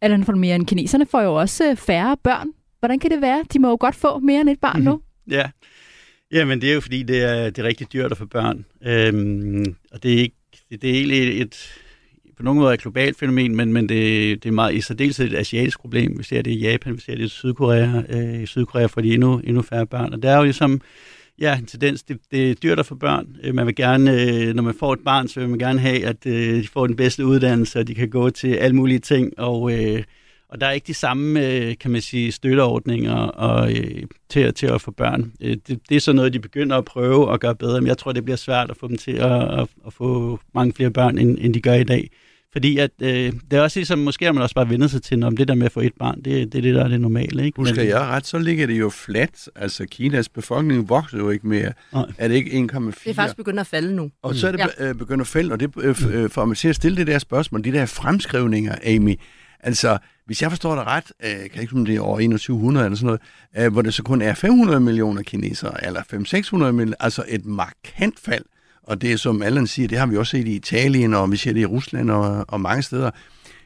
Allan 0.00 0.26
von 0.26 0.38
Meeren, 0.38 0.66
kineserne 0.66 1.06
får 1.06 1.20
jo 1.20 1.34
også 1.34 1.70
øh, 1.70 1.76
færre 1.76 2.16
børn. 2.16 2.48
Hvordan 2.78 2.98
kan 2.98 3.10
det 3.10 3.20
være? 3.20 3.44
De 3.52 3.58
må 3.58 3.68
jo 3.68 3.76
godt 3.80 3.94
få 3.94 4.18
mere 4.18 4.40
end 4.40 4.50
et 4.50 4.60
barn 4.60 4.82
nu. 4.82 5.00
ja, 5.30 5.50
Jamen, 6.32 6.60
det 6.60 6.70
er 6.70 6.74
jo 6.74 6.80
fordi, 6.80 7.02
det 7.02 7.22
er, 7.22 7.50
det 7.50 7.58
er 7.58 7.66
rigtig 7.66 7.92
dyrt 7.92 8.12
at 8.12 8.18
få 8.18 8.26
børn. 8.26 8.64
Øhm, 8.82 9.76
og 9.90 10.02
det 10.02 10.14
er, 10.14 10.18
ikke, 10.18 10.36
det, 10.70 10.82
det 10.82 10.90
er 10.90 10.94
egentlig 10.94 11.40
et, 11.40 11.82
på 12.42 12.44
nogen 12.44 12.60
måde 12.60 12.74
et 12.74 12.80
globalt 12.80 13.18
fænomen, 13.18 13.56
men, 13.56 13.72
men 13.72 13.88
det, 13.88 14.42
det 14.42 14.48
er 14.48 14.52
meget 14.52 14.74
i 14.74 14.80
særdeleshed 14.80 15.26
et 15.26 15.34
asiatisk 15.34 15.80
problem. 15.80 16.18
Vi 16.18 16.24
ser 16.24 16.42
det 16.42 16.50
i 16.50 16.58
Japan, 16.58 16.94
vi 16.94 17.00
ser 17.00 17.14
det 17.14 17.24
i 17.24 17.28
Sydkorea. 17.28 18.02
Øh, 18.08 18.42
I 18.42 18.46
Sydkorea 18.46 18.86
får 18.86 19.00
de 19.00 19.14
endnu, 19.14 19.38
endnu 19.44 19.62
færre 19.62 19.86
børn. 19.86 20.12
Og 20.12 20.22
der 20.22 20.30
er 20.30 20.36
jo 20.36 20.42
ligesom 20.42 20.80
ja, 21.40 21.58
en 21.58 21.66
tendens. 21.66 22.02
Det, 22.02 22.18
det 22.30 22.50
er 22.50 22.54
dyrt 22.54 22.78
at 22.78 22.86
få 22.86 22.94
børn. 22.94 23.26
Øh, 23.42 23.54
man 23.54 23.66
vil 23.66 23.74
gerne, 23.74 24.22
øh, 24.22 24.54
når 24.54 24.62
man 24.62 24.74
får 24.74 24.92
et 24.92 25.00
barn, 25.04 25.28
så 25.28 25.40
vil 25.40 25.48
man 25.48 25.58
gerne 25.58 25.78
have, 25.78 26.06
at 26.06 26.26
øh, 26.26 26.62
de 26.62 26.68
får 26.68 26.86
den 26.86 26.96
bedste 26.96 27.26
uddannelse, 27.26 27.78
og 27.78 27.88
de 27.88 27.94
kan 27.94 28.08
gå 28.10 28.30
til 28.30 28.54
alle 28.54 28.76
mulige 28.76 28.98
ting. 28.98 29.38
Og, 29.38 29.72
øh, 29.72 30.02
og 30.48 30.60
der 30.60 30.66
er 30.66 30.72
ikke 30.72 30.86
de 30.86 30.94
samme, 30.94 31.46
øh, 31.46 31.74
kan 31.80 31.90
man 31.90 32.00
sige, 32.00 32.32
støtteordninger 32.32 33.14
og, 33.14 33.72
øh, 33.72 34.02
til, 34.28 34.54
til 34.54 34.66
at 34.66 34.80
få 34.80 34.90
børn. 34.90 35.32
Øh, 35.40 35.56
det, 35.68 35.80
det 35.88 35.96
er 35.96 36.00
så 36.00 36.12
noget, 36.12 36.32
de 36.32 36.38
begynder 36.38 36.76
at 36.76 36.84
prøve 36.84 37.32
at 37.32 37.40
gøre 37.40 37.54
bedre, 37.54 37.80
men 37.80 37.88
jeg 37.88 37.98
tror, 37.98 38.12
det 38.12 38.24
bliver 38.24 38.36
svært 38.36 38.70
at 38.70 38.76
få 38.76 38.88
dem 38.88 38.96
til 38.96 39.12
at, 39.12 39.60
at, 39.60 39.68
at 39.86 39.92
få 39.92 40.40
mange 40.54 40.72
flere 40.72 40.90
børn, 40.90 41.18
end, 41.18 41.38
end 41.40 41.54
de 41.54 41.60
gør 41.60 41.74
i 41.74 41.84
dag. 41.84 42.10
Fordi 42.52 42.78
at, 42.78 42.90
øh, 43.02 43.32
det 43.50 43.58
er 43.58 43.60
også 43.60 43.78
ligesom, 43.78 43.98
måske 43.98 44.24
har 44.24 44.32
man 44.32 44.42
også 44.42 44.54
bare 44.54 44.68
vendt 44.68 44.90
sig 44.90 45.02
til, 45.02 45.22
om 45.22 45.36
det 45.36 45.48
der 45.48 45.54
med 45.54 45.66
at 45.66 45.72
få 45.72 45.80
et 45.80 45.92
barn, 45.98 46.16
det, 46.16 46.52
det 46.52 46.58
er 46.58 46.62
det, 46.62 46.74
der 46.74 46.84
er 46.84 46.88
det 46.88 47.00
normale. 47.00 47.44
Ikke? 47.44 47.56
Husker 47.56 47.76
Men, 47.76 47.88
jeg 47.88 48.00
ret, 48.00 48.26
så 48.26 48.38
ligger 48.38 48.66
det 48.66 48.78
jo 48.78 48.90
fladt. 48.90 49.48
Altså, 49.56 49.86
Kinas 49.86 50.28
befolkning 50.28 50.88
vokser 50.88 51.18
jo 51.18 51.30
ikke 51.30 51.46
mere. 51.46 51.72
Nej. 51.92 52.06
Er 52.18 52.28
det 52.28 52.34
ikke 52.34 52.50
1,4? 52.50 52.80
Det 52.86 53.06
er 53.06 53.14
faktisk 53.14 53.36
begyndt 53.36 53.60
at 53.60 53.66
falde 53.66 53.96
nu. 53.96 54.10
Og 54.22 54.34
så 54.34 54.48
er 54.48 54.52
det 54.52 54.60
ja. 54.78 54.88
øh, 54.88 54.94
begyndt 54.94 55.20
at 55.20 55.26
falde, 55.26 55.52
og 55.52 55.60
det 55.60 55.70
øh, 55.76 55.96
øh, 56.12 56.30
får 56.30 56.44
mig 56.44 56.56
til 56.56 56.68
at 56.68 56.76
stille 56.76 56.96
det 56.96 57.06
der 57.06 57.18
spørgsmål, 57.18 57.64
de 57.64 57.72
der 57.72 57.86
fremskrivninger, 57.86 58.74
Amy. 58.86 59.20
Altså, 59.60 59.98
hvis 60.26 60.42
jeg 60.42 60.50
forstår 60.50 60.74
det 60.74 60.86
ret, 60.86 61.12
øh, 61.24 61.30
kan 61.30 61.50
jeg 61.54 61.62
ikke 61.62 61.74
om 61.76 61.84
det 61.84 61.96
er 61.96 62.00
over 62.00 62.18
2100 62.18 62.86
eller 62.86 62.96
sådan 62.96 63.06
noget, 63.06 63.20
øh, 63.58 63.72
hvor 63.72 63.82
det 63.82 63.94
så 63.94 64.02
kun 64.02 64.22
er 64.22 64.34
500 64.34 64.80
millioner 64.80 65.22
kinesere, 65.22 65.86
eller 65.86 66.00
500-600 66.00 66.72
millioner, 66.72 66.94
altså 67.00 67.24
et 67.28 67.44
markant 67.44 68.20
fald. 68.20 68.44
Og 68.82 69.02
det 69.02 69.12
er, 69.12 69.16
som 69.16 69.42
Allan 69.42 69.66
siger, 69.66 69.88
det 69.88 69.98
har 69.98 70.06
vi 70.06 70.16
også 70.16 70.30
set 70.30 70.48
i 70.48 70.56
Italien, 70.56 71.14
og 71.14 71.32
vi 71.32 71.36
ser 71.36 71.52
det 71.52 71.60
i 71.60 71.66
Rusland 71.66 72.10
og, 72.10 72.44
og 72.48 72.60
mange 72.60 72.82
steder. 72.82 73.10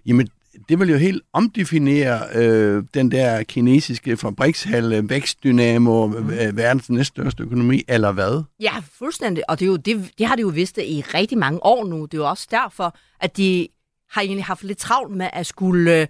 Jamen, 0.07 0.29
det 0.69 0.81
vil 0.81 0.91
jo 0.91 0.97
helt 0.97 1.23
omdefinere 1.33 2.21
øh, 2.35 2.85
den 2.95 3.11
der 3.11 3.43
kinesiske 3.43 4.17
fabrikshal, 4.17 5.09
vækstdynamo, 5.09 6.15
øh, 6.19 6.57
verdens 6.57 6.91
næststørste 6.91 7.43
økonomi, 7.43 7.83
eller 7.89 8.13
hvad? 8.13 8.43
Ja, 8.61 8.73
fuldstændig. 8.99 9.51
Og 9.51 9.61
det, 9.61 9.65
er 9.65 9.71
jo, 9.71 9.77
det, 9.77 10.11
det 10.19 10.27
har 10.27 10.37
de 10.37 10.43
jo 10.43 10.49
vidst 10.49 10.79
i 10.79 11.05
rigtig 11.15 11.39
mange 11.39 11.65
år 11.65 11.85
nu. 11.85 12.05
Det 12.05 12.15
er 12.15 12.19
jo 12.19 12.29
også 12.29 12.47
derfor, 12.51 12.97
at 13.21 13.37
de 13.37 13.69
har 14.11 14.23
egentlig 14.23 14.45
haft 14.45 14.65
lidt 14.65 14.79
travlt 14.79 15.17
med 15.17 15.29
at 15.33 15.47
skulle 15.47 16.01
øh, 16.01 16.07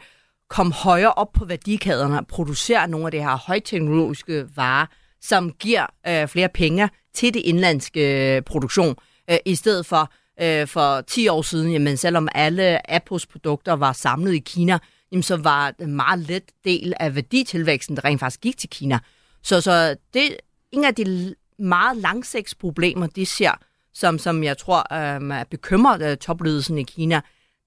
komme 0.50 0.72
højere 0.72 1.12
op 1.12 1.32
på 1.32 1.44
værdikæderne 1.44 2.18
og 2.18 2.26
producere 2.26 2.88
nogle 2.88 3.06
af 3.06 3.12
de 3.12 3.18
her 3.18 3.36
højteknologiske 3.46 4.46
varer, 4.56 4.86
som 5.20 5.52
giver 5.52 5.86
øh, 6.08 6.28
flere 6.28 6.48
penge 6.48 6.88
til 7.16 7.34
det 7.34 7.40
indlandske 7.40 8.36
øh, 8.36 8.42
produktion, 8.42 8.96
øh, 9.30 9.36
i 9.44 9.54
stedet 9.54 9.86
for 9.86 10.12
øh, 10.42 10.66
for 10.66 11.00
10 11.00 11.28
år 11.28 11.42
siden, 11.42 11.72
jamen 11.72 11.96
selvom 11.96 12.28
alle 12.34 12.90
Apples 12.90 13.26
produkter 13.26 13.72
var 13.72 13.92
samlet 13.92 14.34
i 14.34 14.38
Kina, 14.38 14.78
jamen 15.12 15.22
så 15.22 15.36
var 15.36 15.70
det 15.70 15.84
en 15.84 15.96
meget 15.96 16.18
let 16.18 16.42
del 16.64 16.94
af 17.00 17.14
værditilvæksten, 17.14 17.96
der 17.96 18.04
rent 18.04 18.20
faktisk 18.20 18.40
gik 18.40 18.58
til 18.58 18.70
Kina. 18.70 18.98
Så, 19.42 19.60
så 19.60 19.96
det 20.14 20.36
en 20.72 20.84
af 20.84 20.94
de 20.94 21.34
meget 21.58 21.96
langsigtsproblemer, 21.96 23.06
de 23.06 23.26
ser, 23.26 23.52
som, 23.94 24.18
som 24.18 24.44
jeg 24.44 24.58
tror 24.58 24.78
øh, 24.92 25.38
er 25.38 25.44
bekymret 25.50 26.02
øh, 26.02 26.16
topledelsen 26.16 26.78
i 26.78 26.82
Kina, 26.82 27.20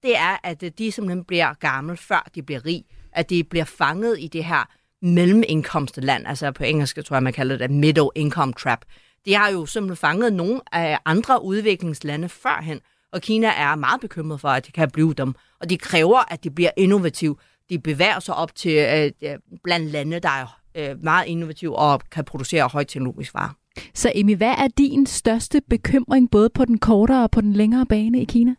det 0.04 0.18
er, 0.18 0.38
at 0.44 0.64
øh, 0.64 0.72
de 0.78 0.92
simpelthen 0.92 1.24
bliver 1.24 1.54
gamle, 1.54 1.98
før 1.98 2.30
de 2.36 2.44
bliver 2.44 2.66
rig. 2.66 2.84
At 3.12 3.30
de 3.30 3.44
bliver 3.44 3.66
fanget 3.66 4.16
i 4.20 4.28
det 4.28 4.46
her 4.46 4.70
mellemindkomstland, 5.02 6.28
altså 6.28 6.52
på 6.52 6.64
engelsk 6.64 7.06
tror 7.06 7.16
jeg, 7.16 7.24
man 7.24 7.34
kalder 7.34 7.58
det 7.58 7.72
middle 7.72 8.10
income 8.16 8.54
trap. 8.54 8.86
De 9.26 9.34
har 9.34 9.50
jo 9.50 9.66
simpelthen 9.66 9.98
fanget 9.98 10.34
nogle 10.34 10.62
af 10.72 11.00
andre 11.06 11.44
udviklingslande 11.44 12.30
førhen, 12.30 12.80
og 13.14 13.22
Kina 13.22 13.48
er 13.48 13.76
meget 13.76 14.02
bekymret 14.02 14.42
for, 14.42 14.50
at 14.50 14.68
de 14.68 14.72
kan 14.72 14.92
blive 14.92 15.14
dem. 15.14 15.36
Og 15.62 15.70
de 15.70 15.78
kræver, 15.78 16.34
at 16.34 16.44
de 16.44 16.52
bliver 16.52 16.72
innovative. 16.78 17.36
De 17.70 17.80
bevæger 17.80 18.20
sig 18.20 18.36
op 18.36 18.56
til 18.56 19.12
øh, 19.22 19.38
blandt 19.64 19.92
lande, 19.92 20.20
der 20.20 20.30
er 20.30 20.60
øh, 20.76 21.04
meget 21.04 21.28
innovative 21.28 21.76
og 21.76 22.02
kan 22.12 22.26
producere 22.26 22.68
højteknologisk 22.68 23.34
varer. 23.34 23.54
Så 23.94 24.12
Emi, 24.16 24.34
hvad 24.34 24.56
er 24.58 24.68
din 24.78 25.06
største 25.06 25.62
bekymring, 25.70 26.32
både 26.32 26.50
på 26.50 26.66
den 26.66 26.78
kortere 26.78 27.24
og 27.24 27.32
på 27.32 27.42
den 27.42 27.54
længere 27.54 27.86
bane 27.86 28.22
i 28.22 28.26
Kina? 28.26 28.56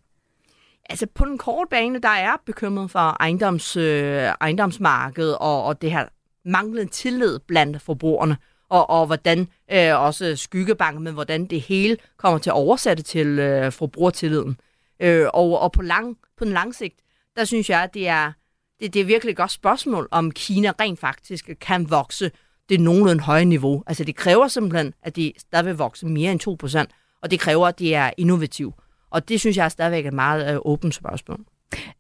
Altså 0.91 1.07
på 1.15 1.25
den 1.25 1.39
korte 1.39 1.69
bane, 1.71 1.99
der 1.99 2.09
er 2.09 2.37
bekymret 2.47 2.91
for 2.91 3.17
ejendoms, 3.21 3.77
øh, 3.77 4.33
ejendomsmarkedet 4.41 5.39
og, 5.39 5.65
og 5.65 5.83
det 5.83 5.93
her 5.93 6.05
manglende 6.45 6.93
tillid 6.93 7.39
blandt 7.39 7.83
forbrugerne 7.83 8.37
og, 8.71 8.91
og 8.91 9.07
hvordan 9.07 9.49
øh, 9.73 10.01
også 10.01 10.37
skyggebanken, 10.37 11.05
men 11.05 11.15
hvordan 11.15 11.47
det 11.47 11.61
hele 11.61 11.97
kommer 12.17 12.39
til 12.39 12.51
at 12.51 12.55
oversætte 12.55 13.03
til 13.03 13.27
øh, 13.27 13.73
forbrugertilliden. 13.73 14.61
Øh, 15.01 15.27
og 15.35 15.61
og 15.61 15.73
på, 15.73 15.83
lang, 15.83 16.17
på 16.39 16.45
den 16.45 16.53
lang 16.53 16.75
sigt, 16.75 17.01
der 17.37 17.45
synes 17.45 17.71
jeg, 17.71 17.83
at 17.83 17.95
det 17.95 18.09
er, 18.09 18.33
det, 18.81 18.95
det 18.95 19.01
er 19.01 19.05
virkelig 19.05 19.31
et 19.31 19.37
godt 19.37 19.51
spørgsmål, 19.51 20.09
om 20.11 20.31
Kina 20.31 20.73
rent 20.81 21.01
faktisk 21.01 21.51
kan 21.61 21.91
vokse 21.91 22.31
det 22.69 22.81
nogenlunde 22.81 23.23
høje 23.23 23.45
niveau. 23.45 23.83
Altså 23.87 24.05
det 24.05 24.17
kræver 24.17 24.49
simpelthen, 24.49 24.95
at 25.03 25.17
de 25.17 25.33
stadig 25.39 25.67
vil 25.67 25.75
vokse 25.75 26.07
mere 26.07 26.33
end 26.33 26.89
2%, 26.89 27.19
og 27.23 27.31
det 27.31 27.41
kræver, 27.41 27.67
at 27.67 27.79
de 27.79 27.95
er 27.95 28.11
innovative. 28.17 28.73
Og 29.11 29.29
det 29.29 29.41
synes 29.41 29.57
jeg 29.57 29.65
er 29.65 29.69
stadigvæk 29.69 30.07
et 30.07 30.13
meget 30.13 30.55
øh, 30.55 30.61
åbent 30.65 30.95
spørgsmål. 30.95 31.41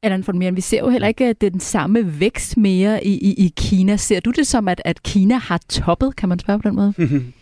Allan 0.02 0.24
von 0.26 0.38
Mieren, 0.38 0.56
vi 0.56 0.60
ser 0.60 0.78
jo 0.78 0.88
heller 0.88 1.08
ikke 1.08 1.24
at 1.24 1.40
det 1.40 1.46
er 1.46 1.50
den 1.50 1.60
samme 1.60 2.20
vækst 2.20 2.56
mere 2.56 3.06
i, 3.06 3.18
i, 3.18 3.44
i 3.44 3.52
Kina. 3.56 3.96
Ser 3.96 4.20
du 4.20 4.30
det 4.30 4.46
som, 4.46 4.68
at, 4.68 4.82
at 4.84 5.02
Kina 5.02 5.34
har 5.34 5.60
toppet, 5.68 6.16
kan 6.16 6.28
man 6.28 6.38
spørge 6.38 6.60
på 6.60 6.68
den 6.68 6.76
måde? 6.76 6.94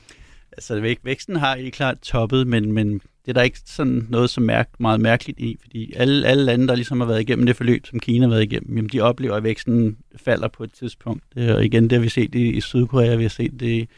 altså 0.59 0.97
væksten 1.05 1.37
har 1.37 1.55
i 1.55 1.69
klart 1.69 1.99
toppet, 1.99 2.47
men, 2.47 2.73
men 2.73 2.93
det 2.93 3.29
er 3.29 3.33
der 3.33 3.43
ikke 3.43 3.59
sådan 3.67 4.07
noget 4.11 4.31
så 4.31 4.41
mærk, 4.41 4.69
meget 4.79 5.01
mærkeligt 5.01 5.41
i, 5.41 5.59
fordi 5.63 5.93
alle, 5.97 6.27
alle 6.27 6.45
lande, 6.45 6.69
der 6.69 6.75
ligesom 6.75 7.01
har 7.01 7.07
været 7.07 7.21
igennem 7.21 7.47
det 7.47 7.57
forløb, 7.57 7.87
som 7.87 8.01
Kina 8.01 8.27
har 8.27 8.31
været 8.31 8.43
igennem, 8.43 8.77
jamen 8.77 8.91
de 8.93 9.01
oplever, 9.01 9.35
at 9.35 9.43
væksten 9.43 9.97
falder 10.17 10.49
på 10.49 10.65
et 10.65 10.73
tidspunkt. 10.73 11.25
Og 11.37 11.65
igen, 11.65 11.83
det 11.83 11.93
har 11.93 12.01
vi 12.01 12.09
set 12.09 12.35
i, 12.35 12.49
i 12.49 12.61
Sydkorea, 12.61 13.17
vi 13.17 13.23
har 13.23 13.29
set 13.29 13.61
det 13.61 13.69
i 13.69 13.89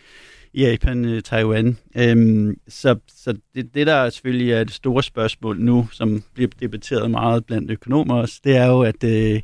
Japan, 0.54 1.04
øh, 1.04 1.22
Taiwan. 1.22 1.76
Øhm, 1.96 2.56
så 2.68 2.96
så 3.08 3.34
det, 3.54 3.74
det, 3.74 3.86
der 3.86 4.10
selvfølgelig 4.10 4.52
er 4.52 4.64
det 4.64 4.74
store 4.74 5.02
spørgsmål 5.02 5.60
nu, 5.60 5.88
som 5.92 6.22
bliver 6.34 6.50
debatteret 6.60 7.10
meget 7.10 7.44
blandt 7.44 7.70
økonomer 7.70 8.14
også, 8.14 8.40
det 8.44 8.56
er 8.56 8.66
jo, 8.66 8.82
at 8.82 9.04
øh, 9.04 9.40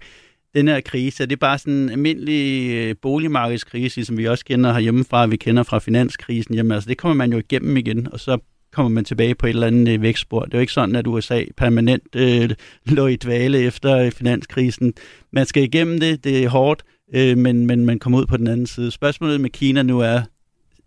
den 0.54 0.68
her 0.68 0.80
krise, 0.80 1.22
er 1.22 1.26
det 1.26 1.38
bare 1.38 1.58
sådan 1.58 1.74
en 1.74 1.90
almindelig 1.90 2.70
øh, 2.74 2.94
boligmarkedskrise, 3.02 4.04
som 4.04 4.18
vi 4.18 4.28
også 4.28 4.44
kender 4.44 4.72
herhjemmefra, 4.72 5.26
vi 5.26 5.36
kender 5.36 5.62
fra 5.62 5.78
finanskrisen. 5.78 6.54
Jamen 6.54 6.72
altså, 6.72 6.88
det 6.88 6.98
kommer 6.98 7.14
man 7.14 7.32
jo 7.32 7.38
igennem 7.38 7.76
igen, 7.76 8.12
og 8.12 8.20
så 8.20 8.38
kommer 8.72 8.90
man 8.90 9.04
tilbage 9.04 9.34
på 9.34 9.46
et 9.46 9.50
eller 9.50 9.66
andet 9.66 9.94
øh, 9.94 10.02
vækstspor. 10.02 10.40
Det 10.40 10.54
er 10.54 10.58
jo 10.58 10.60
ikke 10.60 10.72
sådan, 10.72 10.96
at 10.96 11.06
USA 11.06 11.44
permanent 11.56 12.16
øh, 12.16 12.50
lå 12.86 13.06
i 13.06 13.16
dvale 13.16 13.58
efter 13.58 13.96
øh, 13.98 14.12
finanskrisen. 14.12 14.94
Man 15.32 15.46
skal 15.46 15.62
igennem 15.62 16.00
det, 16.00 16.24
det 16.24 16.44
er 16.44 16.48
hårdt, 16.48 16.82
øh, 17.14 17.38
men, 17.38 17.66
men 17.66 17.86
man 17.86 17.98
kommer 17.98 18.18
ud 18.18 18.26
på 18.26 18.36
den 18.36 18.46
anden 18.46 18.66
side. 18.66 18.90
Spørgsmålet 18.90 19.40
med 19.40 19.50
Kina 19.50 19.82
nu 19.82 20.00
er, 20.00 20.22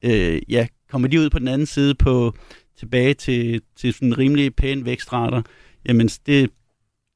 øh, 0.04 0.42
ja, 0.50 0.68
kommer 0.90 1.08
de 1.08 1.20
ud 1.20 1.30
på 1.30 1.40
den 1.40 1.48
anden 1.48 1.68
side 1.68 1.96
på 1.96 2.34
tilbage 2.78 3.14
til, 3.14 3.62
til 3.76 3.94
sådan 3.94 4.18
rimelig 4.18 4.56
pæne 4.56 4.86
vækstrater, 4.86 5.42
jamen 5.88 6.08
det, 6.08 6.50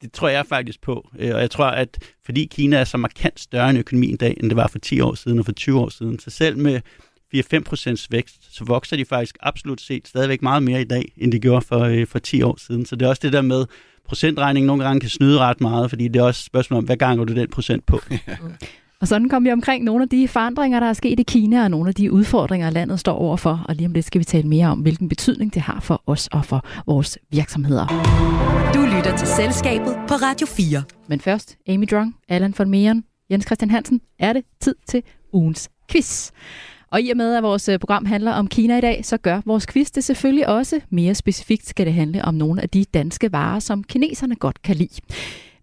det 0.02 0.12
tror 0.12 0.28
jeg 0.28 0.46
faktisk 0.46 0.82
på. 0.82 1.10
Øh, 1.20 1.36
og 1.36 1.42
jeg 1.42 1.52
tror, 1.52 1.66
at 1.66 1.98
fordi 2.26 2.46
Kina 2.46 2.78
er 2.78 2.84
så 2.84 2.98
markant 2.98 3.40
større 3.40 3.70
en 3.70 3.78
økonomi 3.78 4.08
i 4.08 4.16
dag, 4.16 4.38
end 4.40 4.50
det 4.50 4.58
var 4.58 4.68
for 4.68 4.80
10 4.80 5.02
år 5.02 5.16
siden 5.16 5.40
og 5.40 5.46
for 5.46 5.52
20 5.52 5.80
år 5.80 5.90
siden, 5.90 6.20
så 6.20 6.30
selv 6.30 6.58
med 6.58 6.82
4-5% 7.36 8.08
vækst, 8.10 8.56
så 8.56 8.64
vokser 8.66 8.98
de 8.98 9.06
faktisk 9.06 9.38
absolut 9.40 9.82
set 9.82 10.08
stadigvæk 10.08 10.42
meget 10.42 10.64
mere 10.64 10.82
i 10.82 10.84
dag, 10.84 11.12
end 11.18 11.32
de 11.32 11.40
gjorde 11.40 11.66
for, 11.66 11.80
øh, 11.80 12.08
for 12.08 12.20
10 12.20 12.42
år 12.42 12.60
siden. 12.60 12.86
Så 12.86 12.96
det 12.96 13.06
er 13.06 13.10
også 13.10 13.22
det 13.24 13.34
der 13.34 13.42
med, 13.42 13.66
procentregning 14.06 14.66
nogle 14.66 14.84
gange 14.84 15.00
kan 15.00 15.10
snyde 15.10 15.40
ret 15.40 15.62
meget, 15.62 15.90
fordi 15.90 16.08
det 16.08 16.20
er 16.20 16.24
også 16.24 16.40
et 16.40 16.46
spørgsmål 16.46 16.78
om, 16.78 16.84
hvad 16.84 16.98
ganger 16.98 17.26
du 17.26 17.34
den 17.34 17.50
procent 17.50 17.86
på? 17.86 18.00
Og 19.04 19.08
sådan 19.08 19.30
kom 19.30 19.44
vi 19.44 19.52
omkring 19.52 19.84
nogle 19.84 20.04
af 20.04 20.10
de 20.10 20.28
forandringer, 20.28 20.80
der 20.80 20.88
er 20.88 20.94
sket 20.94 21.20
i 21.20 21.24
Kina, 21.24 21.64
og 21.64 21.72
nogle 21.72 21.90
af 21.90 21.96
de 21.96 22.12
udfordringer, 22.12 22.70
landet 22.70 23.00
står 23.00 23.14
overfor. 23.14 23.66
Og 23.68 23.76
lige 23.76 23.88
om 23.88 23.94
lidt 23.94 24.06
skal 24.06 24.20
vi 24.20 24.24
tale 24.24 24.48
mere 24.48 24.68
om, 24.68 24.80
hvilken 24.80 25.10
betydning 25.10 25.54
det 25.54 25.62
har 25.62 25.80
for 25.80 26.04
os 26.08 26.28
og 26.32 26.46
for 26.46 26.66
vores 26.88 27.18
virksomheder. 27.32 27.88
Du 28.74 28.80
lytter 28.96 29.18
til 29.18 29.28
Selskabet 29.28 29.96
på 30.08 30.14
Radio 30.14 30.48
4. 30.48 30.84
Men 31.08 31.20
først, 31.20 31.58
Amy 31.68 31.86
Drong, 31.92 32.16
Allan 32.30 32.54
von 32.58 32.70
Meeren, 32.70 33.04
Jens 33.32 33.46
Christian 33.46 33.72
Hansen, 33.72 34.02
er 34.20 34.34
det 34.34 34.44
tid 34.62 34.76
til 34.88 35.04
ugens 35.34 35.70
quiz. 35.92 36.32
Og 36.92 37.02
i 37.02 37.10
og 37.10 37.18
med, 37.18 37.36
at 37.36 37.44
vores 37.44 37.70
program 37.80 38.06
handler 38.06 38.32
om 38.32 38.48
Kina 38.48 38.78
i 38.78 38.82
dag, 38.82 39.06
så 39.06 39.18
gør 39.18 39.42
vores 39.46 39.68
quiz 39.68 39.92
det 39.92 40.04
selvfølgelig 40.04 40.48
også. 40.48 40.80
Mere 40.90 41.16
specifikt 41.16 41.68
skal 41.68 41.86
det 41.86 41.94
handle 41.94 42.26
om 42.26 42.34
nogle 42.34 42.62
af 42.62 42.70
de 42.70 42.86
danske 42.94 43.32
varer, 43.32 43.60
som 43.60 43.84
kineserne 43.84 44.36
godt 44.36 44.62
kan 44.62 44.76
lide. 44.76 45.02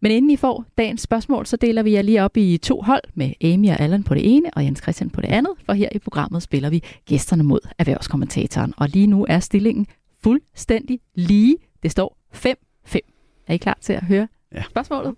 Men 0.02 0.12
inden 0.12 0.30
I 0.30 0.36
får 0.36 0.64
dagens 0.78 1.00
spørgsmål, 1.00 1.46
så 1.46 1.56
deler 1.56 1.82
vi 1.82 1.92
jer 1.92 2.02
lige 2.02 2.22
op 2.22 2.36
i 2.36 2.58
to 2.62 2.80
hold 2.80 3.02
med 3.14 3.32
Amy 3.44 3.70
og 3.70 3.80
Allan 3.80 4.02
på 4.02 4.14
det 4.14 4.36
ene, 4.36 4.50
og 4.52 4.64
Jens 4.64 4.82
Christian 4.82 5.10
på 5.10 5.20
det 5.20 5.28
andet, 5.28 5.52
for 5.64 5.72
her 5.72 5.88
i 5.92 5.98
programmet 5.98 6.42
spiller 6.42 6.70
vi 6.70 6.82
gæsterne 7.06 7.42
mod 7.42 7.60
erhvervskommentatoren. 7.78 8.74
Og 8.76 8.88
lige 8.88 9.06
nu 9.06 9.26
er 9.28 9.40
stillingen 9.40 9.86
fuldstændig 10.22 11.00
lige. 11.14 11.56
Det 11.82 11.90
står 11.90 12.16
5-5. 12.34 12.98
Er 13.46 13.54
I 13.54 13.56
klar 13.56 13.78
til 13.80 13.92
at 13.92 14.04
høre 14.04 14.28
ja. 14.54 14.62
spørgsmålet? 14.70 15.14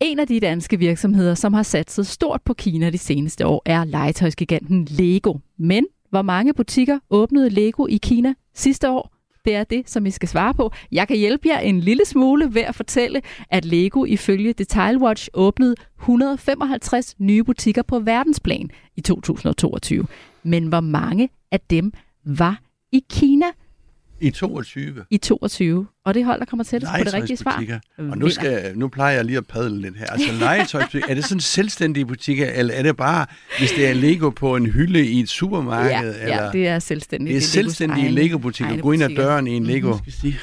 En 0.00 0.18
af 0.18 0.26
de 0.26 0.40
danske 0.40 0.78
virksomheder, 0.78 1.34
som 1.34 1.52
har 1.52 1.62
satset 1.62 2.06
stort 2.06 2.42
på 2.44 2.54
Kina 2.54 2.90
de 2.90 2.98
seneste 2.98 3.46
år, 3.46 3.62
er 3.64 3.84
legetøjsgiganten 3.84 4.84
Lego. 4.90 5.34
Men 5.58 5.86
hvor 6.10 6.22
mange 6.22 6.54
butikker 6.54 6.98
åbnede 7.10 7.50
Lego 7.50 7.86
i 7.86 7.96
Kina 7.96 8.34
sidste 8.54 8.90
år? 8.90 9.21
Det 9.44 9.54
er 9.54 9.64
det, 9.64 9.90
som 9.90 10.06
I 10.06 10.10
skal 10.10 10.28
svare 10.28 10.54
på. 10.54 10.72
Jeg 10.92 11.08
kan 11.08 11.16
hjælpe 11.16 11.48
jer 11.48 11.58
en 11.58 11.80
lille 11.80 12.04
smule 12.04 12.54
ved 12.54 12.62
at 12.62 12.74
fortælle, 12.74 13.22
at 13.50 13.64
Lego 13.64 14.04
ifølge 14.04 14.52
Detail 14.52 14.98
Watch 14.98 15.28
åbnede 15.34 15.74
155 16.00 17.14
nye 17.18 17.44
butikker 17.44 17.82
på 17.82 17.98
verdensplan 17.98 18.70
i 18.96 19.00
2022. 19.00 20.06
Men 20.42 20.66
hvor 20.66 20.80
mange 20.80 21.28
af 21.52 21.60
dem 21.60 21.92
var 22.24 22.60
i 22.92 23.04
Kina 23.10 23.46
i 24.22 24.30
22 24.30 25.04
i 25.10 25.18
22? 25.18 25.86
Og 26.04 26.14
det 26.14 26.24
hold, 26.24 26.40
der 26.40 26.46
kommer 26.46 26.64
tættest 26.64 26.92
på 26.98 27.04
det 27.04 27.14
rigtige 27.14 27.36
svar. 27.36 27.80
Og 27.98 28.18
nu, 28.18 28.30
skal, 28.30 28.78
nu 28.78 28.88
plejer 28.88 29.14
jeg 29.16 29.24
lige 29.24 29.38
at 29.38 29.46
padle 29.46 29.80
lidt 29.80 29.98
her. 29.98 30.06
Altså 30.06 30.32
legetøjsbutikker, 30.32 31.08
er 31.08 31.14
det 31.14 31.24
sådan 31.24 31.40
selvstændige 31.40 32.06
butikker, 32.06 32.50
eller 32.50 32.74
er 32.74 32.82
det 32.82 32.96
bare, 32.96 33.26
hvis 33.58 33.70
det 33.72 33.88
er 33.88 33.94
Lego 33.94 34.30
på 34.30 34.56
en 34.56 34.66
hylde 34.66 35.06
i 35.06 35.20
et 35.20 35.28
supermarked? 35.28 35.90
Ja, 35.90 36.00
eller? 36.02 36.44
ja, 36.44 36.50
det 36.52 36.68
er 36.68 36.78
selvstændigt. 36.78 37.34
det 37.34 37.36
er 37.36 37.40
selvstændige 37.46 38.10
Lego-butikker. 38.10 38.80
Gå 38.80 38.92
ind 38.92 39.02
ad 39.02 39.08
døren 39.16 39.46
i 39.46 39.50
en 39.50 39.64
Lego. 39.64 39.96
Skal 39.96 40.06
vi 40.06 40.10
sige. 40.10 40.38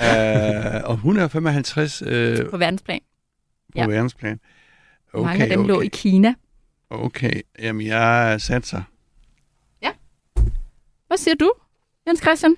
Uh, 0.00 0.90
og 0.90 0.94
155 0.94 2.02
uh, 2.02 2.08
På 2.50 2.56
verdensplan. 2.56 3.00
på 3.00 3.72
Ja. 3.76 3.86
verdensplan. 3.86 4.40
Okay, 5.12 5.24
Mange 5.28 5.42
af 5.44 5.48
dem 5.50 5.66
lå 5.66 5.74
i 5.74 5.76
okay. 5.76 5.88
Kina. 5.92 6.34
Okay, 6.90 7.40
jamen 7.62 7.86
jeg 7.86 8.36
satser. 8.40 8.82
Hvad 11.06 11.18
siger 11.18 11.34
du, 11.34 11.52
Jens 12.06 12.20
Christian? 12.20 12.56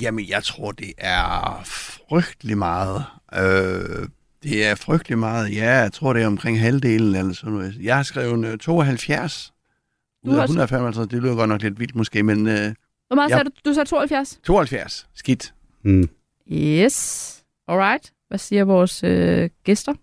Jamen, 0.00 0.28
jeg 0.28 0.44
tror, 0.44 0.72
det 0.72 0.92
er 0.98 1.62
frygtelig 1.64 2.58
meget. 2.58 3.04
Øh, 3.34 4.08
det 4.42 4.66
er 4.66 4.74
frygtelig 4.74 5.18
meget. 5.18 5.54
Ja, 5.56 5.70
jeg 5.70 5.92
tror, 5.92 6.12
det 6.12 6.22
er 6.22 6.26
omkring 6.26 6.60
halvdelen 6.60 7.14
eller 7.14 7.32
sådan 7.34 7.52
noget. 7.52 7.76
Jeg 7.82 7.96
har 7.96 8.02
skrevet 8.02 8.46
øh, 8.46 8.58
72. 8.58 9.52
Du 10.24 10.30
Ud 10.30 10.34
af 10.34 10.38
har- 10.38 10.44
155, 10.44 11.08
det 11.08 11.22
lyder 11.22 11.34
godt 11.34 11.48
nok 11.48 11.62
lidt 11.62 11.80
vildt 11.80 11.94
måske, 11.94 12.22
men 12.22 12.46
øh, 12.48 12.74
Hvor 13.06 13.14
meget 13.14 13.30
Ja. 13.30 13.34
sagde 13.36 13.44
du? 13.44 13.50
Du 13.70 13.74
sagde 13.74 13.88
72? 13.88 14.40
72. 14.44 15.06
Skidt. 15.14 15.54
Mm. 15.84 16.08
Yes. 16.52 17.38
Alright. 17.68 18.12
Hvad 18.28 18.38
siger 18.38 18.64
vores 18.64 19.04
øh, 19.04 19.50
gæster? 19.64 19.94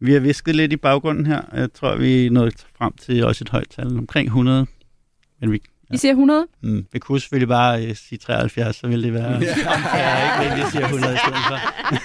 Vi 0.00 0.12
har 0.12 0.20
visket 0.20 0.56
lidt 0.56 0.72
i 0.72 0.76
baggrunden 0.76 1.26
her. 1.26 1.42
Jeg 1.52 1.72
tror, 1.72 1.96
vi 1.96 2.26
er 2.26 2.30
nået 2.30 2.66
frem 2.78 2.92
til 2.92 3.24
også 3.24 3.44
et 3.44 3.48
højt 3.48 3.68
tal, 3.70 3.86
omkring 3.98 4.26
100. 4.26 4.66
Men 5.40 5.52
vi, 5.52 5.62
I 5.92 5.96
siger 5.96 6.12
100? 6.12 6.46
mm, 6.62 6.86
vi 6.92 6.98
kunne 6.98 7.20
selvfølgelig 7.20 7.48
bare 7.48 7.86
øh, 7.86 7.96
sige 7.96 8.18
73, 8.18 8.76
så 8.76 8.86
ville 8.86 9.04
det 9.04 9.14
være... 9.14 9.32
Ja. 9.42 9.54
Ja, 9.98 10.44
ikke, 10.44 10.54
men 10.54 10.64
vi 10.64 10.70
siger 10.70 10.84
100 10.84 11.14
i 11.14 11.18
stedet 11.18 11.38
for. 11.48 11.58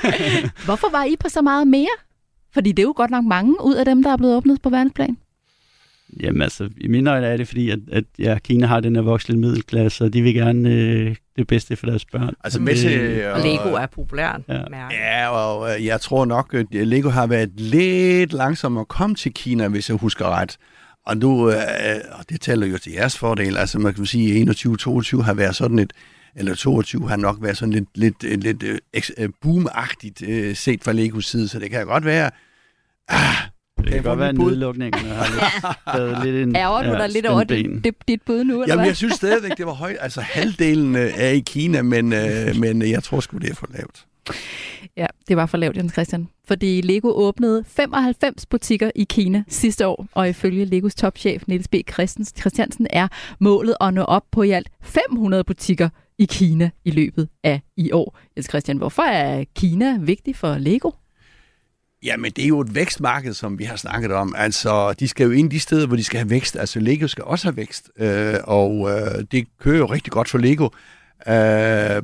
Hvorfor 0.65 0.91
var 0.91 1.03
I 1.03 1.15
på 1.19 1.29
så 1.29 1.41
meget 1.41 1.67
mere? 1.67 1.95
Fordi 2.53 2.71
det 2.71 2.79
er 2.79 2.87
jo 2.87 2.93
godt 2.95 3.11
nok 3.11 3.25
mange 3.25 3.55
ud 3.63 3.75
af 3.75 3.85
dem, 3.85 4.03
der 4.03 4.11
er 4.11 4.17
blevet 4.17 4.35
åbnet 4.35 4.61
på 4.61 4.69
verdensplan. 4.69 5.17
Jamen 6.19 6.41
altså, 6.41 6.69
i 6.77 6.87
mine 6.87 7.11
øjne 7.11 7.27
er 7.27 7.37
det 7.37 7.47
fordi, 7.47 7.69
at, 7.69 7.79
at 7.91 8.03
ja, 8.19 8.37
Kina 8.39 8.65
har 8.65 8.79
den 8.79 8.95
her 8.95 9.03
voksne 9.03 9.37
middelklasse, 9.37 10.03
og 10.03 10.13
de 10.13 10.21
vil 10.21 10.33
gerne 10.33 10.69
øh, 10.69 11.15
det 11.37 11.47
bedste 11.47 11.75
for 11.75 11.85
deres 11.85 12.05
børn. 12.05 12.33
Altså 12.43 12.59
Og 12.59 12.63
med 12.63 12.75
til... 12.75 13.25
Og 13.25 13.39
Lego 13.41 13.75
er 13.75 13.85
populært. 13.85 14.41
Ja. 14.49 14.61
mærke. 14.71 14.95
Ja, 14.95 15.29
og 15.29 15.75
øh, 15.75 15.85
jeg 15.85 16.01
tror 16.01 16.25
nok, 16.25 16.53
at 16.53 16.65
Lego 16.71 17.09
har 17.09 17.27
været 17.27 17.49
lidt 17.59 18.33
langsom 18.33 18.77
at 18.77 18.87
komme 18.87 19.15
til 19.15 19.33
Kina, 19.33 19.67
hvis 19.67 19.89
jeg 19.89 19.97
husker 19.97 20.25
ret. 20.25 20.57
Og 21.05 21.17
nu, 21.17 21.51
øh, 21.51 21.55
og 22.11 22.29
det 22.29 22.41
taler 22.41 22.67
jo 22.67 22.77
til 22.77 22.91
jeres 22.91 23.17
fordel, 23.17 23.57
altså 23.57 23.79
man 23.79 23.93
kan 23.93 24.05
sige, 24.05 24.41
at 24.41 24.65
21-22 24.65 25.21
har 25.21 25.33
været 25.33 25.55
sådan 25.55 25.79
et, 25.79 25.93
eller 26.35 26.55
22 26.55 27.09
har 27.09 27.15
nok 27.15 27.37
været 27.41 27.57
sådan 27.57 27.73
lidt, 27.73 27.87
lidt, 27.95 28.23
øh, 28.23 28.39
lidt 28.39 28.63
øh, 28.63 28.79
øh, 29.17 29.29
boomagtigt 29.41 30.21
øh, 30.21 30.55
set 30.55 30.83
fra 30.83 30.91
Legos 30.91 31.25
side, 31.25 31.47
så 31.47 31.59
det 31.59 31.69
kan 31.69 31.85
godt 31.85 32.05
være, 32.05 32.31
ah, 33.07 33.35
Det 33.77 33.93
kan 33.93 34.03
få 34.03 34.09
godt 34.09 34.19
være, 34.19 34.29
at 34.29 34.37
nedlukningen 34.37 35.11
har 35.11 35.97
lidt, 35.97 36.23
lidt 36.25 36.47
en... 36.47 36.55
Ærger 36.55 36.83
du 36.83 36.91
dig 36.91 37.09
lidt 37.09 37.25
over 37.25 37.43
det, 37.43 37.83
det, 37.83 37.95
dit 38.07 38.21
bud 38.25 38.43
nu, 38.43 38.53
eller 38.53 38.65
Jamen, 38.67 38.79
hvad? 38.79 38.87
jeg 38.89 38.97
synes 38.97 39.13
stadigvæk, 39.13 39.51
det 39.57 39.65
var 39.65 39.73
højt. 39.73 39.97
Altså, 39.99 40.21
halvdelen 40.21 40.95
øh, 40.95 41.11
er 41.15 41.29
i 41.29 41.39
Kina, 41.39 41.81
men, 41.81 42.13
øh, 42.13 42.55
men 42.61 42.81
jeg 42.81 43.03
tror 43.03 43.19
sgu, 43.19 43.37
det 43.37 43.49
er 43.49 43.55
for 43.55 43.67
lavt. 43.73 44.05
Ja, 44.97 45.05
det 45.27 45.37
var 45.37 45.45
for 45.45 45.57
lavt, 45.57 45.77
Jens 45.77 45.91
Christian. 45.93 46.29
Fordi 46.47 46.81
Lego 46.81 47.07
åbnede 47.07 47.63
95 47.67 48.45
butikker 48.45 48.91
i 48.95 49.03
Kina 49.09 49.43
sidste 49.47 49.87
år, 49.87 50.07
og 50.11 50.29
ifølge 50.29 50.65
Legos 50.65 50.95
topchef 50.95 51.43
Niels 51.47 51.67
B. 51.67 51.75
Christiansen 52.39 52.87
er 52.89 53.07
målet 53.39 53.75
at 53.81 53.93
nå 53.93 54.01
op 54.01 54.23
på 54.31 54.43
i 54.43 54.51
alt 54.51 54.69
500 54.81 55.43
butikker 55.43 55.89
i 56.17 56.25
Kina 56.25 56.69
i 56.85 56.91
løbet 56.91 57.29
af 57.43 57.61
i 57.77 57.91
år. 57.91 58.17
Jens 58.37 58.49
Christian, 58.49 58.77
hvorfor 58.77 59.03
er 59.03 59.43
Kina 59.55 59.97
vigtig 59.99 60.35
for 60.35 60.57
Lego? 60.57 60.91
Jamen, 62.03 62.31
det 62.31 62.43
er 62.43 62.47
jo 62.47 62.59
et 62.59 62.75
vækstmarked, 62.75 63.33
som 63.33 63.59
vi 63.59 63.63
har 63.63 63.75
snakket 63.75 64.11
om. 64.11 64.35
Altså, 64.37 64.93
de 64.93 65.07
skal 65.07 65.23
jo 65.25 65.31
ind 65.31 65.51
de 65.51 65.59
steder, 65.59 65.87
hvor 65.87 65.95
de 65.95 66.03
skal 66.03 66.19
have 66.19 66.29
vækst. 66.29 66.55
Altså, 66.55 66.79
Lego 66.79 67.07
skal 67.07 67.23
også 67.23 67.45
have 67.45 67.57
vækst, 67.57 67.91
øh, 67.97 68.35
og 68.43 68.89
øh, 68.89 69.25
det 69.31 69.47
kører 69.59 69.77
jo 69.77 69.85
rigtig 69.85 70.11
godt 70.13 70.29
for 70.29 70.37
Lego. 70.37 70.69
Øh, 71.27 72.01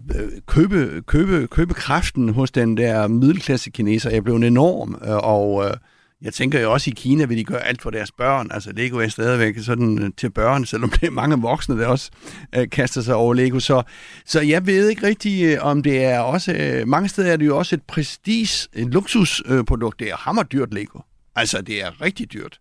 købe, 0.48 1.02
købe, 1.08 1.48
købe 1.48 1.74
kraften 1.74 2.30
hos 2.30 2.52
den 2.52 2.78
der 2.78 3.08
middelklasse 3.08 3.70
kineser 3.70 4.10
er 4.10 4.22
blevet 4.22 4.44
enorm, 4.44 5.02
øh, 5.06 5.16
og 5.16 5.66
øh, 5.66 5.74
jeg 6.22 6.34
tænker 6.34 6.60
jo 6.60 6.74
også 6.74 6.90
i 6.90 6.94
Kina 6.98 7.26
vil 7.26 7.38
de 7.38 7.44
gøre 7.44 7.64
alt 7.64 7.82
for 7.82 7.90
deres 7.90 8.12
børn. 8.12 8.48
Altså 8.52 8.72
Lego 8.72 8.98
er 8.98 9.08
stadigvæk 9.08 9.56
sådan 9.60 10.04
øh, 10.04 10.10
til 10.18 10.30
børn, 10.30 10.66
selvom 10.66 10.90
det 10.90 11.04
er 11.04 11.12
mange 11.12 11.42
voksne, 11.42 11.80
der 11.80 11.88
også 11.88 12.12
øh, 12.56 12.70
kaster 12.70 13.02
sig 13.02 13.16
over 13.16 13.34
Lego. 13.34 13.60
Så, 13.60 13.84
så 14.26 14.42
jeg 14.42 14.66
ved 14.66 14.90
ikke 14.90 15.08
rigtig, 15.08 15.44
øh, 15.46 15.58
om 15.62 15.84
det 15.84 16.04
er 16.04 16.20
også... 16.20 16.54
Øh, 16.54 16.88
mange 16.88 17.10
steder 17.10 17.32
er 17.32 17.38
det 17.38 17.46
jo 17.46 17.58
også 17.58 17.76
et 17.76 17.82
prestige, 17.82 18.68
et 18.74 18.88
luksusprodukt. 18.88 20.00
Det 20.00 20.10
er 20.10 20.16
hammerdyrt 20.16 20.74
Lego. 20.74 21.00
Altså, 21.36 21.62
det 21.62 21.84
er 21.84 22.02
rigtig 22.02 22.34
dyrt. 22.34 22.60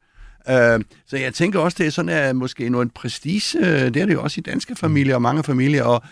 Øh, 0.48 0.80
så 1.07 1.16
jeg 1.16 1.34
tænker 1.34 1.61
også, 1.61 1.76
det 1.78 1.86
er 1.86 1.90
sådan, 1.90 2.09
at 2.09 2.36
måske 2.36 2.68
noget 2.68 2.94
prestige, 2.94 3.59
øh, 3.59 3.94
det 3.94 3.96
er 3.96 4.07
det 4.07 4.12
jo 4.12 4.22
også 4.22 4.40
i 4.40 4.42
danske 4.42 4.76
familier 4.76 5.14
og 5.14 5.22
mange 5.22 5.44
familier, 5.44 5.84
og 5.84 6.02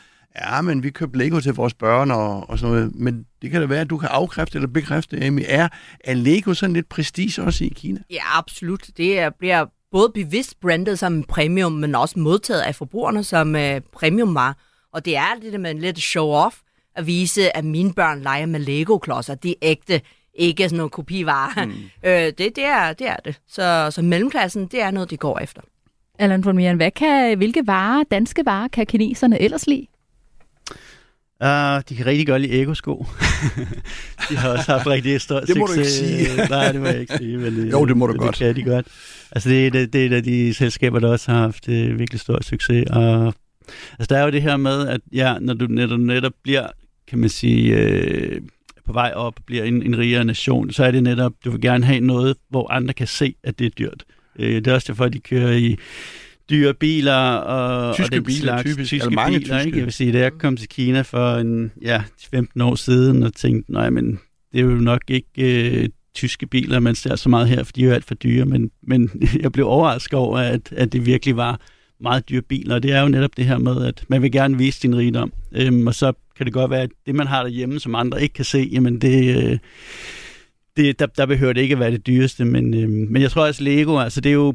ja, 0.40 0.60
men 0.60 0.82
vi 0.82 0.90
købte 0.90 1.18
Lego 1.18 1.40
til 1.40 1.54
vores 1.54 1.74
børn 1.74 2.10
og, 2.10 2.50
og 2.50 2.58
sådan 2.58 2.74
noget, 2.74 2.94
men 2.94 3.26
det 3.42 3.50
kan 3.50 3.60
da 3.60 3.66
være, 3.66 3.80
at 3.80 3.90
du 3.90 3.98
kan 3.98 4.08
afkræfte 4.12 4.56
eller 4.56 4.68
bekræfte, 4.68 5.24
Amy, 5.24 5.42
er, 5.46 5.68
er 6.00 6.14
Lego 6.14 6.54
sådan 6.54 6.74
lidt 6.74 6.88
prestige 6.88 7.42
også 7.42 7.64
i 7.64 7.72
Kina? 7.76 8.00
Ja, 8.10 8.38
absolut. 8.38 8.90
Det 8.96 9.18
er, 9.18 9.30
bliver 9.30 9.66
både 9.90 10.10
bevidst 10.14 10.60
brandet 10.60 10.98
som 10.98 11.22
premium, 11.22 11.72
men 11.72 11.94
også 11.94 12.18
modtaget 12.18 12.60
af 12.60 12.74
forbrugerne 12.74 13.24
som 13.24 13.54
uh, 13.54 13.80
premium 13.92 14.34
var. 14.34 14.56
Og 14.92 15.04
det 15.04 15.16
er 15.16 15.34
det 15.42 15.52
der 15.52 15.58
med 15.58 15.74
lidt 15.74 15.98
show-off, 15.98 16.62
at 16.96 17.06
vise, 17.06 17.56
at 17.56 17.64
mine 17.64 17.92
børn 17.92 18.20
leger 18.20 18.46
med 18.46 18.60
Lego-klodser. 18.60 19.34
De 19.34 19.50
er 19.50 19.54
ægte, 19.62 20.00
ikke 20.34 20.64
sådan 20.64 20.76
nogle 20.76 20.90
kopivarer. 20.90 21.64
Mm. 21.64 21.72
øh, 22.08 22.12
det, 22.12 22.38
det, 22.38 22.64
er, 22.64 22.92
det 22.92 23.08
er 23.08 23.16
det. 23.16 23.40
Så, 23.48 23.88
så 23.90 24.02
mellemklassen, 24.02 24.66
det 24.66 24.82
er 24.82 24.90
noget, 24.90 25.10
de 25.10 25.16
går 25.16 25.38
efter. 25.38 25.62
Allan 26.18 26.44
von 26.44 26.56
Mieren, 26.56 26.76
hvad 26.76 26.90
kan, 26.90 27.36
hvilke 27.36 27.66
varer, 27.66 28.04
danske 28.10 28.46
varer, 28.46 28.68
kan 28.68 28.86
kineserne 28.86 29.40
ellers 29.40 29.66
lide? 29.66 29.86
Uh, 31.40 31.80
de 31.88 31.94
kan 31.96 32.06
rigtig 32.06 32.26
godt 32.26 32.42
lide 32.42 32.62
Ego-sko. 32.62 33.06
de 34.30 34.36
har 34.36 34.48
også 34.48 34.72
haft 34.72 34.86
rigtig 34.86 35.20
stor 35.20 35.40
Det 35.40 35.56
må 35.58 35.66
du 35.66 35.72
succes. 35.74 36.00
ikke 36.00 36.24
sige. 36.30 36.46
Nej, 36.50 36.72
det 36.72 36.80
må 36.80 36.86
jeg 36.86 37.00
ikke 37.00 37.16
sige. 37.16 37.36
Men, 37.38 37.68
Jo, 37.70 37.84
det 37.84 37.96
må 37.96 38.06
du 38.06 38.12
det 38.12 38.20
godt. 38.20 38.36
kan 38.36 38.56
de 38.56 38.62
godt. 38.62 38.86
Altså, 39.32 39.48
det, 39.48 39.66
er- 39.66 39.70
det, 39.70 39.92
det 39.92 40.02
er 40.02 40.06
et 40.06 40.12
af 40.12 40.22
de 40.22 40.54
selskaber, 40.54 40.98
der 40.98 41.08
også 41.08 41.30
har 41.32 41.38
haft 41.40 41.68
øh, 41.68 41.98
virkelig 41.98 42.20
stor 42.20 42.42
succes. 42.42 42.84
Og, 42.90 43.34
altså, 43.98 44.06
der 44.14 44.18
er 44.18 44.24
jo 44.24 44.30
det 44.30 44.42
her 44.42 44.56
med, 44.56 44.88
at 44.88 45.00
ja, 45.12 45.38
når 45.40 45.54
du 45.54 45.66
netop, 45.66 45.98
netop 46.00 46.32
bliver, 46.42 46.66
kan 47.08 47.18
man 47.18 47.28
sige, 47.28 47.76
øh, 47.78 48.40
på 48.86 48.92
vej 48.92 49.12
op 49.14 49.34
og 49.36 49.42
bliver 49.46 49.64
en, 49.64 49.82
en 49.82 49.98
rigere 49.98 50.24
nation, 50.24 50.72
så 50.72 50.84
er 50.84 50.90
det 50.90 51.02
netop, 51.02 51.32
du 51.44 51.50
vil 51.50 51.60
gerne 51.60 51.84
have 51.84 52.00
noget, 52.00 52.36
hvor 52.50 52.70
andre 52.72 52.94
kan 52.94 53.06
se, 53.06 53.34
at 53.44 53.58
det 53.58 53.66
er 53.66 53.70
dyrt. 53.70 54.04
Øh, 54.38 54.54
det 54.54 54.66
er 54.66 54.74
også 54.74 54.92
derfor, 54.92 55.04
at 55.04 55.12
de 55.12 55.18
kører 55.20 55.52
i 55.52 55.76
dyre 56.50 56.74
biler 56.74 57.34
og, 57.34 57.94
Tyske 57.94 58.06
og 58.06 58.12
den 58.12 58.24
biler, 58.24 58.40
slags 58.40 58.62
typisk. 58.62 58.88
tyske 58.88 59.04
Eller 59.04 59.14
mange 59.14 59.38
biler, 59.38 59.56
tyske. 59.56 59.66
Ikke? 59.66 59.78
Jeg 59.78 59.84
vil 59.84 59.92
sige, 59.92 60.12
da 60.12 60.18
jeg 60.18 60.32
kom 60.32 60.56
til 60.56 60.68
Kina 60.68 61.02
for 61.02 61.34
en, 61.34 61.72
ja, 61.82 62.02
15 62.30 62.60
år 62.60 62.74
siden 62.74 63.22
og 63.22 63.34
tænkte, 63.34 63.72
nej, 63.72 63.90
men 63.90 64.20
det 64.52 64.60
er 64.60 64.64
jo 64.64 64.70
nok 64.70 65.00
ikke 65.08 65.82
øh, 65.82 65.88
tyske 66.14 66.46
biler, 66.46 66.80
man 66.80 66.94
ser 66.94 67.16
så 67.16 67.28
meget 67.28 67.48
her, 67.48 67.64
for 67.64 67.72
de 67.72 67.82
er 67.82 67.86
jo 67.86 67.92
alt 67.92 68.04
for 68.04 68.14
dyre, 68.14 68.44
men, 68.44 68.70
men 68.82 69.10
jeg 69.42 69.52
blev 69.52 69.66
overrasket 69.66 70.18
over, 70.18 70.38
at, 70.38 70.72
at 70.72 70.92
det 70.92 71.06
virkelig 71.06 71.36
var 71.36 71.60
meget 72.00 72.28
dyre 72.28 72.42
biler, 72.42 72.74
og 72.74 72.82
det 72.82 72.92
er 72.92 73.00
jo 73.00 73.08
netop 73.08 73.36
det 73.36 73.44
her 73.44 73.58
med, 73.58 73.86
at 73.86 74.04
man 74.08 74.22
vil 74.22 74.32
gerne 74.32 74.58
vise 74.58 74.80
sin 74.80 74.96
rigdom, 74.96 75.32
øhm, 75.52 75.86
og 75.86 75.94
så 75.94 76.12
kan 76.36 76.46
det 76.46 76.52
godt 76.52 76.70
være, 76.70 76.82
at 76.82 76.90
det, 77.06 77.14
man 77.14 77.26
har 77.26 77.42
derhjemme, 77.42 77.80
som 77.80 77.94
andre 77.94 78.22
ikke 78.22 78.32
kan 78.32 78.44
se, 78.44 78.68
jamen 78.72 79.00
det, 79.00 79.36
øh, 79.36 79.58
det 80.76 80.98
der, 80.98 81.06
der 81.06 81.26
behøver 81.26 81.52
det 81.52 81.60
ikke 81.60 81.72
at 81.72 81.80
være 81.80 81.90
det 81.90 82.06
dyreste, 82.06 82.44
men, 82.44 82.74
øh, 82.74 82.88
men 82.88 83.22
jeg 83.22 83.30
tror 83.30 83.46
også 83.46 83.62
Lego, 83.62 83.98
altså 83.98 84.20
det 84.20 84.30
er 84.30 84.34
jo, 84.34 84.54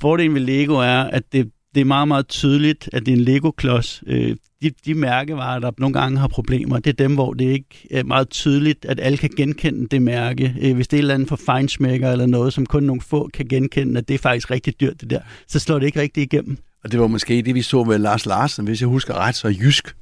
fordelen 0.00 0.34
ved 0.34 0.40
Lego 0.40 0.74
er, 0.74 1.00
at 1.02 1.22
det, 1.32 1.50
det 1.74 1.80
er 1.80 1.84
meget, 1.84 2.08
meget 2.08 2.28
tydeligt, 2.28 2.88
at 2.92 3.06
det 3.06 3.12
er 3.12 3.16
en 3.16 3.24
Lego-klods. 3.24 4.02
Øh, 4.06 4.36
de, 4.62 4.70
de 4.84 4.94
mærkevarer, 4.94 5.58
der 5.58 5.70
nogle 5.78 6.00
gange 6.00 6.18
har 6.18 6.28
problemer, 6.28 6.78
det 6.78 6.90
er 6.90 7.04
dem, 7.04 7.14
hvor 7.14 7.32
det 7.32 7.44
ikke 7.44 7.88
er 7.90 8.02
meget 8.02 8.30
tydeligt, 8.30 8.84
at 8.84 9.00
alle 9.00 9.18
kan 9.18 9.30
genkende 9.36 9.88
det 9.88 10.02
mærke. 10.02 10.54
Øh, 10.60 10.74
hvis 10.74 10.88
det 10.88 10.96
er 10.96 10.98
et 10.98 11.02
eller 11.02 11.14
andet 11.14 11.28
for 11.28 11.36
fejnsmækker 11.36 12.12
eller 12.12 12.26
noget, 12.26 12.52
som 12.52 12.66
kun 12.66 12.82
nogle 12.82 13.00
få 13.02 13.30
kan 13.34 13.46
genkende, 13.46 13.98
at 13.98 14.08
det 14.08 14.14
er 14.14 14.18
faktisk 14.18 14.50
rigtig 14.50 14.80
dyrt 14.80 15.00
det 15.00 15.10
der, 15.10 15.20
så 15.48 15.58
slår 15.58 15.78
det 15.78 15.86
ikke 15.86 16.00
rigtig 16.00 16.22
igennem. 16.22 16.58
Og 16.84 16.92
det 16.92 17.00
var 17.00 17.06
måske 17.06 17.42
det, 17.42 17.54
vi 17.54 17.62
så 17.62 17.84
med 17.84 17.98
Lars 17.98 18.26
Larsen, 18.26 18.64
hvis 18.64 18.80
jeg 18.80 18.88
husker 18.88 19.14
ret, 19.14 19.36
så 19.36 19.48
Jysk 19.48 19.96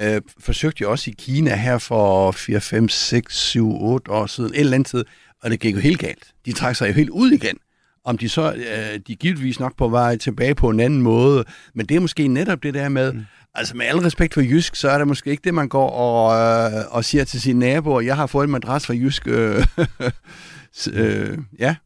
øh, 0.00 0.20
forsøgte 0.38 0.82
jo 0.82 0.90
også 0.90 1.10
i 1.10 1.14
Kina 1.18 1.56
her 1.56 1.78
for 1.78 2.32
4, 2.32 2.60
5, 2.60 2.88
6, 2.88 3.38
7, 3.38 3.82
8 3.82 4.10
år 4.10 4.26
siden, 4.26 4.50
et 4.50 4.60
eller 4.60 4.74
andet 4.74 4.88
tid, 4.88 5.04
og 5.42 5.50
det 5.50 5.60
gik 5.60 5.74
jo 5.74 5.80
helt 5.80 5.98
galt. 5.98 6.24
De 6.46 6.52
trak 6.52 6.76
sig 6.76 6.88
jo 6.88 6.92
helt 6.92 7.10
ud 7.10 7.30
igen. 7.30 7.56
Om 8.04 8.18
de 8.18 8.28
så, 8.28 8.52
øh, 8.52 9.00
de 9.06 9.12
er 9.12 9.16
givetvis 9.16 9.60
nok 9.60 9.76
på 9.76 9.88
vej 9.88 10.16
tilbage 10.16 10.54
på 10.54 10.68
en 10.68 10.80
anden 10.80 11.02
måde, 11.02 11.44
men 11.74 11.86
det 11.86 11.96
er 11.96 12.00
måske 12.00 12.28
netop 12.28 12.62
det 12.62 12.74
der 12.74 12.88
med, 12.88 13.12
mm. 13.12 13.24
altså 13.54 13.76
med 13.76 13.86
al 13.86 13.98
respekt 13.98 14.34
for 14.34 14.40
Jysk, 14.40 14.76
så 14.76 14.90
er 14.90 14.98
det 14.98 15.08
måske 15.08 15.30
ikke 15.30 15.42
det, 15.44 15.54
man 15.54 15.68
går 15.68 15.90
og, 15.90 16.38
øh, 16.72 16.84
og 16.90 17.04
siger 17.04 17.24
til 17.24 17.40
sine 17.40 17.58
naboer, 17.58 18.00
jeg 18.00 18.16
har 18.16 18.26
fået 18.26 18.44
en 18.44 18.50
madras 18.50 18.86
fra 18.86 18.94
Jysk. 18.94 19.26
Øh, 19.26 19.66
øh, 20.92 21.38
ja. 21.58 21.76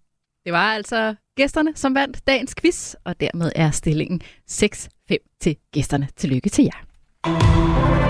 Det 0.45 0.53
var 0.53 0.73
altså 0.73 1.15
gæsterne, 1.37 1.73
som 1.75 1.95
vandt 1.95 2.27
dagens 2.27 2.55
quiz, 2.61 2.95
og 3.05 3.21
dermed 3.21 3.53
er 3.55 3.71
stillingen 3.71 4.21
6-5 4.51 5.39
til 5.41 5.57
gæsterne. 5.73 6.09
Tillykke 6.17 6.49
til 6.49 6.65
jer. 6.65 6.85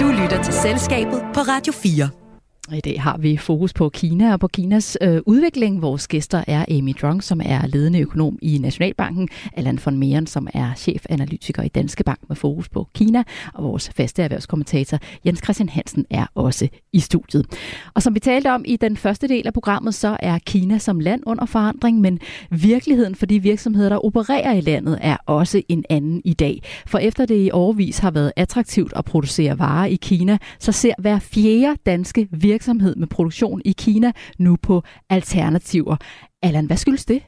Du 0.00 0.06
lytter 0.22 0.42
til 0.42 0.52
Selskabet 0.52 1.22
på 1.34 1.40
Radio 1.40 1.72
4. 1.72 2.23
I 2.72 2.80
dag 2.80 3.02
har 3.02 3.18
vi 3.18 3.36
fokus 3.36 3.72
på 3.72 3.88
Kina 3.88 4.32
og 4.32 4.40
på 4.40 4.48
Kinas 4.48 4.98
øh, 5.00 5.20
udvikling. 5.26 5.82
Vores 5.82 6.08
gæster 6.08 6.44
er 6.46 6.64
Amy 6.70 6.92
Drong, 7.02 7.22
som 7.22 7.40
er 7.44 7.66
ledende 7.66 8.00
økonom 8.00 8.38
i 8.42 8.58
Nationalbanken, 8.58 9.28
Allan 9.52 9.78
von 9.84 9.98
Meeren, 9.98 10.26
som 10.26 10.48
er 10.54 10.74
chefanalytiker 10.74 11.62
i 11.62 11.68
Danske 11.68 12.04
Bank 12.04 12.18
med 12.28 12.36
fokus 12.36 12.68
på 12.68 12.88
Kina, 12.94 13.22
og 13.54 13.64
vores 13.64 13.90
faste 13.96 14.22
erhvervskommentator 14.22 14.98
Jens 15.26 15.40
Christian 15.44 15.68
Hansen 15.68 16.06
er 16.10 16.26
også 16.34 16.68
i 16.92 17.00
studiet. 17.00 17.46
Og 17.94 18.02
som 18.02 18.14
vi 18.14 18.20
talte 18.20 18.52
om 18.52 18.64
i 18.66 18.76
den 18.76 18.96
første 18.96 19.28
del 19.28 19.46
af 19.46 19.52
programmet, 19.52 19.94
så 19.94 20.16
er 20.20 20.38
Kina 20.38 20.78
som 20.78 21.00
land 21.00 21.22
under 21.26 21.46
forandring, 21.46 22.00
men 22.00 22.20
virkeligheden 22.50 23.14
for 23.14 23.26
de 23.26 23.42
virksomheder, 23.42 23.88
der 23.88 24.04
opererer 24.04 24.52
i 24.52 24.60
landet, 24.60 24.98
er 25.00 25.16
også 25.26 25.62
en 25.68 25.84
anden 25.90 26.22
i 26.24 26.32
dag. 26.32 26.62
For 26.86 26.98
efter 26.98 27.26
det 27.26 27.46
i 27.46 27.50
overvis 27.52 27.98
har 27.98 28.10
været 28.10 28.32
attraktivt 28.36 28.92
at 28.96 29.04
producere 29.04 29.58
varer 29.58 29.86
i 29.86 29.98
Kina, 30.02 30.38
så 30.58 30.72
ser 30.72 30.94
hver 30.98 31.18
fjerde 31.18 31.76
danske 31.86 32.28
virksomhed 32.30 32.53
virksomhed 32.54 32.96
med 32.96 33.06
produktion 33.06 33.62
i 33.64 33.72
Kina 33.72 34.12
nu 34.38 34.56
på 34.56 34.82
alternativer. 35.10 35.96
Allan, 36.42 36.66
hvad 36.66 36.76
skyldes 36.76 37.04
det? 37.04 37.22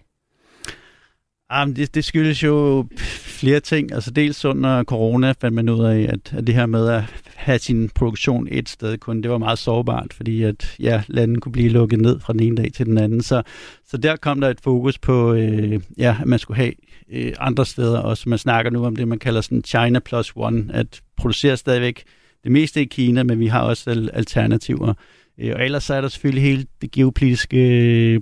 Ah, 1.50 1.60
Jamen, 1.60 1.76
det, 1.76 1.94
det 1.94 2.04
skyldes 2.04 2.42
jo 2.42 2.86
flere 3.38 3.60
ting. 3.60 3.92
Altså 3.92 4.10
dels 4.10 4.44
under 4.44 4.84
corona 4.84 5.32
fandt 5.40 5.54
man 5.54 5.68
ud 5.68 5.84
af, 5.84 6.00
at, 6.00 6.34
at 6.38 6.46
det 6.46 6.54
her 6.54 6.66
med 6.66 6.88
at 6.88 7.02
have 7.34 7.58
sin 7.58 7.88
produktion 7.88 8.48
et 8.50 8.68
sted 8.68 8.98
kun, 8.98 9.22
det 9.22 9.30
var 9.30 9.38
meget 9.38 9.58
sårbart, 9.58 10.12
fordi 10.12 10.42
at 10.42 10.76
ja, 10.78 11.02
landet 11.08 11.40
kunne 11.40 11.52
blive 11.52 11.68
lukket 11.68 12.00
ned 12.00 12.20
fra 12.20 12.32
den 12.32 12.40
ene 12.40 12.56
dag 12.56 12.72
til 12.72 12.86
den 12.86 12.98
anden. 12.98 13.22
Så, 13.22 13.42
så 13.86 13.96
der 13.96 14.16
kom 14.16 14.40
der 14.40 14.48
et 14.48 14.60
fokus 14.60 14.98
på, 14.98 15.34
øh, 15.34 15.80
ja, 15.98 16.16
at 16.20 16.26
man 16.26 16.38
skulle 16.38 16.56
have 16.56 16.72
øh, 17.12 17.32
andre 17.38 17.66
steder 17.66 17.98
også. 17.98 18.28
Man 18.28 18.38
snakker 18.38 18.70
nu 18.70 18.84
om 18.84 18.96
det, 18.96 19.08
man 19.08 19.18
kalder 19.18 19.40
sådan 19.40 19.62
China 19.64 19.98
plus 19.98 20.32
one, 20.36 20.64
at 20.72 21.00
producere 21.16 21.56
stadigvæk 21.56 22.04
det 22.44 22.52
meste 22.52 22.82
i 22.82 22.84
Kina, 22.84 23.22
men 23.22 23.40
vi 23.40 23.46
har 23.46 23.60
også 23.60 24.10
alternativer. 24.12 24.94
Øh, 25.38 25.52
og 25.56 25.64
ellers 25.64 25.84
så 25.84 25.94
er 25.94 26.00
der 26.00 26.08
selvfølgelig 26.08 26.42
hele 26.42 26.66
det 26.80 26.90
geopolitiske 26.90 27.58
øh, 28.14 28.20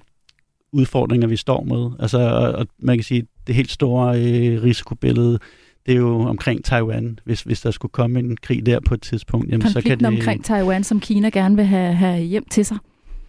udfordringer, 0.72 1.28
vi 1.28 1.36
står 1.36 1.64
med. 1.64 1.90
Altså, 2.00 2.18
og 2.58 2.66
man 2.78 2.96
kan 2.96 3.04
sige, 3.04 3.26
det 3.46 3.54
helt 3.54 3.70
store 3.70 4.20
øh, 4.20 4.62
risikobillede, 4.62 5.38
det 5.86 5.94
er 5.94 5.98
jo 5.98 6.20
omkring 6.20 6.64
Taiwan. 6.64 7.18
Hvis, 7.24 7.42
hvis 7.42 7.60
der 7.60 7.70
skulle 7.70 7.92
komme 7.92 8.18
en 8.18 8.36
krig 8.36 8.66
der 8.66 8.80
på 8.80 8.94
et 8.94 9.02
tidspunkt, 9.02 9.50
jamen, 9.50 9.68
så 9.68 9.80
kan 9.80 9.98
det... 9.98 10.06
omkring 10.06 10.44
Taiwan, 10.44 10.84
som 10.84 11.00
Kina 11.00 11.28
gerne 11.28 11.56
vil 11.56 11.64
have, 11.64 11.94
have 11.94 12.22
hjem 12.22 12.44
til 12.50 12.64
sig? 12.64 12.78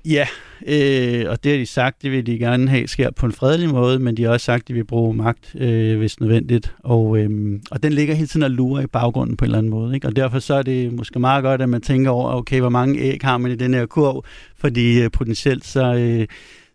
Ja, 0.05 0.27
øh, 0.67 1.29
og 1.29 1.43
det 1.43 1.51
har 1.51 1.59
de 1.59 1.65
sagt, 1.65 2.01
det 2.01 2.11
vil 2.11 2.25
de 2.25 2.39
gerne 2.39 2.69
have 2.69 2.87
sker 2.87 3.11
på 3.11 3.25
en 3.25 3.31
fredelig 3.31 3.69
måde, 3.69 3.99
men 3.99 4.17
de 4.17 4.23
har 4.23 4.29
også 4.29 4.45
sagt, 4.45 4.61
at 4.61 4.67
de 4.67 4.73
vil 4.73 4.83
bruge 4.83 5.13
magt, 5.13 5.55
øh, 5.55 5.97
hvis 5.97 6.19
nødvendigt. 6.19 6.75
Og, 6.79 7.17
øh, 7.17 7.59
og 7.71 7.83
den 7.83 7.93
ligger 7.93 8.15
hele 8.15 8.27
tiden 8.27 8.43
og 8.43 8.51
lurer 8.51 8.81
i 8.81 8.87
baggrunden 8.87 9.37
på 9.37 9.45
en 9.45 9.47
eller 9.47 9.57
anden 9.57 9.69
måde. 9.69 9.95
Ikke? 9.95 10.07
Og 10.07 10.15
derfor 10.15 10.39
så 10.39 10.53
er 10.53 10.61
det 10.61 10.93
måske 10.93 11.19
meget 11.19 11.43
godt, 11.43 11.61
at 11.61 11.69
man 11.69 11.81
tænker 11.81 12.11
over, 12.11 12.31
okay, 12.31 12.59
hvor 12.59 12.69
mange 12.69 12.99
æg 12.99 13.19
har 13.21 13.37
man 13.37 13.51
i 13.51 13.55
den 13.55 13.73
her 13.73 13.85
kurv, 13.85 14.25
fordi 14.57 15.01
øh, 15.01 15.11
potentielt 15.11 15.65
så... 15.65 15.93
Øh, 15.93 16.27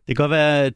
det 0.09 0.17
kan 0.17 0.23
godt 0.25 0.31
være, 0.31 0.65
at 0.65 0.73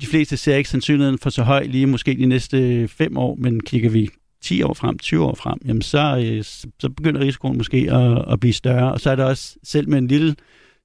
de 0.00 0.06
fleste 0.06 0.36
ser 0.36 0.56
ikke 0.56 0.70
sandsynligheden 0.70 1.18
for 1.18 1.30
så 1.30 1.42
høj 1.42 1.62
lige 1.62 1.86
måske 1.86 2.14
de 2.14 2.26
næste 2.26 2.88
fem 2.88 3.16
år, 3.16 3.36
men 3.38 3.60
kigger 3.60 3.90
vi 3.90 4.08
10 4.42 4.62
år 4.62 4.74
frem, 4.74 4.98
20 4.98 5.24
år 5.24 5.34
frem, 5.34 5.58
jamen 5.66 5.82
så, 5.82 6.24
øh, 6.26 6.44
så 6.78 6.88
begynder 6.88 7.20
risikoen 7.20 7.56
måske 7.56 7.88
at, 7.90 8.32
at 8.32 8.40
blive 8.40 8.52
større. 8.52 8.92
Og 8.92 9.00
så 9.00 9.10
er 9.10 9.16
der 9.16 9.24
også, 9.24 9.56
selv 9.64 9.88
med 9.88 9.98
en 9.98 10.06
lille 10.06 10.34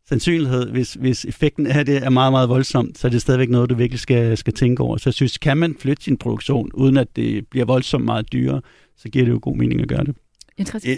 sandsynlighed, 0.10 0.70
hvis, 0.72 0.94
hvis 0.94 1.26
effekten 1.26 1.68
af 1.68 1.86
det 1.86 1.98
er 1.98 2.10
meget, 2.10 2.34
meget 2.34 2.50
voldsomt, 2.50 2.98
så 2.98 3.08
er 3.08 3.12
det 3.12 3.22
stadigvæk 3.22 3.50
noget, 3.50 3.70
du 3.70 3.76
virkelig 3.76 4.00
skal, 4.00 4.38
skal 4.38 4.54
tænke 4.54 4.84
over. 4.84 4.98
Så 4.98 5.10
jeg 5.10 5.14
synes, 5.14 5.38
kan 5.38 5.58
man 5.58 5.76
flytte 5.80 6.04
sin 6.04 6.18
produktion, 6.18 6.72
uden 6.74 6.98
at 6.98 7.08
det 7.16 7.48
bliver 7.48 7.66
voldsomt 7.66 8.06
meget 8.06 8.32
dyrere, 8.32 8.62
så 8.98 9.10
giver 9.10 9.26
det 9.26 9.32
jo 9.32 9.40
god 9.42 9.58
mening 9.58 9.82
at 9.82 9.88
gøre 9.88 10.04
det. 10.04 10.16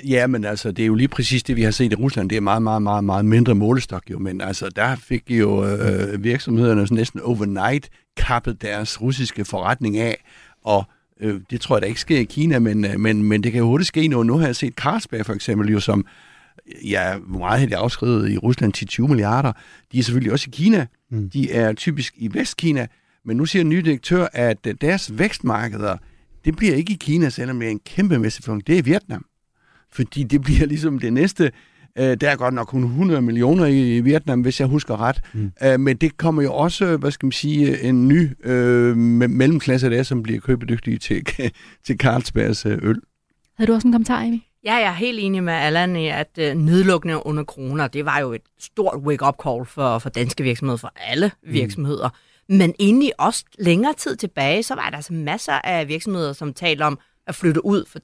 Ja, 0.08 0.28
men 0.28 0.46
altså, 0.46 0.72
det 0.72 0.84
er 0.84 0.88
jo 0.88 0.96
lige 0.96 1.08
præcis 1.08 1.44
det, 1.44 1.56
vi 1.56 1.62
har 1.62 1.72
set 1.72 1.92
i 1.92 1.96
Rusland. 1.96 2.30
Det 2.30 2.36
er 2.36 2.42
meget, 2.42 2.62
meget, 2.62 2.82
meget, 2.82 3.04
meget 3.04 3.26
mindre 3.26 3.56
målestok 3.56 4.04
jo, 4.12 4.20
men 4.20 4.42
altså, 4.42 4.70
der 4.76 4.96
fik 4.96 5.24
jo 5.30 5.66
øh, 5.66 6.24
virksomhederne 6.24 6.88
næsten 6.92 7.22
overnight 7.22 7.90
kappet 8.18 8.62
deres 8.62 9.02
russiske 9.02 9.46
forretning 9.46 9.98
af, 9.98 10.24
og 10.64 10.84
øh, 11.22 11.42
det 11.50 11.62
tror 11.62 11.76
jeg 11.76 11.82
da 11.82 11.88
ikke 11.88 12.00
sker 12.00 12.20
i 12.20 12.24
Kina, 12.24 12.60
men, 12.60 12.86
øh, 12.86 13.00
men, 13.00 13.24
men 13.24 13.44
det 13.44 13.52
kan 13.52 13.60
jo 13.60 13.68
hurtigt 13.68 13.88
ske 13.88 14.08
nu. 14.08 14.24
Nu 14.24 14.38
har 14.38 14.46
jeg 14.46 14.56
set 14.56 14.74
Carlsberg 14.74 15.26
for 15.26 15.34
eksempel, 15.34 15.70
jo, 15.70 15.80
som 15.80 16.06
ja, 16.86 17.18
hvor 17.18 17.40
meget 17.40 17.60
har 17.60 17.68
de 17.68 17.78
afskrevet 17.78 18.32
i 18.32 18.38
Rusland 18.38 18.74
til 18.74 18.88
20 18.88 19.08
milliarder. 19.08 19.52
De 19.92 20.00
er 20.00 20.04
selvfølgelig 20.04 20.32
også 20.32 20.46
i 20.48 20.54
Kina. 20.54 20.86
Mm. 21.12 21.30
De 21.30 21.52
er 21.52 21.74
typisk 21.74 22.14
i 22.18 22.34
Vestkina. 22.34 22.88
Men 23.26 23.38
nu 23.38 23.46
siger 23.46 23.62
en 23.62 23.70
ny 23.70 23.78
direktør, 23.78 24.28
at 24.34 24.68
deres 24.82 25.18
vækstmarkeder, 25.18 25.98
det 26.46 26.56
bliver 26.56 26.76
ikke 26.76 26.94
i 26.94 26.98
Kina, 27.00 27.30
selvom 27.30 27.60
det 27.60 27.68
er 27.68 27.72
en 27.72 27.80
kæmpe 27.86 28.20
mæssefond. 28.20 28.62
Det 28.62 28.76
er 28.76 28.80
i 28.80 28.86
Vietnam. 28.86 29.26
Fordi 29.92 30.24
det 30.24 30.42
bliver 30.42 30.66
ligesom 30.66 31.00
det 31.00 31.14
næste. 31.14 31.52
Øh, 31.98 32.18
der 32.22 32.30
er 32.30 32.36
godt 32.36 32.54
nok 32.54 32.74
100 32.74 33.22
millioner 33.22 33.66
i 33.66 34.02
Vietnam, 34.02 34.42
hvis 34.42 34.60
jeg 34.60 34.68
husker 34.68 35.02
ret. 35.02 35.22
Mm. 35.34 35.52
Øh, 35.64 35.80
men 35.80 35.98
det 35.98 36.18
kommer 36.18 36.42
jo 36.42 36.54
også, 36.54 36.98
hvad 36.98 37.12
skal 37.12 37.26
man 37.26 37.32
sige, 37.32 37.84
en 37.84 38.08
ny 38.08 38.30
øh, 38.44 38.98
mellemklasse 38.98 39.90
der, 39.90 40.04
som 40.04 40.24
bliver 40.24 40.40
købedygtige 40.40 40.98
til, 40.98 41.26
til 41.86 41.98
Carlsbergs 41.98 42.66
øh, 42.66 42.78
øl. 42.82 43.02
Havde 43.58 43.68
du 43.68 43.74
også 43.74 43.88
en 43.88 43.92
kommentar, 43.92 44.24
Amy? 44.24 44.40
Ja, 44.64 44.74
jeg 44.74 44.88
er 44.88 44.92
helt 44.92 45.20
enig 45.20 45.44
med 45.44 45.54
Allan 45.54 45.96
i, 45.96 46.08
at 46.08 46.30
øh, 46.38 46.56
nedlukningen 46.56 47.22
under 47.26 47.44
corona, 47.44 47.88
det 47.88 48.06
var 48.06 48.20
jo 48.20 48.34
et 48.34 48.42
stort 48.60 48.98
wake-up 48.98 49.36
call 49.44 49.66
for, 49.66 50.00
for 50.00 50.10
danske 50.10 50.44
virksomheder, 50.44 50.78
for 50.78 50.92
alle 50.96 51.32
mm. 51.44 51.54
virksomheder. 51.54 52.10
Mm. 52.50 52.56
Men 52.56 52.76
egentlig 52.80 53.12
også 53.20 53.46
længere 53.60 53.94
tid 53.94 54.16
tilbage, 54.16 54.64
så 54.64 54.76
var 54.76 54.90
der 54.90 54.98
altså 54.98 55.14
masser 55.14 55.54
af 55.54 55.88
virksomheder, 55.88 56.34
som 56.34 56.54
talte 56.54 56.84
om 56.84 57.00
at 57.28 57.36
flytte 57.36 57.66
ud 57.66 57.86
for 57.86 58.00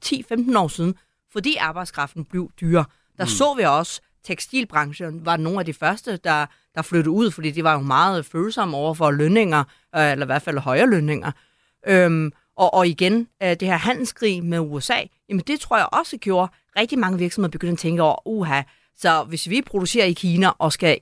10-15 0.54 0.58
år 0.60 0.68
siden, 0.68 0.96
fordi 1.32 1.56
arbejdskraften 1.60 2.26
blev 2.26 2.52
dyre. 2.62 2.86
Der 3.18 3.24
mm. 3.24 3.30
så 3.30 3.54
vi 3.58 3.64
også, 3.64 4.02
tekstilbranchen 4.24 5.26
var 5.26 5.38
nogle 5.38 5.60
af 5.60 5.66
de 5.66 5.74
første, 5.74 6.18
der, 6.24 6.46
der 6.76 6.82
flyttede 6.82 7.10
ud, 7.10 7.32
fordi 7.32 7.52
de 7.52 7.64
var 7.64 7.74
jo 7.74 7.80
meget 7.80 8.26
følsomme 8.26 8.78
over 8.78 8.94
for 8.94 9.12
lønninger, 9.12 9.64
øh, 9.96 10.12
eller 10.12 10.26
i 10.26 10.32
hvert 10.32 10.42
fald 10.42 10.58
højere 10.58 10.90
lønninger. 10.90 11.32
Øhm, 11.88 12.32
og, 12.58 12.74
og 12.74 12.88
igen, 12.88 13.28
øh, 13.44 13.50
det 13.50 13.62
her 13.62 13.78
handelskrig 13.78 14.44
med 14.44 14.60
USA, 14.60 14.98
jamen 15.30 15.44
det 15.48 15.60
tror 15.60 15.78
jeg 15.78 15.88
også 15.92 16.18
gjorde, 16.18 16.52
rigtig 16.78 17.00
mange 17.00 17.20
virksomheder 17.20 17.52
begyndte 17.52 17.74
at 17.74 17.80
tænke 17.80 18.02
over, 18.02 18.28
uha, 18.28 18.62
så 18.98 19.24
hvis 19.24 19.50
vi 19.50 19.62
producerer 19.62 20.06
i 20.06 20.14
Kina 20.14 20.50
og 20.58 20.74
skal 20.74 21.00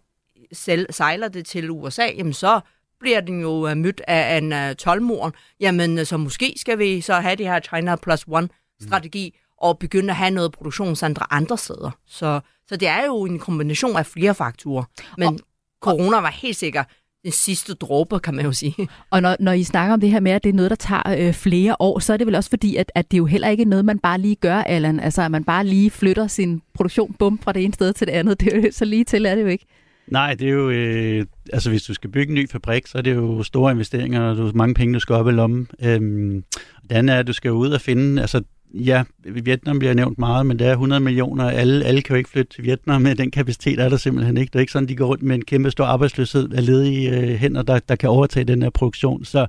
sælge, 0.51 0.85
sejler 0.89 1.27
det 1.27 1.45
til 1.45 1.69
USA, 1.69 2.05
jamen 2.05 2.33
så 2.33 2.59
bliver 2.99 3.21
den 3.21 3.41
jo 3.41 3.71
uh, 3.71 3.77
mødt 3.77 4.01
af 4.07 4.37
en 4.37 4.53
uh, 4.53 4.75
tolvmor. 4.75 5.33
Jamen, 5.59 6.05
så 6.05 6.17
måske 6.17 6.53
skal 6.57 6.79
vi 6.79 7.01
så 7.01 7.13
have 7.13 7.35
det 7.35 7.45
her 7.45 7.59
China 7.59 7.95
plus 7.95 8.25
one 8.27 8.49
strategi 8.81 9.33
mm. 9.33 9.55
og 9.57 9.79
begynde 9.79 10.09
at 10.09 10.15
have 10.15 10.31
noget 10.31 10.51
produktionscentre 10.51 11.33
andre 11.33 11.57
steder. 11.57 11.91
Så, 12.05 12.39
så 12.67 12.75
det 12.75 12.87
er 12.87 13.05
jo 13.05 13.25
en 13.25 13.39
kombination 13.39 13.97
af 13.97 14.05
flere 14.05 14.35
faktorer. 14.35 14.83
Men 15.17 15.27
og, 15.27 15.39
corona 15.81 16.17
var 16.17 16.31
helt 16.31 16.57
sikkert 16.57 16.85
den 17.23 17.31
sidste 17.31 17.73
dråbe, 17.73 18.19
kan 18.19 18.35
man 18.35 18.45
jo 18.45 18.51
sige. 18.51 18.75
Og 19.11 19.21
når, 19.21 19.35
når 19.39 19.51
I 19.51 19.63
snakker 19.63 19.93
om 19.93 19.99
det 19.99 20.11
her 20.11 20.19
med, 20.19 20.31
at 20.31 20.43
det 20.43 20.49
er 20.49 20.53
noget, 20.53 20.69
der 20.69 20.75
tager 20.75 21.27
øh, 21.27 21.33
flere 21.33 21.75
år, 21.79 21.99
så 21.99 22.13
er 22.13 22.17
det 22.17 22.27
vel 22.27 22.35
også 22.35 22.49
fordi, 22.49 22.75
at, 22.75 22.91
at 22.95 23.11
det 23.11 23.17
jo 23.17 23.25
heller 23.25 23.49
ikke 23.49 23.63
er 23.63 23.67
noget, 23.67 23.85
man 23.85 23.99
bare 23.99 24.17
lige 24.17 24.35
gør, 24.35 24.55
Allan. 24.57 24.99
Altså, 24.99 25.21
at 25.21 25.31
man 25.31 25.43
bare 25.43 25.65
lige 25.65 25.89
flytter 25.89 26.27
sin 26.27 26.61
produktion 26.73 27.15
bum 27.19 27.39
fra 27.39 27.51
det 27.53 27.63
ene 27.63 27.73
sted 27.73 27.93
til 27.93 28.07
det 28.07 28.13
andet. 28.13 28.39
Det 28.41 28.53
er 28.53 28.57
jo 28.57 28.71
så 28.71 28.85
lige 28.85 29.03
til, 29.03 29.25
er 29.25 29.35
det 29.35 29.41
jo 29.41 29.47
ikke? 29.47 29.65
Nej, 30.07 30.33
det 30.33 30.47
er 30.47 30.51
jo, 30.51 30.69
øh, 30.69 31.25
altså 31.53 31.69
hvis 31.69 31.83
du 31.83 31.93
skal 31.93 32.09
bygge 32.09 32.31
en 32.31 32.35
ny 32.35 32.49
fabrik, 32.49 32.87
så 32.87 32.97
er 32.97 33.01
det 33.01 33.15
jo 33.15 33.43
store 33.43 33.71
investeringer, 33.71 34.21
og 34.21 34.37
du 34.37 34.45
har 34.45 34.51
mange 34.53 34.73
penge, 34.73 34.93
du 34.93 34.99
skal 34.99 35.15
op 35.15 35.27
i 35.27 35.31
lommen. 35.31 35.67
Øhm, 35.83 36.43
det 36.83 36.91
andet 36.91 37.15
er, 37.15 37.19
at 37.19 37.27
du 37.27 37.33
skal 37.33 37.51
ud 37.51 37.71
og 37.71 37.81
finde, 37.81 38.21
altså 38.21 38.41
ja, 38.73 39.03
Vietnam 39.23 39.79
bliver 39.79 39.93
nævnt 39.93 40.17
meget, 40.17 40.45
men 40.45 40.59
der 40.59 40.67
er 40.67 40.71
100 40.71 40.99
millioner. 40.99 41.49
Alle, 41.49 41.85
alle 41.85 42.01
kan 42.01 42.13
jo 42.13 42.17
ikke 42.17 42.29
flytte 42.29 42.53
til 42.53 42.63
Vietnam 42.63 43.01
med 43.01 43.15
den 43.15 43.31
kapacitet, 43.31 43.79
er 43.79 43.89
der 43.89 43.97
simpelthen 43.97 44.37
ikke. 44.37 44.51
Det 44.51 44.55
er 44.55 44.59
ikke 44.59 44.71
sådan, 44.71 44.87
de 44.87 44.95
går 44.95 45.05
rundt 45.05 45.23
med 45.23 45.35
en 45.35 45.45
kæmpe 45.45 45.71
stor 45.71 45.85
arbejdsløshed 45.85 46.53
af 46.53 46.65
ledige 46.65 47.09
øh, 47.09 47.35
hænder, 47.35 47.61
der, 47.61 47.79
der 47.79 47.95
kan 47.95 48.09
overtage 48.09 48.43
den 48.43 48.61
her 48.61 48.69
produktion. 48.69 49.25
Så, 49.25 49.47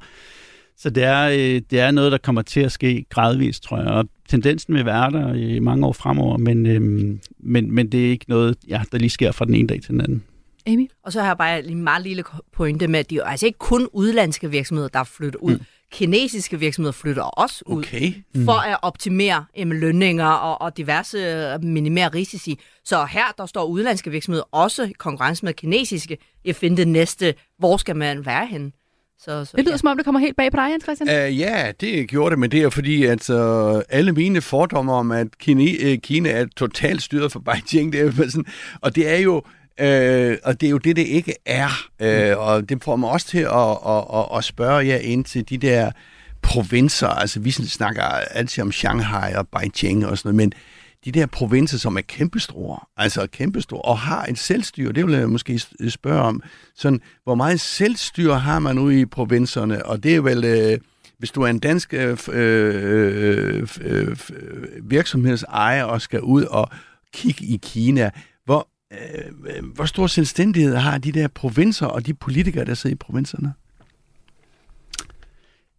så 0.77 0.91
det, 0.91 1.05
er, 1.05 1.29
øh, 1.29 1.62
det 1.70 1.81
er 1.81 1.91
noget, 1.91 2.12
der 2.12 2.18
kommer 2.18 2.43
til 2.43 2.61
at 2.61 2.72
ske 2.72 3.05
gradvist, 3.11 3.62
tror 3.62 3.79
jeg. 3.79 3.87
Og 3.87 4.05
tendensen 4.29 4.75
vil 4.75 4.87
være 4.87 5.11
der 5.11 5.35
i 5.35 5.59
mange 5.59 5.87
år 5.87 5.93
fremover, 5.93 6.37
men, 6.39 6.66
øh, 6.66 6.81
men, 7.39 7.75
men 7.75 7.93
det 7.93 8.07
er 8.07 8.11
ikke 8.11 8.25
noget, 8.29 8.57
ja, 8.68 8.83
der 8.93 8.99
lige 8.99 9.11
sker 9.11 9.33
fra 9.33 9.45
den 9.45 9.55
ene 9.55 9.68
dag 9.68 9.83
til 9.83 9.91
den 9.91 10.01
anden. 10.01 10.25
Amy? 10.66 10.91
Og 11.05 11.12
så 11.12 11.20
har 11.20 11.27
jeg 11.27 11.39
bare 11.39 11.64
en 11.64 11.85
meget 11.85 12.03
lille 12.03 12.25
pointe 12.53 12.89
med, 12.89 13.01
at 13.01 13.11
det 13.11 13.18
er 13.18 13.25
altså 13.25 13.47
ikke 13.47 13.59
kun 13.59 13.89
udlandske 13.93 14.51
virksomheder, 14.51 14.89
der 14.89 15.05
flytter 15.05 15.39
ud. 15.41 15.53
Mm 15.53 15.64
kinesiske 15.93 16.59
virksomheder 16.59 16.93
flytter 16.93 17.22
også 17.22 17.62
ud 17.66 17.78
okay. 17.78 18.12
mm. 18.35 18.45
for 18.45 18.53
at 18.53 18.78
optimere 18.82 19.45
jamen, 19.57 19.80
lønninger 19.80 20.26
og, 20.26 20.61
og 20.61 20.76
diverse 20.76 21.18
øh, 21.18 21.64
minimere 21.64 22.09
risici. 22.09 22.59
Så 22.85 23.05
her 23.05 23.35
der 23.39 23.47
står 23.47 23.64
udlandske 23.64 24.11
virksomheder 24.11 24.45
også 24.53 24.82
i 24.82 24.93
konkurrence 24.99 25.45
med 25.45 25.55
kinesiske 25.55 26.18
i 26.45 26.49
at 26.49 26.57
finde 26.57 26.76
det 26.76 26.89
næste, 26.89 27.35
hvor 27.59 27.76
skal 27.76 27.97
man 27.97 28.26
være 28.26 28.47
henne. 28.47 28.72
Så, 29.18 29.45
så, 29.45 29.57
Det 29.57 29.64
lyder 29.64 29.72
ja. 29.72 29.76
som 29.76 29.89
om, 29.89 29.97
det 29.97 30.05
kommer 30.05 30.20
helt 30.20 30.37
bag 30.37 30.51
på 30.51 30.57
dig, 30.57 30.70
Jens 30.70 30.85
Christian. 30.85 31.28
Uh, 31.28 31.39
ja, 31.39 31.72
det 31.80 32.09
gjorde 32.09 32.30
det, 32.30 32.39
men 32.39 32.51
det 32.51 32.62
er 32.62 32.70
fordi, 32.70 33.05
at 33.05 33.30
uh, 33.30 33.80
alle 33.89 34.12
mine 34.12 34.41
fordomme 34.41 34.93
om, 34.93 35.12
at 35.12 35.39
Kina, 35.39 35.93
uh, 35.93 35.99
Kina 35.99 36.30
er 36.30 36.47
totalt 36.57 37.03
styret 37.03 37.32
for 37.32 37.41
Beijing, 37.41 37.93
det 37.93 38.01
er 38.01 38.11
sådan, 38.28 38.45
og 38.80 38.95
det 38.95 39.09
er 39.09 39.18
jo, 39.18 39.43
uh, 39.81 40.37
og 40.45 40.61
det 40.61 40.66
er 40.66 40.70
jo 40.70 40.79
det, 40.79 40.97
det 40.97 41.07
ikke 41.07 41.35
er. 41.47 41.89
Uh, 42.03 42.49
og 42.49 42.68
det 42.68 42.85
får 42.85 42.97
mig 42.97 43.11
også 43.11 43.27
til 43.27 43.39
at, 43.39 43.79
at, 43.87 44.05
at, 44.14 44.39
at 44.39 44.45
spørge 44.45 44.87
jer 44.87 44.97
ind 44.97 45.25
til 45.25 45.49
de 45.49 45.59
der 45.59 45.91
provinser, 46.43 47.09
altså 47.09 47.41
vi 47.41 47.51
snakker 47.51 48.03
altid 48.03 48.62
om 48.62 48.72
Shanghai 48.72 49.35
og 49.35 49.49
Beijing 49.49 50.07
og 50.07 50.18
sådan 50.18 50.35
noget, 50.35 50.37
men 50.37 50.53
de 51.05 51.12
der 51.12 51.27
provinser, 51.27 51.79
som 51.79 51.97
er 51.97 52.01
kæmpestore, 52.01 52.79
altså 52.97 53.27
kæmpestore, 53.27 53.83
og 53.83 53.99
har 53.99 54.27
et 54.27 54.39
selvstyre, 54.39 54.93
det 54.93 55.07
vil 55.07 55.14
jeg 55.14 55.31
måske 55.31 55.61
spørge 55.89 56.20
om, 56.20 56.43
sådan, 56.75 57.01
hvor 57.25 57.35
meget 57.35 57.61
selvstyre 57.61 58.39
har 58.39 58.59
man 58.59 58.79
ude 58.79 59.01
i 59.01 59.05
provinserne, 59.05 59.87
og 59.87 60.03
det 60.03 60.14
er 60.14 60.20
vel, 60.20 60.45
øh, 60.45 60.79
hvis 61.18 61.31
du 61.31 61.43
er 61.43 61.47
en 61.47 61.59
dansk 61.59 61.95
øh, 61.95 62.18
øh, 62.29 63.68
øh, 63.81 64.16
virksomhedsejer 64.83 65.85
og 65.85 66.01
skal 66.01 66.20
ud 66.20 66.45
og 66.45 66.68
kigge 67.12 67.45
i 67.45 67.61
Kina, 67.62 68.11
øh, 69.47 69.65
hvor 69.75 69.85
stor 69.85 70.07
selvstændighed 70.07 70.77
har 70.77 70.99
de 70.99 71.13
der 71.13 71.29
provinser 71.29 71.87
og 71.87 72.07
de 72.07 72.15
politikere, 72.15 72.65
der 72.65 72.75
sidder 72.75 72.95
i 72.95 72.99
provinserne? 72.99 73.53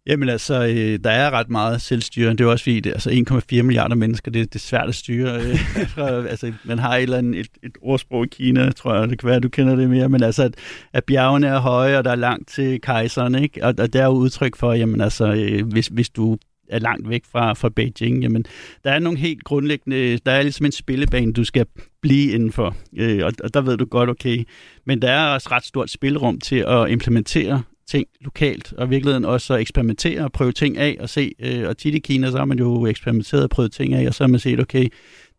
Jamen 0.06 0.28
altså, 0.28 0.66
øh, 0.66 0.98
der 1.04 1.10
er 1.10 1.30
ret 1.30 1.50
meget 1.50 1.80
selvstyre. 1.80 2.30
Det 2.30 2.40
er 2.40 2.44
jo 2.44 2.50
også 2.50 2.62
fordi, 2.62 2.80
det, 2.80 2.92
altså 2.92 3.10
1,4 3.10 3.62
milliarder 3.62 3.94
mennesker, 3.94 4.30
det, 4.30 4.52
det 4.52 4.58
er 4.58 4.64
svært 4.66 4.88
at 4.88 4.94
styre. 4.94 5.40
Øh, 5.40 5.58
fra, 5.94 6.26
altså, 6.26 6.52
man 6.64 6.78
har 6.78 6.96
et 6.96 7.02
eller 7.02 7.18
andet 7.18 7.40
et, 7.40 7.48
et 7.62 7.72
ordsprog 7.82 8.24
i 8.24 8.28
Kina, 8.28 8.72
tror 8.72 8.94
jeg, 8.94 9.08
det 9.08 9.18
kan 9.18 9.28
være, 9.28 9.40
du 9.40 9.48
kender 9.48 9.76
det 9.76 9.90
mere, 9.90 10.08
men 10.08 10.22
altså, 10.22 10.42
at, 10.42 10.54
at 10.92 11.04
bjergene 11.04 11.46
er 11.46 11.58
høje, 11.58 11.98
og 11.98 12.04
der 12.04 12.10
er 12.10 12.16
langt 12.16 12.48
til 12.48 12.80
kejseren, 12.80 13.34
ikke? 13.34 13.64
Og, 13.64 13.74
og 13.78 13.92
det 13.92 14.00
er 14.00 14.04
jo 14.04 14.10
udtryk 14.10 14.56
for, 14.56 14.72
jamen 14.72 15.00
altså, 15.00 15.32
øh, 15.32 15.66
hvis, 15.66 15.86
hvis 15.86 16.08
du 16.08 16.38
er 16.68 16.78
langt 16.78 17.08
væk 17.08 17.24
fra, 17.32 17.52
fra 17.52 17.68
Beijing, 17.68 18.22
jamen, 18.22 18.44
der 18.84 18.90
er 18.90 18.98
nogle 18.98 19.18
helt 19.18 19.44
grundlæggende, 19.44 20.18
der 20.18 20.32
er 20.32 20.42
ligesom 20.42 20.66
en 20.66 20.72
spillebane, 20.72 21.32
du 21.32 21.44
skal 21.44 21.66
blive 22.02 22.32
indenfor, 22.32 22.76
øh, 22.96 23.24
og, 23.24 23.32
og 23.44 23.54
der 23.54 23.60
ved 23.60 23.76
du 23.76 23.84
godt, 23.84 24.10
okay, 24.10 24.44
men 24.86 25.02
der 25.02 25.10
er 25.10 25.34
også 25.34 25.48
ret 25.50 25.64
stort 25.64 25.90
spilrum 25.90 26.40
til 26.40 26.56
at 26.56 26.90
implementere 26.90 27.62
ting 27.88 28.06
lokalt, 28.20 28.72
og 28.72 28.86
i 28.86 28.88
virkeligheden 28.88 29.24
også 29.24 29.54
at 29.54 29.60
eksperimentere 29.60 30.24
og 30.24 30.32
prøve 30.32 30.52
ting 30.52 30.78
af 30.78 30.96
og 31.00 31.08
se. 31.08 31.32
Øh, 31.38 31.68
og 31.68 31.78
tit 31.78 31.94
i 31.94 31.98
Kina, 31.98 32.30
så 32.30 32.38
har 32.38 32.44
man 32.44 32.58
jo 32.58 32.86
eksperimenteret 32.86 33.42
og 33.42 33.50
prøvet 33.50 33.72
ting 33.72 33.94
af, 33.94 34.08
og 34.08 34.14
så 34.14 34.24
har 34.24 34.28
man 34.28 34.40
set, 34.40 34.60
okay, 34.60 34.88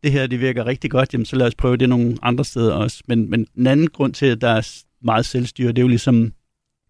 det 0.03 0.11
her 0.11 0.27
det 0.27 0.39
virker 0.39 0.65
rigtig 0.65 0.91
godt, 0.91 1.13
jamen 1.13 1.25
så 1.25 1.35
lad 1.35 1.47
os 1.47 1.55
prøve 1.55 1.77
det 1.77 1.89
nogle 1.89 2.17
andre 2.21 2.45
steder 2.45 2.73
også. 2.73 3.03
Men, 3.07 3.29
men 3.29 3.47
den 3.55 3.67
anden 3.67 3.87
grund 3.87 4.13
til, 4.13 4.25
at 4.25 4.41
der 4.41 4.49
er 4.49 4.83
meget 5.01 5.25
selvstyre, 5.25 5.67
det 5.67 5.77
er 5.77 5.81
jo 5.81 5.87
ligesom, 5.87 6.33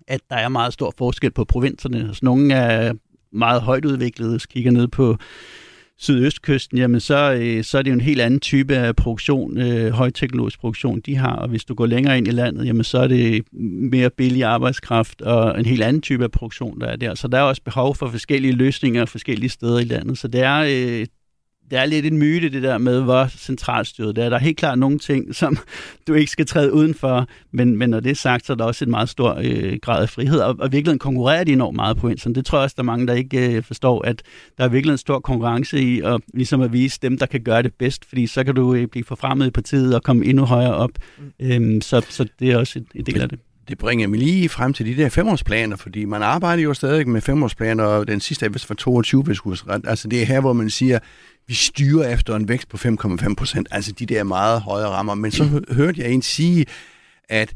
at 0.07 0.21
der 0.29 0.35
er 0.35 0.49
meget 0.49 0.73
stor 0.73 0.93
forskel 0.97 1.31
på 1.31 1.45
provinserne. 1.45 2.07
Altså, 2.07 2.25
nogle 2.25 2.53
er 2.53 2.93
meget 3.37 3.61
højt 3.61 3.85
udviklede, 3.85 4.31
hvis 4.31 4.45
kigger 4.45 4.71
ned 4.71 4.87
på 4.87 5.17
sydøstkysten, 5.99 6.77
jamen 6.77 6.99
så, 6.99 7.33
øh, 7.41 7.63
så 7.63 7.77
er 7.77 7.81
det 7.81 7.89
jo 7.89 7.93
en 7.93 8.01
helt 8.01 8.21
anden 8.21 8.39
type 8.39 8.75
af 8.75 8.95
produktion, 8.95 9.57
øh, 9.57 9.91
højteknologisk 9.91 10.59
produktion, 10.59 10.99
de 10.99 11.15
har. 11.15 11.35
Og 11.35 11.47
hvis 11.47 11.65
du 11.65 11.73
går 11.73 11.85
længere 11.85 12.17
ind 12.17 12.27
i 12.27 12.31
landet, 12.31 12.65
jamen 12.65 12.83
så 12.83 12.97
er 12.97 13.07
det 13.07 13.43
mere 13.91 14.09
billig 14.09 14.43
arbejdskraft 14.43 15.21
og 15.21 15.59
en 15.59 15.65
helt 15.65 15.83
anden 15.83 16.01
type 16.01 16.23
af 16.23 16.31
produktion, 16.31 16.81
der 16.81 16.87
er 16.87 16.95
der. 16.95 17.15
Så 17.15 17.27
der 17.27 17.37
er 17.37 17.41
også 17.41 17.61
behov 17.61 17.95
for 17.95 18.09
forskellige 18.09 18.53
løsninger 18.53 19.05
forskellige 19.05 19.49
steder 19.49 19.79
i 19.79 19.83
landet. 19.83 20.17
Så 20.17 20.27
det 20.27 20.41
er, 20.41 20.57
øh, 20.57 21.05
det 21.71 21.79
er 21.79 21.85
lidt 21.85 22.05
en 22.05 22.17
myte, 22.17 22.49
det 22.49 22.63
der 22.63 22.77
med, 22.77 23.01
hvor 23.01 23.27
centralstyret 23.27 24.15
det 24.15 24.23
er. 24.23 24.29
Der 24.29 24.35
er 24.35 24.41
helt 24.41 24.57
klart 24.57 24.79
nogle 24.79 24.99
ting, 24.99 25.35
som 25.35 25.57
du 26.07 26.13
ikke 26.13 26.31
skal 26.31 26.45
træde 26.45 26.73
udenfor, 26.73 27.27
men, 27.51 27.77
men 27.77 27.89
når 27.89 27.99
det 27.99 28.09
er 28.11 28.15
sagt, 28.15 28.45
så 28.45 28.53
er 28.53 28.57
der 28.57 28.65
også 28.65 28.85
en 28.85 28.91
meget 28.91 29.09
stor 29.09 29.39
øh, 29.43 29.77
grad 29.81 30.01
af 30.01 30.09
frihed, 30.09 30.39
og, 30.39 30.55
og 30.59 30.71
virkelig 30.71 30.99
konkurrerer 30.99 31.43
de 31.43 31.51
enormt 31.51 31.75
meget 31.75 31.97
på 31.97 32.01
provinserne. 32.01 32.35
Det 32.35 32.45
tror 32.45 32.57
jeg 32.57 32.63
også, 32.63 32.73
der 32.77 32.83
er 32.83 32.85
mange, 32.85 33.07
der 33.07 33.13
ikke 33.13 33.55
øh, 33.55 33.63
forstår, 33.63 34.05
at 34.05 34.23
der 34.57 34.63
er 34.63 34.67
virkelig 34.67 34.91
en 34.91 34.97
stor 34.97 35.19
konkurrence 35.19 35.81
i 35.81 36.01
at, 36.01 36.21
ligesom 36.33 36.61
at 36.61 36.73
vise 36.73 36.99
dem, 37.01 37.17
der 37.17 37.25
kan 37.25 37.41
gøre 37.41 37.63
det 37.63 37.73
bedst, 37.73 38.05
fordi 38.05 38.27
så 38.27 38.43
kan 38.43 38.55
du 38.55 38.73
øh, 38.73 38.87
blive 38.87 39.05
forfremmet 39.05 39.47
i 39.47 39.51
partiet 39.51 39.95
og 39.95 40.03
komme 40.03 40.25
endnu 40.25 40.45
højere 40.45 40.75
op. 40.75 40.91
Mm. 41.17 41.31
Øhm, 41.39 41.81
så, 41.81 42.05
så 42.09 42.25
det 42.39 42.51
er 42.51 42.57
også 42.57 42.79
en, 42.79 42.87
en 42.95 43.05
del 43.05 43.21
af 43.21 43.29
det 43.29 43.39
det 43.67 43.77
bringer 43.77 44.07
mig 44.07 44.19
lige 44.19 44.49
frem 44.49 44.73
til 44.73 44.85
de 44.85 45.03
der 45.03 45.09
femårsplaner, 45.09 45.75
fordi 45.75 46.05
man 46.05 46.23
arbejder 46.23 46.63
jo 46.63 46.73
stadig 46.73 47.07
med 47.07 47.21
femårsplaner, 47.21 47.83
og 47.83 48.07
den 48.07 48.19
sidste 48.19 48.45
er 48.45 48.49
vist 48.49 48.65
for 48.65 48.73
22, 48.73 49.23
hvis 49.23 49.39
jeg. 49.45 49.81
Altså 49.83 50.07
det 50.07 50.21
er 50.21 50.25
her, 50.25 50.41
hvor 50.41 50.53
man 50.53 50.69
siger, 50.69 50.99
vi 51.47 51.53
styrer 51.53 52.13
efter 52.13 52.35
en 52.35 52.47
vækst 52.47 52.69
på 52.69 52.77
5,5 52.77 53.33
procent, 53.35 53.67
altså 53.71 53.91
de 53.91 54.05
der 54.05 54.23
meget 54.23 54.61
høje 54.61 54.85
rammer. 54.85 55.15
Men 55.15 55.31
så 55.31 55.43
mm. 55.43 55.75
hørte 55.75 56.01
jeg 56.01 56.11
en 56.11 56.21
sige, 56.21 56.65
at 57.29 57.53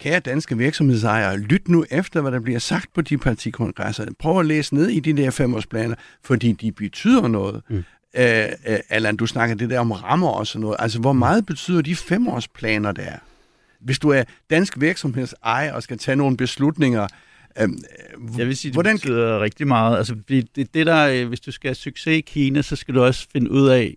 kære 0.00 0.20
danske 0.20 0.58
virksomhedsejere, 0.58 1.38
lyt 1.38 1.68
nu 1.68 1.84
efter, 1.90 2.20
hvad 2.20 2.32
der 2.32 2.40
bliver 2.40 2.58
sagt 2.58 2.92
på 2.94 3.00
de 3.00 3.18
partikongresser. 3.18 4.06
Prøv 4.18 4.40
at 4.40 4.46
læse 4.46 4.74
ned 4.74 4.88
i 4.88 5.00
de 5.00 5.16
der 5.16 5.30
femårsplaner, 5.30 5.94
fordi 6.24 6.52
de 6.52 6.72
betyder 6.72 7.28
noget. 7.28 7.62
Mm. 7.68 7.84
Uh, 8.18 8.24
Allan, 8.88 9.16
du 9.16 9.26
snakker 9.26 9.56
det 9.56 9.70
der 9.70 9.80
om 9.80 9.90
rammer 9.90 10.28
og 10.28 10.46
sådan 10.46 10.60
noget. 10.60 10.76
Altså, 10.78 10.98
hvor 10.98 11.12
meget 11.12 11.46
betyder 11.46 11.82
de 11.82 11.96
femårsplaner 11.96 12.92
der? 12.92 13.12
Hvis 13.80 13.98
du 13.98 14.08
er 14.08 14.24
dansk 14.50 14.80
virksomhedsejer 14.80 15.72
og 15.72 15.82
skal 15.82 15.98
tage 15.98 16.16
nogle 16.16 16.36
beslutninger, 16.36 17.08
Øhm, 17.60 17.78
jeg 18.38 18.46
vil 18.46 18.56
sige, 18.56 18.70
det 18.70 18.76
hvordan... 18.76 18.96
betyder 18.96 19.40
rigtig 19.40 19.66
meget. 19.66 19.96
Altså, 19.96 20.16
det, 20.28 20.56
det 20.74 20.86
der, 20.86 21.24
hvis 21.24 21.40
du 21.40 21.52
skal 21.52 21.68
have 21.68 21.74
succes 21.74 22.16
i 22.16 22.20
Kina, 22.20 22.62
så 22.62 22.76
skal 22.76 22.94
du 22.94 23.02
også 23.02 23.26
finde 23.32 23.50
ud 23.50 23.68
af, 23.68 23.96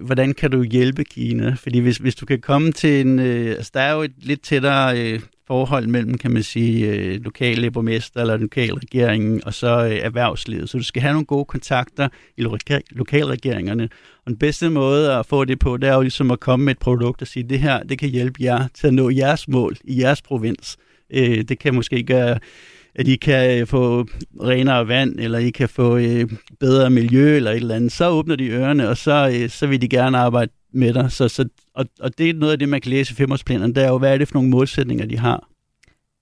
hvordan 0.00 0.34
kan 0.34 0.50
du 0.50 0.62
hjælpe 0.62 1.04
Kina? 1.04 1.56
Fordi 1.58 1.78
hvis, 1.78 1.96
hvis 1.96 2.14
du 2.14 2.26
kan 2.26 2.40
komme 2.40 2.72
til 2.72 3.00
en... 3.00 3.18
Øh, 3.18 3.50
altså, 3.50 3.70
der 3.74 3.80
er 3.80 3.92
jo 3.92 4.02
et 4.02 4.12
lidt 4.18 4.42
tættere 4.42 5.00
øh, 5.00 5.20
forhold 5.46 5.86
mellem, 5.86 6.18
kan 6.18 6.30
man 6.30 6.42
sige, 6.42 6.88
øh, 6.88 7.20
lokale 7.20 7.70
borgmester 7.70 8.20
eller 8.20 8.36
lokale 8.36 8.74
regeringen 8.74 9.44
og 9.44 9.54
så 9.54 9.84
øh, 9.84 9.96
erhvervslivet. 9.96 10.70
Så 10.70 10.78
du 10.78 10.84
skal 10.84 11.02
have 11.02 11.12
nogle 11.12 11.26
gode 11.26 11.44
kontakter 11.44 12.08
i 12.36 12.42
loka- 12.42 12.80
lokalregeringerne. 12.90 13.88
Og 14.24 14.26
den 14.26 14.36
bedste 14.36 14.70
måde 14.70 15.12
at 15.14 15.26
få 15.26 15.44
det 15.44 15.58
på, 15.58 15.76
det 15.76 15.88
er 15.88 15.94
jo 15.94 16.02
ligesom 16.02 16.30
at 16.30 16.40
komme 16.40 16.64
med 16.64 16.72
et 16.72 16.78
produkt 16.78 17.22
og 17.22 17.28
sige, 17.28 17.48
det 17.48 17.58
her, 17.58 17.82
det 17.82 17.98
kan 17.98 18.08
hjælpe 18.08 18.42
jer 18.42 18.68
til 18.74 18.86
at 18.86 18.94
nå 18.94 19.10
jeres 19.10 19.48
mål 19.48 19.76
i 19.84 20.00
jeres 20.00 20.22
provins. 20.22 20.76
Øh, 20.80 20.91
Øh, 21.12 21.42
det 21.42 21.58
kan 21.58 21.74
måske 21.74 22.02
gøre, 22.02 22.38
at 22.94 23.08
I 23.08 23.16
kan 23.16 23.60
øh, 23.60 23.66
få 23.66 24.06
renere 24.42 24.88
vand, 24.88 25.20
eller 25.20 25.38
I 25.38 25.50
kan 25.50 25.68
få 25.68 25.96
øh, 25.96 26.30
bedre 26.60 26.90
miljø, 26.90 27.36
eller 27.36 27.50
et 27.50 27.56
eller 27.56 27.74
andet. 27.74 27.92
Så 27.92 28.08
åbner 28.08 28.36
de 28.36 28.48
ørerne, 28.48 28.88
og 28.88 28.96
så, 28.96 29.32
øh, 29.34 29.48
så 29.48 29.66
vil 29.66 29.80
de 29.80 29.88
gerne 29.88 30.18
arbejde 30.18 30.52
med 30.72 30.94
dig. 30.94 31.12
Så, 31.12 31.28
så, 31.28 31.48
og, 31.74 31.86
og 32.00 32.18
det 32.18 32.30
er 32.30 32.34
noget 32.34 32.52
af 32.52 32.58
det, 32.58 32.68
man 32.68 32.80
kan 32.80 32.90
læse 32.90 33.12
i 33.12 33.14
femårsplanerne, 33.14 33.74
det 33.74 33.84
er 33.84 33.88
jo, 33.88 33.98
hvad 33.98 34.14
er 34.14 34.18
det 34.18 34.28
for 34.28 34.34
nogle 34.34 34.50
målsætninger, 34.50 35.06
de 35.06 35.18
har. 35.18 35.48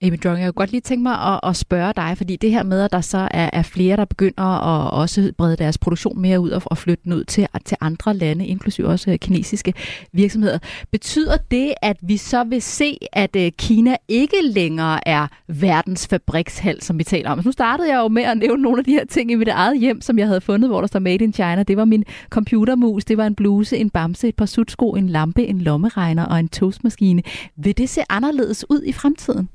Amy 0.03 0.17
Drong, 0.25 0.39
jeg 0.39 0.47
kunne 0.47 0.53
godt 0.53 0.71
lige 0.71 0.81
tænke 0.81 1.03
mig 1.03 1.13
at, 1.13 1.41
at 1.43 1.57
spørge 1.57 1.93
dig, 1.97 2.15
fordi 2.17 2.37
det 2.37 2.51
her 2.51 2.63
med, 2.63 2.81
at 2.81 2.93
der 2.93 3.01
så 3.01 3.29
er, 3.31 3.51
er 3.53 3.63
flere, 3.63 3.97
der 3.97 4.05
begynder 4.05 4.43
at 4.43 4.91
også 4.91 5.33
brede 5.39 5.57
deres 5.57 5.79
produktion 5.79 6.21
mere 6.21 6.41
ud 6.41 6.51
og, 6.51 6.63
og 6.65 6.79
flytte 6.79 7.05
den 7.05 7.13
ud 7.13 7.25
til, 7.25 7.47
til 7.65 7.77
andre 7.81 8.15
lande, 8.15 8.47
inklusive 8.47 8.89
også 8.89 9.11
øh, 9.11 9.19
kinesiske 9.19 9.75
virksomheder. 10.13 10.59
Betyder 10.91 11.37
det, 11.51 11.75
at 11.83 11.97
vi 12.03 12.17
så 12.17 12.45
vil 12.45 12.63
se, 12.63 12.99
at 13.13 13.37
øh, 13.37 13.53
Kina 13.59 13.97
ikke 14.09 14.37
længere 14.43 15.09
er 15.09 15.27
verdens 15.49 16.07
fabrikshal, 16.07 16.83
som 16.83 16.99
vi 16.99 17.05
taler 17.05 17.31
om? 17.31 17.39
Altså, 17.39 17.49
nu 17.49 17.53
startede 17.53 17.89
jeg 17.89 17.99
jo 17.99 18.09
med 18.09 18.23
at 18.23 18.39
nævne 18.39 18.63
nogle 18.63 18.79
af 18.79 18.85
de 18.85 18.93
her 18.93 19.05
ting 19.05 19.31
i 19.31 19.35
mit 19.35 19.49
eget 19.49 19.81
hjem, 19.81 20.01
som 20.01 20.19
jeg 20.19 20.27
havde 20.27 20.41
fundet, 20.41 20.71
hvor 20.71 20.81
der 20.81 20.87
står 20.87 21.01
Made 21.01 21.25
in 21.25 21.33
China. 21.33 21.63
Det 21.63 21.77
var 21.77 21.85
min 21.85 22.05
computermus, 22.31 23.05
det 23.05 23.17
var 23.17 23.27
en 23.27 23.35
bluse, 23.35 23.77
en 23.77 23.91
bamse, 23.91 24.29
et 24.29 24.37
par 24.37 24.47
sutsko, 24.47 24.91
en 24.93 25.09
lampe, 25.09 25.47
en 25.47 25.61
lommeregner 25.61 26.27
og 26.27 26.41
en 26.41 26.49
toastmaskine. 26.49 27.23
Vil 27.57 27.79
det 27.79 27.89
se 27.89 28.01
anderledes 28.09 28.65
ud 28.71 28.83
i 28.83 28.93
fremtiden? 28.93 29.49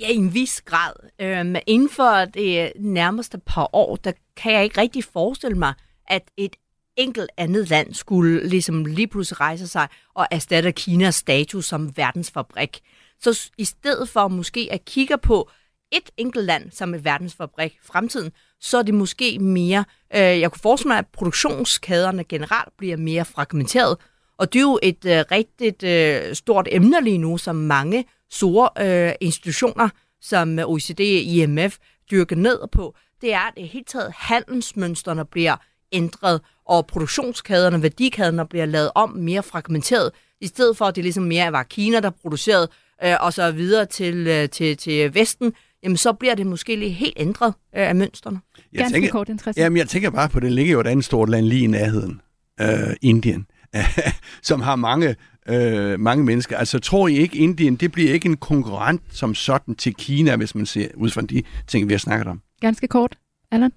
Ja, 0.00 0.08
i 0.08 0.14
en 0.14 0.34
vis 0.34 0.62
grad. 0.62 0.92
Øhm, 1.20 1.56
inden 1.66 1.90
for 1.90 2.24
det 2.24 2.72
nærmeste 2.76 3.38
par 3.38 3.68
år, 3.72 3.96
der 3.96 4.12
kan 4.36 4.52
jeg 4.52 4.64
ikke 4.64 4.80
rigtig 4.80 5.04
forestille 5.04 5.58
mig, 5.58 5.74
at 6.08 6.22
et 6.36 6.56
enkelt 6.96 7.30
andet 7.36 7.68
land 7.68 7.94
skulle 7.94 8.48
ligesom 8.48 8.84
lige 8.84 9.06
pludselig 9.06 9.40
rejse 9.40 9.68
sig 9.68 9.88
og 10.14 10.26
erstatte 10.30 10.72
Kinas 10.72 11.14
status 11.14 11.66
som 11.66 11.96
verdensfabrik. 11.96 12.80
Så 13.20 13.50
i 13.58 13.64
stedet 13.64 14.08
for 14.08 14.28
måske 14.28 14.68
at 14.70 14.84
kigge 14.84 15.18
på 15.18 15.50
et 15.92 16.10
enkelt 16.16 16.44
land 16.44 16.70
som 16.70 16.94
et 16.94 17.04
verdensfabrik 17.04 17.72
i 17.72 17.86
fremtiden, 17.86 18.32
så 18.60 18.78
er 18.78 18.82
det 18.82 18.94
måske 18.94 19.38
mere, 19.38 19.84
øh, 20.14 20.20
jeg 20.20 20.52
kunne 20.52 20.60
forestille 20.60 20.88
mig, 20.88 20.98
at 20.98 21.06
produktionskæderne 21.12 22.24
generelt 22.24 22.76
bliver 22.76 22.96
mere 22.96 23.24
fragmenteret. 23.24 23.96
Og 24.40 24.52
det 24.52 24.58
er 24.58 24.62
jo 24.62 24.78
et 24.82 25.04
øh, 25.04 25.24
rigtig 25.32 25.84
øh, 25.84 26.34
stort 26.34 26.68
emne 26.70 27.04
lige 27.04 27.18
nu, 27.18 27.38
som 27.38 27.56
mange 27.56 28.04
store 28.30 28.68
øh, 28.80 29.12
institutioner, 29.20 29.88
som 30.20 30.58
OECD 30.58 31.00
og 31.00 31.04
IMF 31.04 31.76
dyrker 32.10 32.36
ned 32.36 32.58
på, 32.72 32.94
det 33.20 33.32
er, 33.32 33.48
at 33.48 33.52
det 33.56 33.68
helt 33.68 33.88
taget 33.88 34.12
handelsmønstrene 34.16 35.24
bliver 35.24 35.56
ændret, 35.92 36.40
og 36.64 36.86
produktionskæderne, 36.86 37.82
værdikæderne 37.82 38.46
bliver 38.46 38.66
lavet 38.66 38.90
om 38.94 39.10
mere 39.10 39.42
fragmenteret, 39.42 40.10
i 40.40 40.46
stedet 40.46 40.76
for, 40.76 40.84
at 40.84 40.96
det 40.96 41.04
ligesom 41.04 41.24
mere 41.24 41.52
var 41.52 41.62
Kina, 41.62 42.00
der 42.00 42.10
producerede, 42.10 42.68
øh, 43.04 43.14
og 43.20 43.32
så 43.32 43.50
videre 43.50 43.86
til, 43.86 44.26
øh, 44.26 44.48
til, 44.48 44.76
til 44.76 45.14
Vesten, 45.14 45.52
jamen 45.82 45.96
så 45.96 46.12
bliver 46.12 46.34
det 46.34 46.46
måske 46.46 46.76
lige 46.76 46.90
helt 46.90 47.14
ændret 47.16 47.54
øh, 47.76 47.88
af 47.88 47.94
mønstrene. 47.94 48.40
Jeg 48.72 48.78
Ganske 48.78 48.94
tænker, 48.94 49.10
kort 49.10 49.28
interesse. 49.28 49.60
Jamen, 49.60 49.76
jeg 49.76 49.88
tænker 49.88 50.10
bare 50.10 50.28
på, 50.28 50.38
at 50.38 50.42
det 50.42 50.52
ligger 50.52 50.72
jo 50.72 50.80
et 50.80 50.86
andet 50.86 51.04
stort 51.04 51.28
land 51.28 51.46
lige 51.46 51.64
i 51.64 51.66
nærheden, 51.66 52.20
øh, 52.60 52.96
Indien 53.02 53.46
som 54.42 54.60
har 54.60 54.76
mange 54.76 55.16
øh, 55.48 56.00
mange 56.00 56.24
mennesker. 56.24 56.56
Altså 56.56 56.78
tror 56.78 57.08
I 57.08 57.16
ikke, 57.16 57.38
Indien, 57.38 57.76
det 57.76 57.92
bliver 57.92 58.12
ikke 58.12 58.26
en 58.26 58.36
konkurrent 58.36 59.02
som 59.10 59.34
sådan 59.34 59.74
til 59.74 59.94
Kina, 59.94 60.36
hvis 60.36 60.54
man 60.54 60.66
ser 60.66 60.88
ud 60.94 61.10
fra 61.10 61.20
de 61.20 61.42
ting, 61.66 61.88
vi 61.88 61.92
har 61.94 61.98
snakket 61.98 62.26
om? 62.26 62.40
Ganske 62.60 62.88
kort, 62.88 63.16
Allan? 63.50 63.72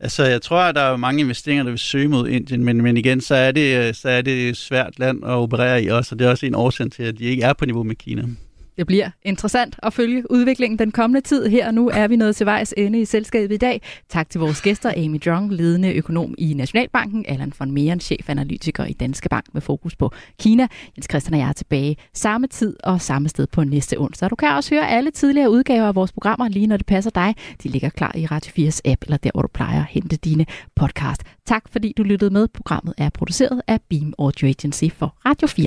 Altså, 0.00 0.24
jeg 0.24 0.42
tror, 0.42 0.60
at 0.60 0.74
der 0.74 0.80
er 0.80 0.96
mange 0.96 1.20
investeringer, 1.20 1.64
der 1.64 1.70
vil 1.70 1.78
søge 1.78 2.08
mod 2.08 2.28
Indien, 2.28 2.64
men, 2.64 2.82
men 2.82 2.96
igen, 2.96 3.20
så 3.20 3.34
er, 3.34 3.52
det, 3.52 3.96
så 3.96 4.08
er 4.08 4.22
det 4.22 4.48
et 4.48 4.56
svært 4.56 4.98
land 4.98 5.24
at 5.24 5.30
operere 5.30 5.82
i 5.82 5.86
også, 5.86 6.14
og 6.14 6.18
det 6.18 6.26
er 6.26 6.30
også 6.30 6.46
en 6.46 6.54
årsag 6.54 6.90
til, 6.90 7.02
at 7.02 7.18
de 7.18 7.24
ikke 7.24 7.42
er 7.42 7.52
på 7.52 7.66
niveau 7.66 7.82
med 7.82 7.96
Kina. 7.96 8.22
Det 8.76 8.86
bliver 8.86 9.10
interessant 9.22 9.76
at 9.82 9.92
følge 9.92 10.30
udviklingen 10.30 10.78
den 10.78 10.92
kommende 10.92 11.20
tid. 11.20 11.46
Her 11.46 11.66
og 11.66 11.74
nu 11.74 11.88
er 11.88 12.08
vi 12.08 12.16
nået 12.16 12.36
til 12.36 12.46
vejs 12.46 12.74
ende 12.76 13.00
i 13.00 13.04
selskabet 13.04 13.54
i 13.54 13.58
dag. 13.58 13.82
Tak 14.08 14.30
til 14.30 14.40
vores 14.40 14.62
gæster, 14.62 14.92
Amy 14.96 15.20
Drong, 15.24 15.52
ledende 15.52 15.92
økonom 15.92 16.34
i 16.38 16.54
Nationalbanken, 16.54 17.24
Allan 17.28 17.52
von 17.58 17.70
Meeren, 17.70 18.00
chefanalytiker 18.00 18.84
i 18.84 18.92
Danske 18.92 19.28
Bank 19.28 19.44
med 19.52 19.60
fokus 19.60 19.96
på 19.96 20.12
Kina. 20.40 20.66
Jens 20.96 21.06
Christian 21.10 21.34
og 21.34 21.40
jeg 21.40 21.48
er 21.48 21.52
tilbage 21.52 21.96
samme 22.14 22.46
tid 22.46 22.76
og 22.84 23.00
samme 23.00 23.28
sted 23.28 23.46
på 23.46 23.64
næste 23.64 24.00
onsdag. 24.00 24.30
Du 24.30 24.36
kan 24.36 24.48
også 24.48 24.74
høre 24.74 24.88
alle 24.88 25.10
tidligere 25.10 25.50
udgaver 25.50 25.86
af 25.86 25.94
vores 25.94 26.12
programmer, 26.12 26.48
lige 26.48 26.66
når 26.66 26.76
det 26.76 26.86
passer 26.86 27.10
dig. 27.10 27.34
De 27.62 27.68
ligger 27.68 27.88
klar 27.88 28.12
i 28.14 28.26
Radio 28.26 28.68
4's 28.68 28.80
app, 28.84 29.04
eller 29.04 29.16
der, 29.16 29.30
hvor 29.34 29.42
du 29.42 29.48
plejer 29.48 29.80
at 29.80 29.86
hente 29.90 30.16
dine 30.16 30.46
podcast. 30.76 31.22
Tak 31.46 31.64
fordi 31.72 31.92
du 31.96 32.02
lyttede 32.02 32.30
med. 32.30 32.48
Programmet 32.48 32.94
er 32.98 33.10
produceret 33.10 33.62
af 33.66 33.80
Beam 33.90 34.12
Audio 34.18 34.48
Agency 34.48 34.84
for 34.98 35.16
Radio 35.24 35.46
4. 35.46 35.66